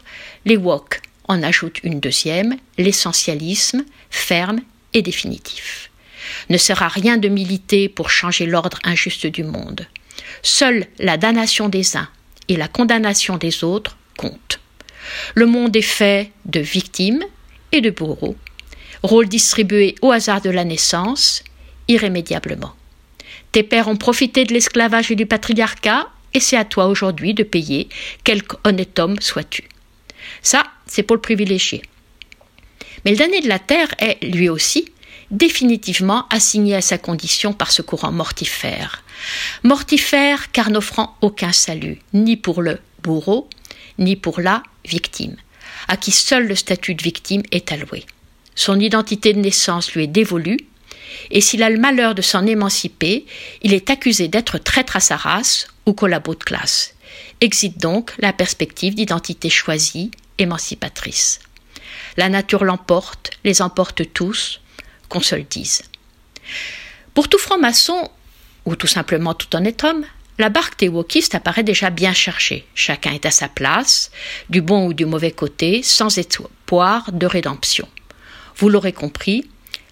les 0.44 0.56
wok 0.56 1.00
en 1.28 1.42
ajoutent 1.42 1.80
une 1.82 2.00
deuxième, 2.00 2.56
l'essentialisme, 2.78 3.84
ferme 4.10 4.60
et 4.94 5.02
définitif. 5.02 5.90
Ne 6.50 6.58
sert 6.58 6.82
à 6.82 6.88
rien 6.88 7.16
de 7.16 7.28
militer 7.28 7.88
pour 7.88 8.10
changer 8.10 8.46
l'ordre 8.46 8.78
injuste 8.84 9.26
du 9.26 9.44
monde. 9.44 9.86
Seule 10.42 10.86
la 10.98 11.16
damnation 11.16 11.68
des 11.68 11.96
uns 11.96 12.08
et 12.48 12.56
la 12.56 12.68
condamnation 12.68 13.36
des 13.36 13.64
autres 13.64 13.96
comptent. 14.16 14.60
Le 15.34 15.46
monde 15.46 15.76
est 15.76 15.82
fait 15.82 16.32
de 16.44 16.60
victimes 16.60 17.24
et 17.72 17.80
de 17.80 17.90
bourreaux, 17.90 18.36
rôle 19.02 19.28
distribué 19.28 19.94
au 20.02 20.10
hasard 20.12 20.40
de 20.40 20.50
la 20.50 20.64
naissance, 20.64 21.42
irrémédiablement. 21.88 22.74
Tes 23.52 23.62
pères 23.62 23.88
ont 23.88 23.96
profité 23.96 24.44
de 24.44 24.52
l'esclavage 24.52 25.10
et 25.10 25.16
du 25.16 25.26
patriarcat, 25.26 26.08
et 26.34 26.40
c'est 26.40 26.56
à 26.56 26.64
toi 26.64 26.86
aujourd'hui 26.86 27.34
de 27.34 27.42
payer, 27.42 27.88
quelque 28.24 28.56
honnête 28.64 28.98
homme 28.98 29.20
sois-tu. 29.20 29.64
Ça, 30.42 30.64
c'est 30.86 31.02
pour 31.02 31.16
le 31.16 31.22
privilégié. 31.22 31.82
Mais 33.04 33.12
le 33.12 33.16
damné 33.16 33.40
de 33.40 33.48
la 33.48 33.58
terre 33.58 33.88
est, 33.98 34.22
lui 34.24 34.48
aussi, 34.48 34.90
définitivement 35.30 36.26
assigné 36.30 36.74
à 36.76 36.80
sa 36.80 36.98
condition 36.98 37.52
par 37.52 37.70
ce 37.72 37.82
courant 37.82 38.12
mortifère. 38.12 39.02
Mortifère 39.62 40.52
car 40.52 40.70
n'offrant 40.70 41.16
aucun 41.20 41.52
salut, 41.52 41.98
ni 42.12 42.36
pour 42.36 42.62
le 42.62 42.78
bourreau, 43.02 43.48
ni 43.98 44.16
pour 44.16 44.40
la 44.40 44.62
victime, 44.84 45.36
à 45.88 45.96
qui 45.96 46.10
seul 46.10 46.46
le 46.46 46.54
statut 46.54 46.94
de 46.94 47.02
victime 47.02 47.42
est 47.50 47.72
alloué. 47.72 48.04
Son 48.56 48.80
identité 48.80 49.34
de 49.34 49.38
naissance 49.38 49.92
lui 49.92 50.04
est 50.04 50.08
dévolue, 50.08 50.58
et 51.30 51.40
s'il 51.40 51.62
a 51.62 51.70
le 51.70 51.78
malheur 51.78 52.14
de 52.14 52.22
s'en 52.22 52.46
émanciper, 52.46 53.26
il 53.62 53.74
est 53.74 53.90
accusé 53.90 54.28
d'être 54.28 54.58
traître 54.58 54.96
à 54.96 55.00
sa 55.00 55.16
race 55.16 55.68
ou 55.84 55.92
collabo 55.92 56.34
de 56.34 56.42
classe. 56.42 56.94
Exit 57.40 57.78
donc 57.78 58.12
la 58.18 58.32
perspective 58.32 58.94
d'identité 58.94 59.50
choisie, 59.50 60.10
émancipatrice. 60.38 61.40
La 62.16 62.28
nature 62.28 62.64
l'emporte, 62.64 63.30
les 63.44 63.60
emporte 63.60 64.12
tous, 64.12 64.60
qu'on 65.08 65.20
se 65.20 65.34
le 65.34 65.42
dise. 65.42 65.82
Pour 67.14 67.28
tout 67.28 67.38
franc-maçon, 67.38 68.10
ou 68.64 68.74
tout 68.74 68.86
simplement 68.86 69.34
tout 69.34 69.54
honnête 69.54 69.84
homme, 69.84 70.04
la 70.38 70.48
barque 70.48 70.78
des 70.78 70.88
wokistes 70.88 71.34
apparaît 71.34 71.62
déjà 71.62 71.90
bien 71.90 72.12
cherchée. 72.12 72.66
Chacun 72.74 73.12
est 73.12 73.26
à 73.26 73.30
sa 73.30 73.48
place, 73.48 74.10
du 74.50 74.60
bon 74.60 74.86
ou 74.86 74.94
du 74.94 75.06
mauvais 75.06 75.30
côté, 75.30 75.82
sans 75.82 76.18
espoir 76.18 77.12
de 77.12 77.26
rédemption. 77.26 77.88
Vous 78.56 78.68
l'aurez 78.68 78.92
compris, 78.92 79.44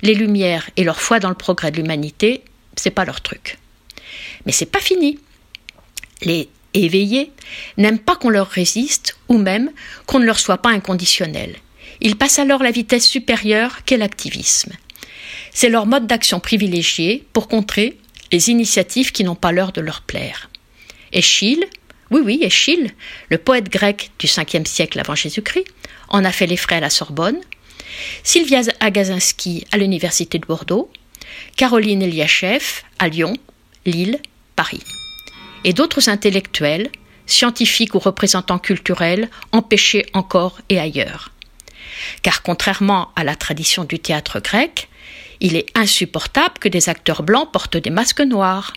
les 0.02 0.14
Lumières 0.14 0.70
et 0.76 0.84
leur 0.84 1.00
foi 1.00 1.20
dans 1.20 1.28
le 1.28 1.34
progrès 1.34 1.70
de 1.70 1.76
l'humanité, 1.76 2.42
c'est 2.76 2.90
pas 2.90 3.04
leur 3.04 3.20
truc. 3.20 3.58
Mais 4.46 4.52
c'est 4.52 4.66
pas 4.66 4.80
fini. 4.80 5.18
Les 6.22 6.48
éveillés 6.72 7.30
n'aiment 7.76 7.98
pas 7.98 8.16
qu'on 8.16 8.30
leur 8.30 8.48
résiste 8.48 9.16
ou 9.28 9.38
même 9.38 9.70
qu'on 10.06 10.18
ne 10.18 10.26
leur 10.26 10.38
soit 10.38 10.58
pas 10.58 10.70
inconditionnel. 10.70 11.56
Ils 12.00 12.16
passent 12.16 12.38
alors 12.38 12.62
la 12.62 12.70
vitesse 12.70 13.06
supérieure 13.06 13.84
qu'est 13.84 13.96
l'activisme. 13.96 14.72
C'est 15.52 15.68
leur 15.68 15.86
mode 15.86 16.06
d'action 16.06 16.40
privilégié 16.40 17.24
pour 17.32 17.48
contrer 17.48 17.96
les 18.32 18.50
initiatives 18.50 19.12
qui 19.12 19.24
n'ont 19.24 19.36
pas 19.36 19.52
l'heure 19.52 19.72
de 19.72 19.80
leur 19.80 20.02
plaire. 20.02 20.50
Échille, 21.12 21.64
oui 22.10 22.20
oui, 22.24 22.38
Échille, 22.42 22.92
le 23.30 23.38
poète 23.38 23.70
grec 23.70 24.10
du 24.18 24.26
5e 24.26 24.66
siècle 24.66 24.98
avant 24.98 25.14
Jésus-Christ, 25.14 25.66
en 26.08 26.24
a 26.24 26.32
fait 26.32 26.46
les 26.46 26.56
frais 26.56 26.76
à 26.76 26.80
la 26.80 26.90
Sorbonne, 26.90 27.38
Sylvia 28.22 28.62
Agazinski 28.80 29.66
à 29.72 29.76
l'Université 29.76 30.38
de 30.38 30.46
Bordeaux, 30.46 30.90
Caroline 31.56 32.02
Eliachev 32.02 32.82
à 32.98 33.08
Lyon, 33.08 33.36
Lille, 33.86 34.20
Paris. 34.56 34.82
Et 35.64 35.72
d'autres 35.72 36.08
intellectuels, 36.08 36.90
scientifiques 37.26 37.94
ou 37.94 37.98
représentants 37.98 38.58
culturels, 38.58 39.30
empêchés 39.52 40.06
encore 40.12 40.60
et 40.68 40.78
ailleurs. 40.78 41.30
Car 42.22 42.42
contrairement 42.42 43.10
à 43.16 43.24
la 43.24 43.36
tradition 43.36 43.84
du 43.84 43.98
théâtre 43.98 44.40
grec, 44.40 44.88
il 45.40 45.56
est 45.56 45.66
insupportable 45.74 46.58
que 46.58 46.68
des 46.68 46.88
acteurs 46.88 47.22
blancs 47.22 47.50
portent 47.52 47.76
des 47.76 47.90
masques 47.90 48.20
noirs. 48.20 48.72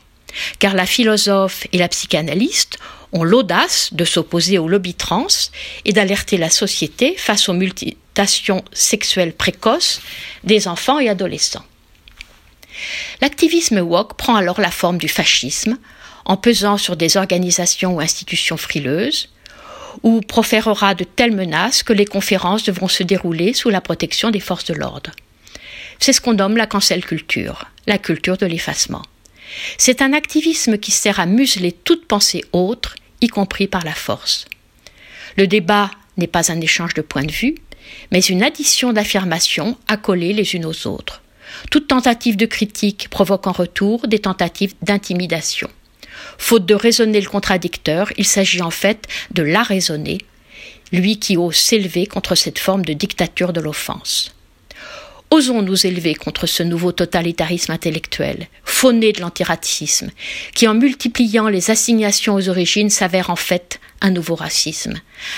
Car 0.59 0.73
la 0.73 0.85
philosophe 0.85 1.65
et 1.71 1.77
la 1.77 1.87
psychanalyste 1.87 2.77
ont 3.13 3.23
l'audace 3.23 3.89
de 3.93 4.05
s'opposer 4.05 4.57
au 4.57 4.67
lobby 4.67 4.93
trans 4.93 5.27
et 5.85 5.93
d'alerter 5.93 6.37
la 6.37 6.49
société 6.49 7.15
face 7.17 7.49
aux 7.49 7.53
mutations 7.53 8.63
sexuelles 8.73 9.33
précoces 9.33 10.01
des 10.43 10.67
enfants 10.67 10.99
et 10.99 11.09
adolescents. 11.09 11.65
L'activisme 13.21 13.79
woke 13.79 14.15
prend 14.15 14.35
alors 14.35 14.61
la 14.61 14.71
forme 14.71 14.97
du 14.97 15.07
fascisme, 15.07 15.77
en 16.25 16.37
pesant 16.37 16.77
sur 16.77 16.95
des 16.95 17.17
organisations 17.17 17.95
ou 17.95 17.99
institutions 17.99 18.57
frileuses, 18.57 19.29
ou 20.03 20.21
proférera 20.21 20.93
de 20.93 21.03
telles 21.03 21.35
menaces 21.35 21.83
que 21.83 21.93
les 21.93 22.05
conférences 22.05 22.63
devront 22.63 22.87
se 22.87 23.03
dérouler 23.03 23.53
sous 23.53 23.69
la 23.69 23.81
protection 23.81 24.29
des 24.29 24.39
forces 24.39 24.65
de 24.65 24.73
l'ordre. 24.73 25.11
C'est 25.99 26.13
ce 26.13 26.21
qu'on 26.21 26.33
nomme 26.33 26.57
la 26.57 26.67
cancel 26.67 27.03
culture, 27.03 27.65
la 27.87 27.97
culture 27.97 28.37
de 28.37 28.45
l'effacement. 28.45 29.01
C'est 29.77 30.01
un 30.01 30.13
activisme 30.13 30.77
qui 30.77 30.91
sert 30.91 31.19
à 31.19 31.25
museler 31.25 31.71
toute 31.71 32.05
pensée 32.05 32.43
autre, 32.53 32.95
y 33.21 33.27
compris 33.27 33.67
par 33.67 33.83
la 33.83 33.93
force. 33.93 34.45
Le 35.37 35.47
débat 35.47 35.91
n'est 36.17 36.27
pas 36.27 36.51
un 36.51 36.61
échange 36.61 36.93
de 36.93 37.01
points 37.01 37.25
de 37.25 37.31
vue, 37.31 37.55
mais 38.11 38.19
une 38.19 38.43
addition 38.43 38.93
d'affirmations 38.93 39.77
accolées 39.87 40.33
les 40.33 40.55
unes 40.55 40.65
aux 40.65 40.87
autres. 40.87 41.21
Toute 41.71 41.87
tentative 41.87 42.37
de 42.37 42.45
critique 42.45 43.07
provoque 43.09 43.47
en 43.47 43.51
retour 43.51 44.07
des 44.07 44.19
tentatives 44.19 44.73
d'intimidation. 44.81 45.69
Faute 46.37 46.65
de 46.65 46.75
raisonner 46.75 47.21
le 47.21 47.29
contradicteur, 47.29 48.11
il 48.17 48.25
s'agit 48.25 48.61
en 48.61 48.71
fait 48.71 49.07
de 49.31 49.43
la 49.43 49.63
raisonner, 49.63 50.17
lui 50.91 51.19
qui 51.19 51.37
ose 51.37 51.55
s'élever 51.55 52.05
contre 52.05 52.35
cette 52.35 52.59
forme 52.59 52.83
de 52.83 52.93
dictature 52.93 53.53
de 53.53 53.61
l'offense. 53.61 54.33
Osons 55.29 55.61
nous 55.61 55.85
élever 55.85 56.15
contre 56.15 56.47
ce 56.47 56.63
nouveau 56.63 56.93
totalitarisme 56.93 57.73
intellectuel, 57.73 58.47
fauné 58.63 59.11
de 59.11 59.19
l'antiracisme, 59.19 60.09
qui 60.53 60.69
en 60.69 60.73
multipliant 60.73 61.49
les 61.49 61.69
assignations 61.69 62.35
aux 62.35 62.47
origines 62.47 62.89
s'avère 62.89 63.29
en 63.29 63.35
fait 63.35 63.81
un 63.99 64.11
nouveau 64.11 64.35
racisme, 64.35 64.93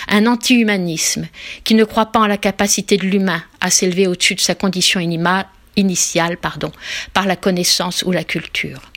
un 0.07 0.27
anti-humanisme 0.27 1.27
qui 1.63 1.73
ne 1.73 1.85
croit 1.85 2.11
pas 2.11 2.19
en 2.19 2.27
la 2.27 2.37
capacité 2.37 2.97
de 2.97 3.07
l'humain 3.07 3.43
à 3.61 3.71
s'élever 3.71 4.05
au-dessus 4.05 4.35
de 4.35 4.41
sa 4.41 4.53
condition 4.53 4.99
initiale 5.75 6.37
par 6.37 7.25
la 7.25 7.35
connaissance 7.35 8.03
ou 8.05 8.11
la 8.11 8.23
culture. 8.23 8.88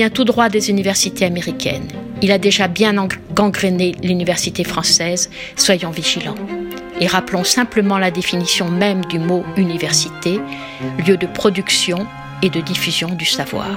Vient 0.00 0.08
tout 0.08 0.24
droit 0.24 0.48
des 0.48 0.70
universités 0.70 1.26
américaines. 1.26 1.86
Il 2.22 2.32
a 2.32 2.38
déjà 2.38 2.68
bien 2.68 2.94
gangréné 3.34 3.94
l'université 4.02 4.64
française, 4.64 5.28
soyons 5.56 5.90
vigilants. 5.90 6.36
Et 7.00 7.06
rappelons 7.06 7.44
simplement 7.44 7.98
la 7.98 8.10
définition 8.10 8.70
même 8.70 9.04
du 9.04 9.18
mot 9.18 9.44
université, 9.58 10.40
lieu 11.06 11.18
de 11.18 11.26
production 11.26 12.06
et 12.42 12.48
de 12.48 12.62
diffusion 12.62 13.10
du 13.10 13.26
savoir. 13.26 13.76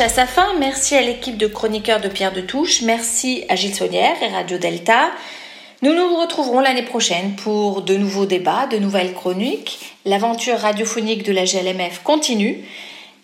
À 0.00 0.08
sa 0.08 0.26
fin. 0.26 0.54
Merci 0.58 0.96
à 0.96 1.02
l'équipe 1.02 1.36
de 1.36 1.46
chroniqueurs 1.46 2.00
de 2.00 2.08
Pierre 2.08 2.32
de 2.32 2.40
Touche. 2.40 2.80
Merci 2.82 3.44
à 3.50 3.56
Gilles 3.56 3.74
Saunière 3.74 4.16
et 4.22 4.28
Radio 4.28 4.56
Delta. 4.56 5.10
Nous 5.82 5.92
nous 5.92 6.16
retrouverons 6.16 6.60
l'année 6.60 6.84
prochaine 6.84 7.36
pour 7.36 7.82
de 7.82 7.96
nouveaux 7.96 8.24
débats, 8.24 8.66
de 8.66 8.78
nouvelles 8.78 9.12
chroniques. 9.12 9.78
L'aventure 10.06 10.58
radiophonique 10.58 11.22
de 11.22 11.32
la 11.32 11.44
GLMF 11.44 12.02
continue. 12.02 12.64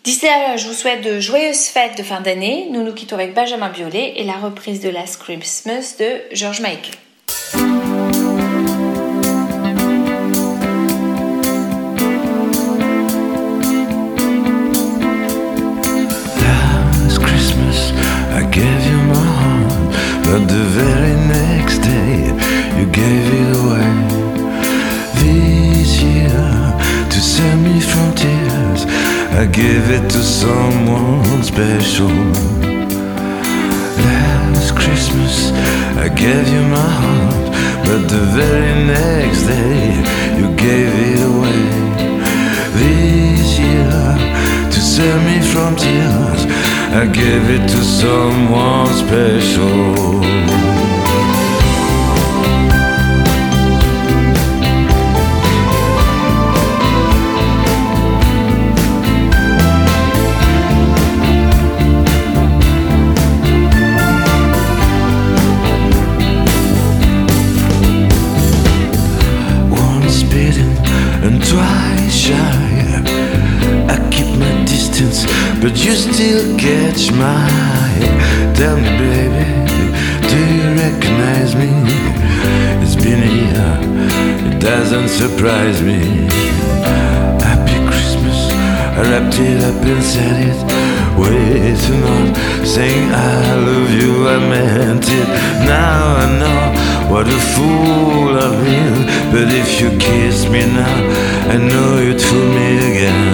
D'ici 0.03 0.27
là, 0.27 0.55
je 0.55 0.67
vous 0.67 0.73
souhaite 0.73 1.01
de 1.01 1.19
joyeuses 1.19 1.65
fêtes 1.65 1.97
de 1.97 2.03
fin 2.03 2.21
d'année. 2.21 2.67
Nous 2.69 2.83
nous 2.83 2.93
quittons 2.93 3.15
avec 3.15 3.33
Benjamin 3.33 3.69
Biolay 3.69 4.13
et 4.17 4.23
la 4.23 4.35
reprise 4.35 4.79
de 4.79 4.89
Last 4.89 5.17
Christmas 5.17 5.95
de 5.99 6.21
George 6.31 6.61
Michael. 6.61 7.06
Someone 30.47 31.43
special. 31.43 32.15
Last 34.07 34.69
Christmas 34.81 35.35
I 36.05 36.07
gave 36.23 36.47
you 36.55 36.63
my 36.77 36.89
heart, 37.01 37.45
but 37.87 38.01
the 38.13 38.23
very 38.39 38.75
next 38.95 39.41
day 39.55 39.81
you 40.39 40.47
gave 40.67 40.91
it 41.07 41.19
away. 41.31 41.65
This 42.79 43.59
year, 43.65 44.01
to 44.73 44.79
save 44.95 45.21
me 45.29 45.37
from 45.51 45.71
tears, 45.83 46.41
I 47.01 47.03
gave 47.21 47.43
it 47.55 47.63
to 47.73 47.81
someone 48.01 48.87
special. 49.03 50.46
Surprise 85.17 85.81
me. 85.81 86.29
Happy 87.41 87.77
Christmas, 87.89 88.37
I 88.97 89.01
wrapped 89.09 89.39
it 89.39 89.63
up 89.63 89.81
and 89.81 90.03
said 90.03 90.37
it. 90.49 90.59
Waiting 91.17 92.03
on, 92.13 92.25
saying 92.63 93.09
I 93.11 93.55
love 93.67 93.89
you, 93.99 94.27
I 94.27 94.37
meant 94.37 95.05
it. 95.09 95.27
Now 95.65 96.21
I 96.21 96.25
know 96.41 96.61
what 97.11 97.25
a 97.25 97.39
fool 97.53 98.37
I've 98.37 98.63
been. 98.63 98.97
But 99.33 99.47
if 99.61 99.81
you 99.81 99.89
kiss 99.97 100.47
me 100.53 100.61
now, 100.81 100.97
I 101.49 101.57
know 101.57 101.97
you'd 101.97 102.21
fool 102.21 102.49
me 102.59 102.69
again. 102.91 103.33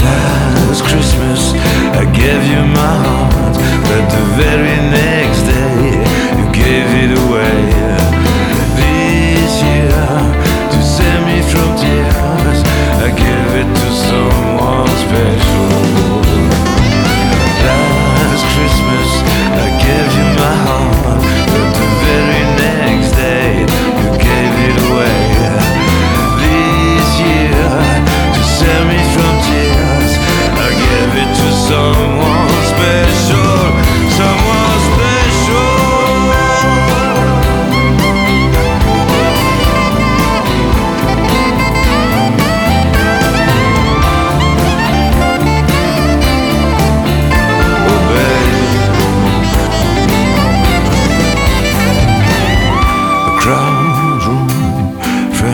Last 0.00 0.84
Christmas, 0.88 1.52
I 2.00 2.04
gave 2.16 2.42
you 2.48 2.62
my 2.80 2.94
heart, 3.04 3.56
but 3.88 4.04
the 4.16 4.24
very 4.40 4.76
next 4.88 5.42
day, 5.52 6.00
you 6.38 6.46
gave 6.64 6.88
it 7.04 7.12
away. 7.24 7.81
It 13.62 13.74
to 13.74 13.92
someone 13.92 14.86
special. 14.88 15.41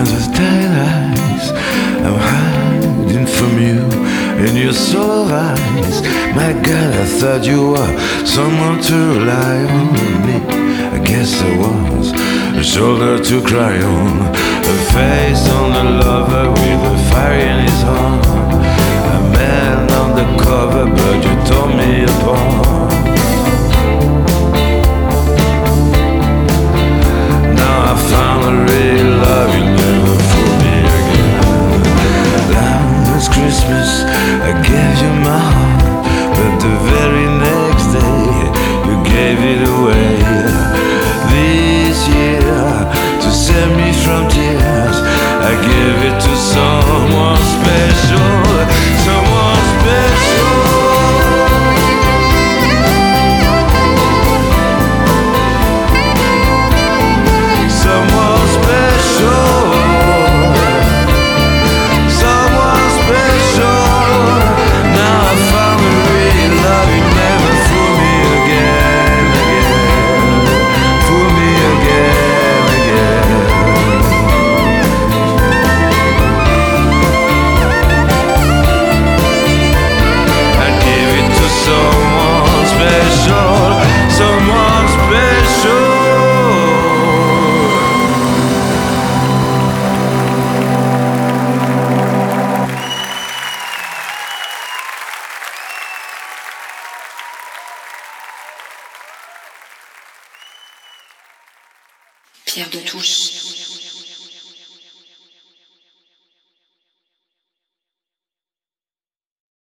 With 0.01 0.29
tight 0.35 0.73
eyes. 0.91 1.51
I'm 2.07 2.19
hiding 2.31 3.27
from 3.27 3.53
you 3.59 3.83
in 4.47 4.57
your 4.57 4.73
soul 4.73 5.27
eyes. 5.27 6.03
My 6.35 6.53
God, 6.53 6.93
I 6.95 7.07
thought 7.19 7.45
you 7.45 7.71
were 7.73 7.93
someone 8.25 8.81
to 8.89 8.97
rely 9.19 9.57
on 9.77 9.87
me. 10.27 10.37
I 10.97 10.99
guess 11.05 11.41
I 11.43 11.51
was 11.59 12.13
a 12.57 12.63
shoulder 12.63 13.23
to 13.23 13.43
cry 13.43 13.77
on, 13.83 14.35
a 14.73 14.77
face 14.95 15.45
on 15.59 15.73
the 15.77 15.85
lover 16.05 16.51
with 16.51 16.93
a 16.93 16.97
fire 17.11 17.41
in 17.51 17.59
his 17.65 17.83
heart. 17.83 18.27
A 19.17 19.21
man 19.37 19.91
on 20.01 20.11
the 20.19 20.27
cover, 20.43 20.87
but 20.87 21.17
you 21.27 21.35
tore 21.49 21.69
me 21.69 22.05
apart. 22.05 22.88
Christmas 33.49 34.05
I 34.45 34.53
gave 34.61 34.97
you 35.01 35.13
my 35.25 35.41
heart, 35.41 36.05
but 36.37 36.53
the 36.61 36.75
very 36.93 37.29
next 37.49 37.87
day 37.97 38.29
you 38.85 38.97
gave 39.09 39.41
it 39.41 39.63
away. 39.73 40.21
This 41.33 41.97
year 42.13 42.45
to 43.25 43.31
save 43.33 43.73
me 43.81 43.89
from 44.05 44.29
tears, 44.29 44.99
I 45.51 45.55
gave 45.65 45.99
it 46.09 46.17
to 46.27 46.33
someone 46.53 47.41
special, 47.57 48.29